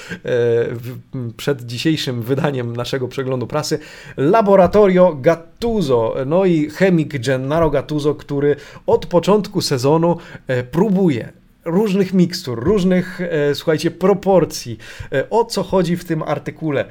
przed 1.37 1.67
dzisiejszym 1.67 2.23
wydaniem 2.23 2.77
naszego 2.77 3.09
przeglądu 3.09 3.47
prasy. 3.47 3.79
Laboratorio 4.17 5.17
Gattuso, 5.21 6.15
no 6.27 6.45
i 6.45 6.71
chemik 6.71 7.19
Gennaro 7.19 7.71
Gattuso 7.71 8.10
który 8.15 8.57
od 8.87 9.07
początku 9.07 9.61
sezonu 9.61 10.17
e, 10.47 10.63
próbuje 10.63 11.40
różnych 11.71 12.15
mikstur, 12.15 12.65
różnych, 12.65 13.21
e, 13.21 13.55
słuchajcie, 13.55 13.91
proporcji. 13.91 14.79
E, 15.13 15.31
o 15.31 15.45
co 15.45 15.63
chodzi 15.63 15.97
w 15.97 16.05
tym 16.05 16.23
artykule 16.23 16.85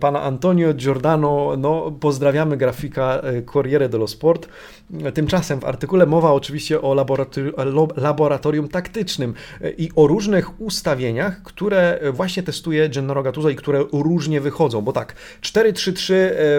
pana 0.00 0.22
Antonio 0.22 0.74
Giordano, 0.74 1.54
no 1.58 1.90
pozdrawiamy 2.00 2.56
grafika 2.56 3.22
Corriere 3.52 3.88
dello 3.88 4.06
Sport. 4.06 4.48
Tymczasem 5.14 5.60
w 5.60 5.64
artykule 5.64 6.06
mowa 6.06 6.32
oczywiście 6.32 6.82
o 6.82 6.94
laboratorium 7.96 8.68
taktycznym 8.68 9.34
i 9.78 9.90
o 9.96 10.06
różnych 10.06 10.60
ustawieniach, 10.60 11.42
które 11.42 12.00
właśnie 12.12 12.42
testuje 12.42 12.88
Gennaro 12.88 13.22
Gattuso 13.22 13.50
i 13.50 13.56
które 13.56 13.84
różnie 13.92 14.40
wychodzą, 14.40 14.82
bo 14.82 14.92
tak, 14.92 15.14
4-3-3 15.40 16.12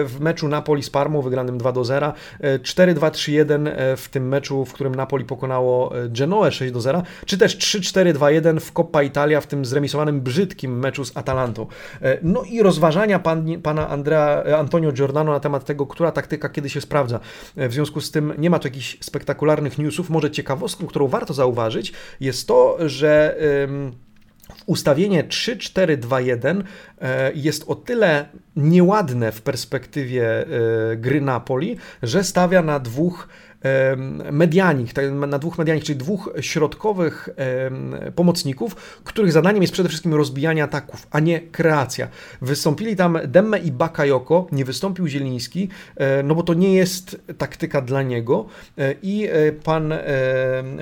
w 0.04 0.16
meczu 0.20 0.48
Napoli 0.48 0.82
z 0.82 0.90
Parmą 0.90 1.22
wygranym 1.22 1.58
2-0, 1.58 2.12
4-2-3-1 2.40 3.68
w 3.96 4.08
tym 4.08 4.28
meczu, 4.28 4.64
w 4.64 4.72
którym 4.72 4.94
Napoli 4.94 5.24
pokonało 5.24 5.92
Genoę 6.08 6.48
6-0, 6.48 7.02
czy 7.26 7.38
też 7.38 7.58
3-4-2-1 7.58 8.60
w 8.60 8.72
Coppa 8.72 9.02
Italia 9.02 9.40
w 9.40 9.46
tym 9.46 9.64
zremisowanym 9.64 10.20
brzydkim 10.20 10.78
meczu 10.78 11.04
z 11.04 11.16
Atalantą. 11.16 11.66
No 12.22 12.42
i 12.42 12.62
rozważania 12.62 13.18
pan, 13.18 13.46
pana 13.62 13.88
Andrea, 13.88 14.44
Antonio 14.58 14.92
Giordano 14.92 15.32
na 15.32 15.40
temat 15.40 15.64
tego, 15.64 15.86
która 15.86 16.12
taktyka 16.12 16.48
kiedy 16.48 16.70
się 16.70 16.80
sprawdza. 16.80 17.20
W 17.56 17.72
związku 17.72 18.00
z 18.00 18.10
tym 18.10 18.34
nie 18.38 18.50
ma 18.50 18.58
tu 18.58 18.68
jakichś 18.68 18.98
spektakularnych 19.00 19.78
newsów. 19.78 20.10
Może 20.10 20.30
ciekawostką, 20.30 20.86
którą 20.86 21.08
warto 21.08 21.34
zauważyć, 21.34 21.92
jest 22.20 22.48
to, 22.48 22.78
że 22.88 23.36
ustawienie 24.66 25.24
3-4-2-1 25.24 26.62
e, 27.00 27.32
jest 27.34 27.64
o 27.66 27.74
tyle 27.74 28.28
nieładne 28.56 29.32
w 29.32 29.42
perspektywie 29.42 30.46
e, 30.46 30.46
gry 30.96 31.20
Napoli, 31.20 31.76
że 32.02 32.24
stawia 32.24 32.62
na 32.62 32.80
dwóch 32.80 33.28
medianik, 34.32 34.92
tak, 34.92 35.04
na 35.12 35.38
dwóch 35.38 35.58
medianik, 35.58 35.84
czyli 35.84 35.98
dwóch 35.98 36.30
środkowych 36.40 37.28
pomocników, 38.14 38.74
których 39.04 39.32
zadaniem 39.32 39.62
jest 39.62 39.72
przede 39.72 39.88
wszystkim 39.88 40.14
rozbijanie 40.14 40.64
ataków, 40.64 41.06
a 41.10 41.20
nie 41.20 41.40
kreacja. 41.40 42.08
Wystąpili 42.40 42.96
tam 42.96 43.18
Demme 43.26 43.58
i 43.58 43.72
Bakayoko, 43.72 44.46
nie 44.52 44.64
wystąpił 44.64 45.06
Zieliński, 45.06 45.68
e, 45.96 46.22
no 46.22 46.34
bo 46.34 46.42
to 46.42 46.54
nie 46.54 46.74
jest 46.74 47.20
taktyka 47.38 47.80
dla 47.80 48.02
niego 48.02 48.46
e, 48.78 48.94
i 49.02 49.26
e, 49.26 49.52
pan 49.52 49.94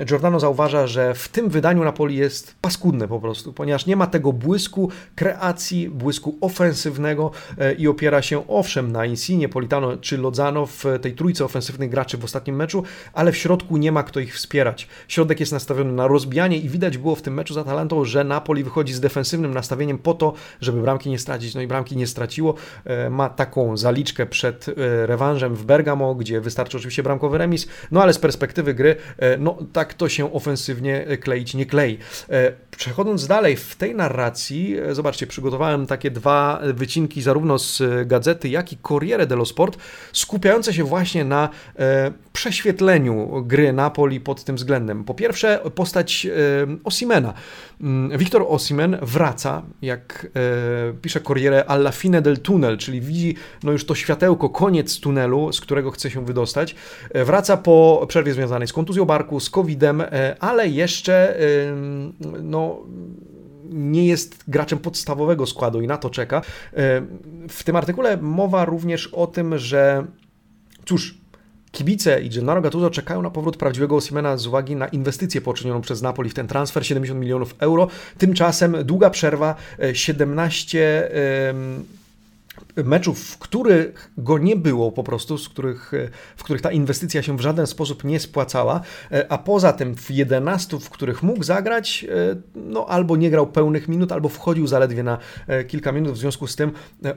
Giordano 0.05 0.39
zauważa, 0.39 0.87
że 0.87 1.13
w 1.13 1.27
tym 1.27 1.49
wydaniu 1.49 1.83
Napoli 1.83 2.15
jest 2.15 2.55
paskudne 2.61 3.07
po 3.07 3.19
prostu, 3.19 3.53
ponieważ 3.53 3.85
nie 3.85 3.95
ma 3.95 4.07
tego 4.07 4.33
błysku 4.33 4.91
kreacji, 5.15 5.89
błysku 5.89 6.37
ofensywnego 6.41 7.31
i 7.77 7.87
opiera 7.87 8.21
się 8.21 8.47
owszem 8.47 8.91
na 8.91 9.05
Insigne, 9.05 9.49
Politano 9.49 9.97
czy 9.97 10.17
Lozano 10.17 10.65
w 10.65 10.85
tej 11.01 11.13
trójce 11.13 11.45
ofensywnych 11.45 11.89
graczy 11.89 12.17
w 12.17 12.23
ostatnim 12.23 12.55
meczu, 12.55 12.66
meczu, 12.67 12.83
ale 13.13 13.31
w 13.31 13.37
środku 13.37 13.77
nie 13.77 13.91
ma 13.91 14.03
kto 14.03 14.19
ich 14.19 14.35
wspierać. 14.35 14.87
Środek 15.07 15.39
jest 15.39 15.51
nastawiony 15.51 15.93
na 15.93 16.07
rozbijanie 16.07 16.57
i 16.57 16.69
widać 16.69 16.97
było 16.97 17.15
w 17.15 17.21
tym 17.21 17.33
meczu 17.33 17.53
z 17.53 17.57
Atalantą, 17.57 18.05
że 18.05 18.23
Napoli 18.23 18.63
wychodzi 18.63 18.93
z 18.93 18.99
defensywnym 18.99 19.53
nastawieniem 19.53 19.97
po 19.97 20.13
to, 20.13 20.33
żeby 20.61 20.81
bramki 20.81 21.09
nie 21.09 21.19
stracić. 21.19 21.55
No 21.55 21.61
i 21.61 21.67
bramki 21.67 21.97
nie 21.97 22.07
straciło. 22.07 22.55
E, 22.85 23.09
ma 23.09 23.29
taką 23.29 23.77
zaliczkę 23.77 24.25
przed 24.25 24.69
e, 24.69 24.73
rewanżem 25.07 25.55
w 25.55 25.65
Bergamo, 25.65 26.15
gdzie 26.15 26.41
wystarczy 26.41 26.77
oczywiście 26.77 27.03
bramkowy 27.03 27.37
remis, 27.37 27.67
no 27.91 28.03
ale 28.03 28.13
z 28.13 28.19
perspektywy 28.19 28.73
gry, 28.73 28.95
e, 29.17 29.37
no 29.37 29.57
tak 29.73 29.93
to 29.93 30.09
się 30.09 30.33
ofensywnie 30.33 31.17
kleić 31.21 31.53
nie 31.53 31.65
klei. 31.65 31.97
Przechodząc 32.77 33.27
dalej 33.27 33.55
w 33.55 33.75
tej 33.75 33.95
narracji, 33.95 34.75
zobaczcie, 34.91 35.27
przygotowałem 35.27 35.87
takie 35.87 36.11
dwa 36.11 36.61
wycinki 36.73 37.21
zarówno 37.21 37.59
z 37.59 37.83
gazety, 38.07 38.49
jak 38.49 38.73
i 38.73 38.77
Corriere 38.87 39.27
dello 39.27 39.45
Sport, 39.45 39.77
skupiające 40.13 40.73
się 40.73 40.83
właśnie 40.83 41.25
na 41.25 41.49
prześwietleniu 42.37 43.43
gry 43.45 43.73
Napoli 43.73 44.19
pod 44.19 44.43
tym 44.43 44.55
względem. 44.55 45.03
Po 45.03 45.13
pierwsze, 45.13 45.59
postać 45.75 46.25
e, 46.25 46.29
Osimena. 46.83 47.33
Mm, 47.81 48.17
Wiktor 48.17 48.45
Osimen 48.47 48.97
wraca, 49.01 49.61
jak 49.81 50.27
e, 50.89 50.93
pisze 51.01 51.21
Corriere, 51.21 51.65
alla 51.65 51.91
fine 51.91 52.21
del 52.21 52.37
tunnel, 52.37 52.77
czyli 52.77 53.01
widzi 53.01 53.35
no 53.63 53.71
już 53.71 53.85
to 53.85 53.95
światełko, 53.95 54.49
koniec 54.49 54.99
tunelu, 54.99 55.53
z 55.53 55.61
którego 55.61 55.91
chce 55.91 56.09
się 56.09 56.25
wydostać. 56.25 56.75
E, 57.11 57.25
wraca 57.25 57.57
po 57.57 58.05
przerwie 58.07 58.33
związanej 58.33 58.67
z 58.67 58.73
kontuzją 58.73 59.05
barku, 59.05 59.39
z 59.39 59.49
COVID-em, 59.49 60.03
ale 60.39 60.67
jeszcze 60.67 61.37
no 62.41 62.66
nie 63.69 64.07
jest 64.07 64.43
graczem 64.47 64.79
podstawowego 64.79 65.45
składu 65.45 65.81
i 65.81 65.87
na 65.87 65.97
to 65.97 66.09
czeka. 66.09 66.41
W 67.49 67.63
tym 67.63 67.75
artykule 67.75 68.17
mowa 68.17 68.65
również 68.65 69.07
o 69.07 69.27
tym, 69.27 69.57
że 69.57 70.05
cóż, 70.85 71.17
Kibice 71.71 72.21
i 72.21 72.29
Gennaro 72.29 72.61
Gattuso 72.61 72.89
czekają 72.89 73.21
na 73.21 73.29
powrót 73.29 73.57
prawdziwego 73.57 73.95
Osimena 73.95 74.37
z 74.37 74.47
uwagi 74.47 74.75
na 74.75 74.87
inwestycję 74.87 75.41
poczynioną 75.41 75.81
przez 75.81 76.01
Napoli 76.01 76.29
w 76.29 76.33
ten 76.33 76.47
transfer 76.47 76.87
70 76.87 77.19
milionów 77.19 77.55
euro. 77.59 77.87
Tymczasem 78.17 78.75
długa 78.83 79.09
przerwa, 79.09 79.55
17 79.93 81.11
e, 81.13 81.53
meczów, 82.83 83.19
w 83.19 83.37
których 83.37 84.11
go 84.17 84.37
nie 84.37 84.55
było 84.55 84.91
po 84.91 85.03
prostu, 85.03 85.37
z 85.37 85.49
których, 85.49 85.91
w 86.37 86.43
których 86.43 86.61
ta 86.61 86.71
inwestycja 86.71 87.21
się 87.21 87.37
w 87.37 87.41
żaden 87.41 87.67
sposób 87.67 88.03
nie 88.03 88.19
spłacała, 88.19 88.81
e, 89.11 89.31
a 89.31 89.37
poza 89.37 89.73
tym 89.73 89.95
w 89.95 90.11
11, 90.11 90.79
w 90.79 90.89
których 90.89 91.23
mógł 91.23 91.43
zagrać, 91.43 92.05
e, 92.09 92.35
no 92.55 92.85
albo 92.85 93.17
nie 93.17 93.29
grał 93.29 93.47
pełnych 93.47 93.87
minut, 93.87 94.11
albo 94.11 94.29
wchodził 94.29 94.67
zaledwie 94.67 95.03
na 95.03 95.17
e, 95.47 95.63
kilka 95.63 95.91
minut, 95.91 96.13
w 96.13 96.17
związku 96.17 96.47
z 96.47 96.55
tym 96.55 96.71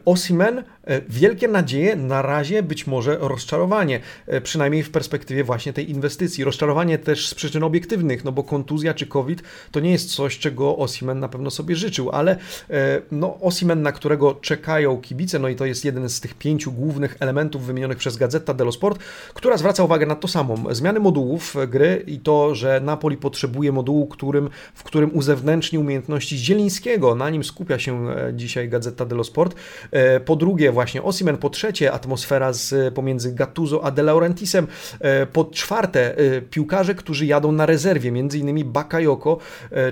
Osimen, 0.04 0.64
wielkie 1.08 1.48
nadzieje, 1.48 1.96
na 1.96 2.22
razie 2.22 2.62
być 2.62 2.86
może 2.86 3.18
rozczarowanie, 3.20 4.00
przynajmniej 4.42 4.82
w 4.82 4.90
perspektywie 4.90 5.44
właśnie 5.44 5.72
tej 5.72 5.90
inwestycji. 5.90 6.44
Rozczarowanie 6.44 6.98
też 6.98 7.28
z 7.28 7.34
przyczyn 7.34 7.62
obiektywnych, 7.62 8.24
no 8.24 8.32
bo 8.32 8.44
kontuzja 8.44 8.94
czy 8.94 9.06
COVID 9.06 9.42
to 9.70 9.80
nie 9.80 9.90
jest 9.90 10.14
coś, 10.14 10.38
czego 10.38 10.76
Osimen 10.76 11.20
na 11.20 11.28
pewno 11.28 11.50
sobie 11.50 11.76
życzył, 11.76 12.10
ale 12.10 12.36
no 13.10 13.38
Osimen, 13.40 13.82
na 13.82 13.92
którego 13.92 14.34
czekają 14.34 15.00
kibice, 15.00 15.38
no 15.38 15.48
i 15.50 15.56
to 15.56 15.66
jest 15.66 15.84
jeden 15.84 16.08
z 16.08 16.20
tych 16.20 16.34
pięciu 16.34 16.72
głównych 16.72 17.16
elementów 17.20 17.66
wymienionych 17.66 17.98
przez 17.98 18.16
Gazeta 18.16 18.54
dello 18.54 18.72
Sport, 18.72 18.98
która 19.34 19.56
zwraca 19.56 19.84
uwagę 19.84 20.06
na 20.06 20.14
to 20.14 20.28
samą. 20.28 20.74
Zmiany 20.74 21.00
modułów 21.00 21.56
gry 21.68 22.04
i 22.06 22.18
to, 22.18 22.54
że 22.54 22.80
Napoli 22.84 23.16
potrzebuje 23.16 23.72
modułu, 23.72 24.06
którym, 24.06 24.50
w 24.74 24.82
którym 24.82 25.10
uzewnętrzni 25.14 25.78
umiejętności 25.78 26.38
Zielińskiego. 26.38 27.14
Na 27.14 27.30
nim 27.30 27.44
skupia 27.44 27.78
się 27.78 28.10
e, 28.10 28.32
dzisiaj 28.34 28.68
Gazeta 28.68 29.04
dello 29.04 29.24
Sport. 29.24 29.54
E, 29.90 30.20
po 30.20 30.36
drugie 30.36 30.72
właśnie 30.72 31.02
Osimen, 31.02 31.36
po 31.36 31.50
trzecie 31.50 31.92
atmosfera 31.92 32.52
z, 32.52 32.94
pomiędzy 32.94 33.32
Gattuso 33.32 33.84
a 33.84 33.90
De 33.90 34.02
Laurentisem. 34.02 34.66
E, 35.00 35.26
po 35.26 35.44
czwarte 35.44 36.14
piłkarze, 36.50 36.94
którzy 36.94 37.26
jadą 37.26 37.52
na 37.52 37.66
rezerwie, 37.66 38.12
między 38.12 38.38
innymi 38.38 38.64
Bakayoko 38.64 39.38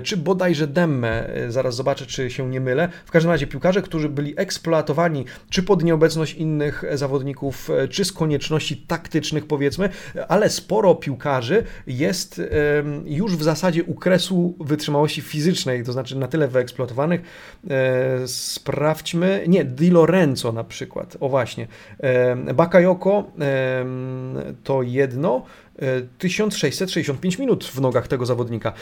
czy 0.03 0.17
bodajże 0.17 0.67
Demme. 0.67 1.29
Zaraz 1.49 1.75
zobaczę, 1.75 2.05
czy 2.05 2.31
się 2.31 2.49
nie 2.49 2.61
mylę. 2.61 2.89
W 3.05 3.11
każdym 3.11 3.31
razie 3.31 3.47
piłkarze, 3.47 3.81
którzy 3.81 4.09
byli 4.09 4.33
eksploatowani 4.37 5.25
czy 5.49 5.63
pod 5.63 5.83
nieobecność 5.83 6.33
innych 6.33 6.83
zawodników, 6.93 7.69
e, 7.69 7.87
czy 7.87 8.05
z 8.05 8.11
konieczności 8.11 8.77
taktycznych, 8.77 9.47
powiedzmy, 9.47 9.89
ale 10.27 10.49
sporo 10.49 10.95
piłkarzy 10.95 11.63
jest 11.87 12.41
już 13.05 13.37
w 13.37 13.43
zasadzie 13.43 13.83
u 13.83 13.93
kresu 13.93 14.55
wytrzymałości 14.59 15.21
fizycznej, 15.21 15.83
to 15.83 15.91
znaczy 15.91 16.17
na 16.17 16.27
tyle 16.27 16.47
wyeksploatowanych. 16.47 17.21
E, 17.69 18.27
sprawdźmy, 18.27 19.43
nie, 19.47 19.65
Di 19.65 19.89
Lorenzo 19.89 20.51
na 20.51 20.63
przykład, 20.63 21.17
o 21.19 21.29
właśnie. 21.29 21.67
Bakayoko 22.53 23.31
to 24.63 24.83
jedno, 24.83 25.45
1665 26.17 27.39
minut 27.39 27.65
w 27.65 27.81
nogach 27.81 28.07
tego 28.07 28.25
zawodnika. 28.25 28.73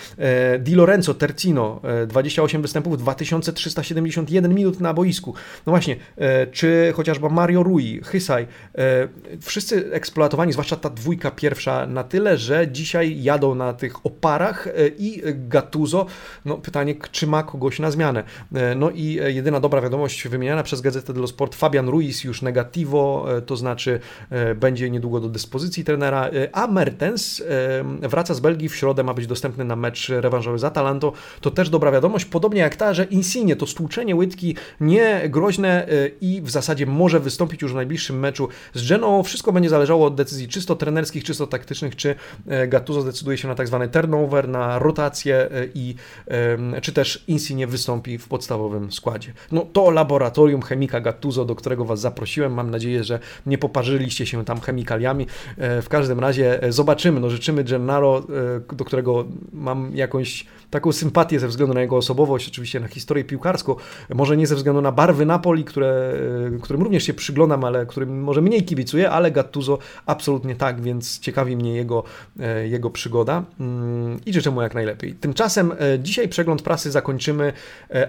Di 0.60 0.76
Lorenzo 0.76 1.14
Tercino 1.14 1.82
28 2.08 2.62
występów, 2.62 2.98
2371 2.98 4.56
minut 4.56 4.80
na 4.80 4.94
boisku. 4.94 5.34
No 5.66 5.72
właśnie, 5.72 5.96
czy 6.52 6.94
chociażby 6.96 7.30
Mario 7.30 7.64
Rui, 7.64 8.02
Hysaj, 8.04 8.48
wszyscy 9.42 9.92
eksploatowani, 9.92 10.54
zwłaszcza 10.54 10.76
ta 10.76 10.90
dwójka 10.90 11.32
pierwsza, 11.32 11.88
na 11.88 12.04
tyle, 12.04 12.38
że 12.38 12.68
dzisiaj 12.72 13.24
jadą 13.24 13.56
na 13.56 13.74
tych 13.74 14.06
oparach 14.06 14.68
i 14.98 15.22
Gattuso, 15.26 16.06
no 16.46 16.58
pytanie, 16.58 16.96
czy 17.12 17.28
ma 17.28 17.44
kogoś 17.44 17.80
na 17.80 17.92
zmianę. 17.92 18.24
No 18.76 18.90
i 18.90 19.20
jedyna 19.28 19.60
dobra 19.60 19.82
wiadomość 19.82 20.28
wymieniana 20.28 20.64
przez 20.64 20.82
Gazetę 20.82 21.14
dello 21.14 21.28
Sport, 21.28 21.56
Fabian 21.56 21.90
Ruiz 21.90 22.24
już 22.24 22.42
negativo, 22.42 23.26
to 23.46 23.58
znaczy 23.58 24.00
będzie 24.56 24.90
niedługo 24.90 25.20
do 25.20 25.30
dyspozycji 25.30 25.84
trenera, 25.84 26.30
a 26.54 26.68
Mertens 26.88 27.44
wraca 28.02 28.34
z 28.34 28.40
Belgii 28.40 28.70
w 28.70 28.76
środę, 28.76 29.04
ma 29.04 29.14
być 29.14 29.28
dostępny 29.28 29.66
na 29.66 29.76
mecz 29.76 30.10
rewanżowy 30.10 30.60
z 30.60 30.64
Atalanto. 30.64 31.14
To 31.42 31.52
też 31.52 31.70
dobra 31.70 31.92
wiadomość, 31.92 32.26
podobnie 32.26 32.62
jak 32.62 32.76
ta, 32.76 32.94
że 32.94 33.04
Insigne, 33.04 33.56
to 33.56 33.68
stłuczenie 33.68 34.16
łydki 34.16 34.56
nie 34.82 35.22
groźne 35.30 35.88
i 36.22 36.42
w 36.42 36.50
zasadzie 36.50 36.86
może 36.86 37.20
wystąpić 37.20 37.62
już 37.62 37.72
w 37.72 37.76
najbliższym 37.76 38.20
meczu 38.20 38.48
z 38.74 38.90
Genoą. 38.90 39.24
Wszystko 39.24 39.52
będzie 39.52 39.70
zależało 39.70 40.06
od 40.06 40.16
decyzji 40.16 40.48
czysto 40.48 40.76
trenerskich, 40.76 41.24
czysto 41.24 41.48
taktycznych, 41.48 41.96
czy 41.96 42.16
Gattuso 42.68 43.02
zdecyduje 43.02 43.38
się 43.38 43.48
na 43.48 43.56
tak 43.56 43.68
zwany 43.68 43.88
turnover, 43.88 44.50
na 44.50 44.80
rotację 44.80 45.50
i 45.74 45.96
czy 46.82 46.94
też 46.94 47.24
Insigne 47.28 47.68
wystąpi 47.68 48.18
w 48.18 48.28
podstawowym 48.28 48.92
składzie. 48.92 49.34
No 49.52 49.68
to 49.74 49.92
laboratorium 49.92 50.62
chemika 50.62 51.02
Gattuso, 51.02 51.46
do 51.46 51.56
którego 51.56 51.86
Was 51.86 52.00
zaprosiłem. 52.00 52.54
Mam 52.54 52.72
nadzieję, 52.72 53.04
że 53.04 53.20
nie 53.46 53.58
poparzyliście 53.58 54.26
się 54.26 54.46
tam 54.46 54.62
chemikaliami. 54.62 55.28
E, 55.58 55.82
w 55.82 55.90
każdym 55.90 56.20
razie 56.20 56.64
e, 56.64 56.72
zobaczymy. 56.78 57.20
No, 57.20 57.30
życzymy 57.30 57.64
Gennaro, 57.64 58.24
e, 58.70 58.76
do 58.76 58.86
którego 58.86 59.26
mam 59.54 59.96
jakąś 59.96 60.46
taką 60.70 60.92
sympatię 60.92 61.40
ze 61.40 61.48
względu 61.48 61.74
na 61.74 61.82
jego 61.82 61.98
osobowość, 61.98 62.48
oczywiście 62.48 62.80
na 62.80 62.88
historię 62.88 63.24
piłkarską, 63.24 63.76
może 64.14 64.38
nie 64.38 64.48
ze 64.48 64.56
względu 64.56 64.82
na 64.82 64.92
barwy 64.92 65.26
Napoli, 65.26 65.64
które, 65.64 66.14
którym 66.62 66.82
również 66.82 67.04
się 67.04 67.14
przyglądam, 67.14 67.64
ale 67.64 67.86
którym 67.86 68.22
może 68.22 68.42
mniej 68.42 68.64
kibicuję, 68.64 69.12
ale 69.12 69.32
Gattuso 69.32 69.78
absolutnie 70.06 70.56
tak, 70.56 70.82
więc 70.82 71.20
ciekawi 71.20 71.56
mnie 71.56 71.76
jego, 71.76 72.04
jego 72.64 72.90
przygoda 72.90 73.44
mm, 73.60 74.20
i 74.26 74.34
życzę 74.34 74.52
mu 74.52 74.62
jak 74.62 74.76
najlepiej. 74.76 75.14
Tymczasem 75.14 75.72
dzisiaj 76.00 76.28
przegląd 76.30 76.62
prasy 76.62 76.92
zakończymy 76.92 77.54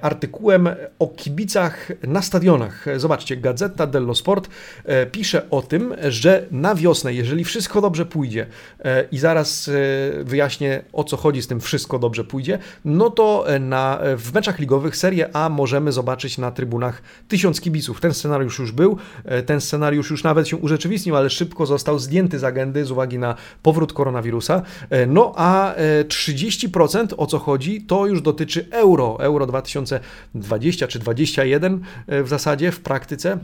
artykułem 0.03 0.69
o 0.99 1.09
kibicach 1.09 1.89
na 2.03 2.23
stadionach. 2.23 2.87
Zobaczcie, 2.97 3.37
Gazeta 3.37 3.87
dello 3.87 4.14
Sport 4.14 4.49
pisze 5.12 5.51
o 5.51 5.62
tym, 5.62 5.95
że 6.09 6.47
na 6.51 6.75
wiosnę, 6.75 7.14
jeżeli 7.14 7.45
wszystko 7.45 7.81
dobrze 7.81 8.07
pójdzie 8.07 8.47
i 9.12 9.18
zaraz 9.18 9.70
wyjaśnię 10.24 10.82
o 10.92 11.05
co 11.05 11.16
chodzi 11.16 11.42
z 11.42 11.46
tym 11.46 11.61
wszystko 11.61 11.99
dobrze 11.99 12.24
pójdzie, 12.24 12.59
no 12.84 13.11
to 13.11 13.49
e, 13.49 13.59
na, 13.59 14.01
e, 14.01 14.16
w 14.16 14.34
meczach 14.34 14.59
ligowych 14.59 14.96
Serie 14.96 15.36
A 15.36 15.49
możemy 15.49 15.92
zobaczyć 15.92 16.38
na 16.38 16.51
trybunach 16.51 17.03
tysiąc 17.28 17.61
kibiców. 17.61 18.01
Ten 18.01 18.14
scenariusz 18.14 18.59
już 18.59 18.72
był, 18.72 18.99
e, 19.24 19.42
ten 19.42 19.61
scenariusz 19.61 20.11
już 20.11 20.24
nawet 20.24 20.49
się 20.49 20.57
urzeczywistnił, 20.57 21.16
ale 21.16 21.30
szybko 21.30 21.66
został 21.66 21.99
zdjęty 21.99 22.38
z 22.38 22.44
agendy 22.44 22.84
z 22.84 22.90
uwagi 22.90 23.18
na 23.18 23.34
powrót 23.62 23.92
koronawirusa. 23.92 24.62
No 25.07 25.32
a 25.36 25.74
30% 26.09 27.14
o 27.16 27.26
co 27.26 27.38
chodzi, 27.38 27.82
to 27.82 28.07
już 28.07 28.22
dotyczy 28.22 28.66
euro, 28.70 29.16
euro 29.20 29.46
2020 29.46 30.88
czy 30.88 30.99
2021 30.99 31.80
w 32.24 32.28
zasadzie 32.28 32.72
w 32.72 32.80
praktyce. 32.80 33.38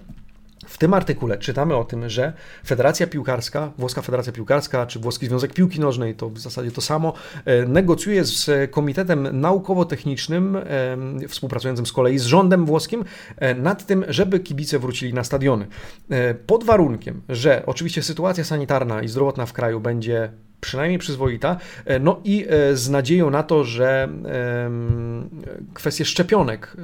W 0.67 0.79
tym 0.79 0.95
artykule 0.95 1.39
czytamy 1.39 1.77
o 1.77 1.85
tym, 1.85 2.09
że 2.09 2.33
Federacja 2.67 3.07
Piłkarska, 3.07 3.73
Włoska 3.79 4.03
Federacja 4.03 4.33
Piłkarska 4.33 4.87
czy 4.87 4.99
Włoski 4.99 5.27
Związek 5.27 5.55
Piłki 5.55 5.81
Nożnej, 5.81 6.15
to 6.15 6.31
w 6.31 6.39
zasadzie 6.39 6.71
to 6.71 6.81
samo, 6.81 7.13
e, 7.45 7.67
negocjuje 7.67 8.25
z 8.25 8.71
Komitetem 8.71 9.41
Naukowo-Technicznym, 9.41 10.57
e, 10.57 11.29
współpracującym 11.29 11.87
z 11.87 11.93
kolei 11.93 12.19
z 12.19 12.25
rządem 12.25 12.67
włoskim, 12.67 13.05
e, 13.37 13.55
nad 13.55 13.87
tym, 13.87 14.05
żeby 14.09 14.41
kibice 14.41 14.79
wrócili 14.79 15.15
na 15.15 15.25
stadiony. 15.25 15.67
Pod 16.47 16.65
warunkiem, 16.65 17.23
że 17.29 17.63
oczywiście 17.67 18.03
sytuacja 18.03 18.45
sanitarna 18.45 19.03
i 19.03 19.09
zdrowotna 19.09 19.47
w 19.47 19.53
kraju 19.53 19.81
będzie 19.81 20.33
przynajmniej 20.65 20.99
przyzwoita. 20.99 21.57
E, 21.85 21.99
no 21.99 22.21
i 22.25 22.47
e, 22.49 22.77
z 22.77 22.91
nadzieją 22.91 23.31
na 23.31 23.43
to, 23.43 23.65
że 23.65 24.09
kwestie 25.75 26.05
szczepionek, 26.05 26.77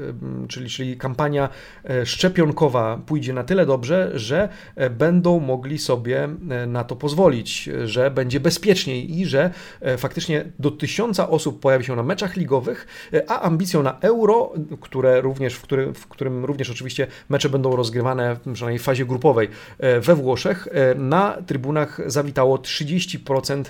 czyli, 0.49 0.71
czyli 0.71 0.97
kampania 0.97 1.49
e, 1.85 2.07
szczepionkowa 2.07 3.01
pójdzie 3.07 3.33
na 3.33 3.45
tyle 3.45 3.67
dobrze, 3.67 4.11
że 4.15 4.49
będą 4.91 5.41
mogli 5.41 5.79
sobie 5.79 6.29
na 6.67 6.85
to 6.85 6.97
pozwolić, 6.97 7.71
że 7.85 8.11
będzie 8.11 8.41
bezpieczniej 8.41 9.19
i 9.19 9.27
że 9.27 9.51
faktycznie 9.99 10.45
do 10.59 10.71
tysiąca 10.71 11.29
osób 11.29 11.61
pojawi 11.61 11.85
się 11.85 11.97
na 11.97 12.03
meczach 12.03 12.37
ligowych, 12.37 12.87
a 13.29 13.41
ambicją 13.41 13.83
na 13.83 13.99
euro, 14.01 14.53
które 14.81 15.21
również, 15.21 15.55
w, 15.57 15.67
w 15.95 16.09
którym 16.09 16.45
również 16.45 16.71
oczywiście 16.71 17.07
mecze 17.29 17.49
będą 17.49 17.77
rozgrywane 17.77 18.37
przynajmniej 18.53 18.79
w 18.79 18.83
fazie 18.83 19.07
grupowej 19.07 19.49
we 20.01 20.15
Włoszech, 20.15 20.69
na 20.97 21.37
trybunach 21.47 22.01
zawitało 22.07 22.57
30% 22.57 23.70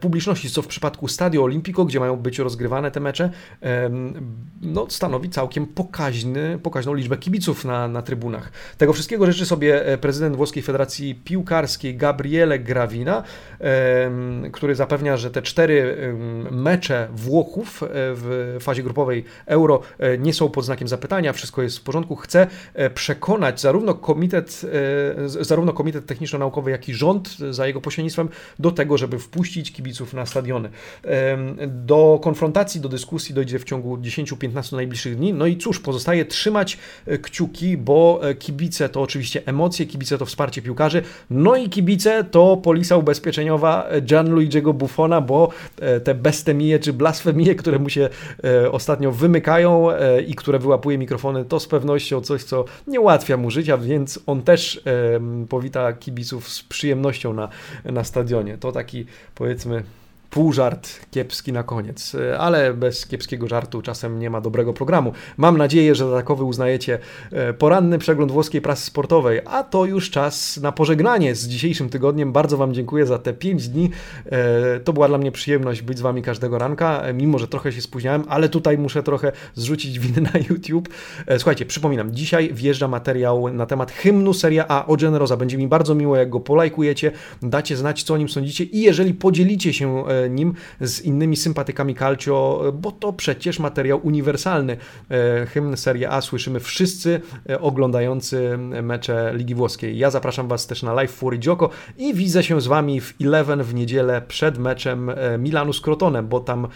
publiczności, 0.00 0.50
co 0.50 0.62
w 0.62 0.66
przypadku 0.66 1.08
Stadio 1.08 1.42
Olimpico, 1.42 1.84
gdzie 1.84 2.00
mają 2.00 2.16
być 2.16 2.38
rozgrywane 2.38 2.90
te 2.90 3.00
mecze, 3.00 3.30
no, 4.62 4.86
stanowi 4.90 5.30
całkiem 5.30 5.66
pokaźny, 5.66 6.58
pokaźną 6.62 6.94
liczbę 6.94 7.16
kibiców 7.16 7.64
na, 7.64 7.88
na 7.88 8.02
trybunach. 8.02 8.52
Tego 8.78 8.92
wszystkiego 8.92 9.26
życzy 9.26 9.46
sobie 9.46 9.86
e, 9.86 9.98
prezydent 9.98 10.36
Włoskiej 10.36 10.62
Federacji 10.62 11.14
Piłkarskiej 11.14 11.96
Gabriele 11.96 12.58
Gravina, 12.58 13.22
który 14.52 14.74
zapewnia, 14.74 15.16
że 15.16 15.30
te 15.30 15.42
cztery 15.42 15.96
mecze 16.50 17.08
Włochów 17.12 17.82
e, 17.82 17.86
w 17.90 18.56
fazie 18.60 18.82
grupowej 18.82 19.24
Euro 19.46 19.80
nie 20.18 20.34
są 20.34 20.48
pod 20.48 20.64
znakiem 20.64 20.88
zapytania, 20.88 21.32
wszystko 21.32 21.62
jest 21.62 21.78
w 21.78 21.82
porządku. 21.82 22.16
Chce 22.16 22.46
przekonać 22.94 23.60
zarówno 23.60 23.94
komitet, 23.94 24.62
zarówno 25.40 25.72
komitet 25.72 26.06
techniczno-naukowy, 26.06 26.70
jak 26.70 26.88
i 26.88 26.94
rząd 26.94 27.36
za 27.50 27.66
jego 27.66 27.80
pośrednictwem 27.80 28.28
do 28.58 28.70
tego, 28.70 28.98
żeby 28.98 29.18
wpuścić 29.18 29.45
wpuścić 29.46 29.72
kibiców 29.72 30.14
na 30.14 30.26
stadiony. 30.26 30.68
Do 31.66 32.18
konfrontacji, 32.22 32.80
do 32.80 32.88
dyskusji 32.88 33.34
dojdzie 33.34 33.58
w 33.58 33.64
ciągu 33.64 33.96
10-15 33.96 34.76
najbliższych 34.76 35.16
dni. 35.16 35.32
No 35.32 35.46
i 35.46 35.56
cóż, 35.56 35.80
pozostaje 35.80 36.24
trzymać 36.24 36.78
e, 37.06 37.18
kciuki, 37.18 37.76
bo 37.76 38.20
e, 38.22 38.34
kibice 38.34 38.88
to 38.88 39.02
oczywiście 39.02 39.42
emocje, 39.46 39.86
kibice 39.86 40.18
to 40.18 40.26
wsparcie 40.26 40.62
piłkarzy, 40.62 41.02
no 41.30 41.56
i 41.56 41.68
kibice 41.68 42.24
to 42.24 42.56
polisa 42.56 42.96
ubezpieczeniowa 42.96 43.88
Gianluigiego 44.02 44.72
Buffona, 44.72 45.20
bo 45.20 45.48
e, 45.80 46.00
te 46.00 46.14
bestemie 46.14 46.78
czy 46.78 46.92
blasfemie, 46.92 47.54
które 47.54 47.78
mu 47.78 47.88
się 47.88 48.08
ostatnio 48.72 49.12
wymykają 49.12 49.88
i 50.26 50.34
które 50.34 50.58
wyłapuje 50.58 50.98
mikrofony, 50.98 51.44
to 51.44 51.60
z 51.60 51.66
pewnością 51.66 52.20
coś, 52.20 52.44
co 52.44 52.64
nie 52.86 53.00
ułatwia 53.00 53.36
mu 53.36 53.50
życia, 53.50 53.78
więc 53.78 54.20
on 54.26 54.42
też 54.42 54.80
powita 55.48 55.92
kibiców 55.92 56.48
z 56.48 56.62
przyjemnością 56.62 57.32
na, 57.32 57.48
na 57.84 58.04
stadionie. 58.04 58.58
To 58.58 58.72
taki 58.72 59.06
powiedzmy 59.36 59.82
pół 60.30 60.52
żart 60.52 60.88
kiepski 61.10 61.52
na 61.52 61.62
koniec, 61.62 62.16
ale 62.38 62.74
bez 62.74 63.06
kiepskiego 63.06 63.48
żartu 63.48 63.82
czasem 63.82 64.18
nie 64.18 64.30
ma 64.30 64.40
dobrego 64.40 64.72
programu. 64.72 65.12
Mam 65.36 65.58
nadzieję, 65.58 65.94
że 65.94 66.12
takowy 66.12 66.44
uznajecie 66.44 66.98
e, 67.32 67.52
poranny 67.52 67.98
przegląd 67.98 68.32
włoskiej 68.32 68.60
prasy 68.60 68.86
sportowej, 68.86 69.40
a 69.44 69.62
to 69.62 69.84
już 69.84 70.10
czas 70.10 70.56
na 70.56 70.72
pożegnanie 70.72 71.34
z 71.34 71.48
dzisiejszym 71.48 71.88
tygodniem. 71.88 72.32
Bardzo 72.32 72.56
Wam 72.56 72.74
dziękuję 72.74 73.06
za 73.06 73.18
te 73.18 73.32
5 73.32 73.68
dni. 73.68 73.90
E, 74.26 74.80
to 74.80 74.92
była 74.92 75.08
dla 75.08 75.18
mnie 75.18 75.32
przyjemność 75.32 75.82
być 75.82 75.98
z 75.98 76.00
Wami 76.00 76.22
każdego 76.22 76.58
ranka, 76.58 77.02
e, 77.02 77.14
mimo 77.14 77.38
że 77.38 77.48
trochę 77.48 77.72
się 77.72 77.80
spóźniałem, 77.80 78.24
ale 78.28 78.48
tutaj 78.48 78.78
muszę 78.78 79.02
trochę 79.02 79.32
zrzucić 79.54 79.98
winy 79.98 80.20
na 80.20 80.40
YouTube. 80.50 80.88
Słuchajcie, 81.36 81.66
przypominam, 81.66 82.12
dzisiaj 82.12 82.54
wjeżdża 82.54 82.88
materiał 82.88 83.52
na 83.52 83.66
temat 83.66 83.92
hymnu 83.92 84.34
Seria 84.34 84.64
A 84.68 84.86
o 84.86 84.96
Generosa. 84.96 85.36
Będzie 85.36 85.58
mi 85.58 85.68
bardzo 85.68 85.94
miło, 85.94 86.16
jak 86.16 86.30
go 86.30 86.40
polajkujecie, 86.40 87.12
dacie 87.42 87.76
znać, 87.76 88.02
co 88.02 88.14
o 88.14 88.16
nim 88.16 88.28
sądzicie 88.28 88.64
i 88.64 88.80
jeżeli 88.80 89.14
podzielicie 89.14 89.72
się 89.72 90.04
nim 90.30 90.54
z 90.80 91.00
innymi 91.00 91.36
sympatykami 91.36 91.94
Calcio, 91.94 92.62
bo 92.74 92.92
to 92.92 93.12
przecież 93.12 93.58
materiał 93.58 94.00
uniwersalny. 94.06 94.76
E, 95.10 95.46
hymn 95.46 95.76
Serie 95.76 96.10
A 96.10 96.20
słyszymy 96.20 96.60
wszyscy 96.60 97.20
e, 97.48 97.60
oglądający 97.60 98.58
mecze 98.58 99.32
Ligi 99.34 99.54
Włoskiej. 99.54 99.98
Ja 99.98 100.10
zapraszam 100.10 100.48
Was 100.48 100.66
też 100.66 100.82
na 100.82 100.92
live 100.92 101.10
Fury 101.10 101.38
Gioco 101.38 101.70
i 101.98 102.14
widzę 102.14 102.42
się 102.42 102.60
z 102.60 102.66
Wami 102.66 103.00
w 103.00 103.14
Eleven 103.20 103.62
w 103.62 103.74
niedzielę 103.74 104.22
przed 104.28 104.58
meczem 104.58 105.10
e, 105.10 105.38
Milanu 105.38 105.72
z 105.72 105.80
Crotonem, 105.80 106.28
bo 106.28 106.40
tam 106.40 106.68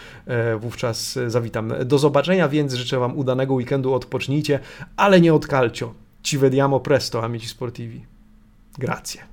wówczas 0.61 1.18
zawitam. 1.26 1.72
Do 1.84 1.99
zobaczenia, 1.99 2.49
więc 2.49 2.74
życzę 2.74 2.99
Wam 2.99 3.18
udanego 3.18 3.55
weekendu, 3.55 3.95
odpocznijcie, 3.95 4.61
ale 4.97 5.20
nie 5.20 5.34
od 5.34 5.47
Calcio. 5.47 5.95
Ci 6.22 6.38
vediamo 6.38 6.80
presto, 6.80 7.24
amici 7.24 7.49
sportivi. 7.49 8.07
Grazie. 8.78 9.30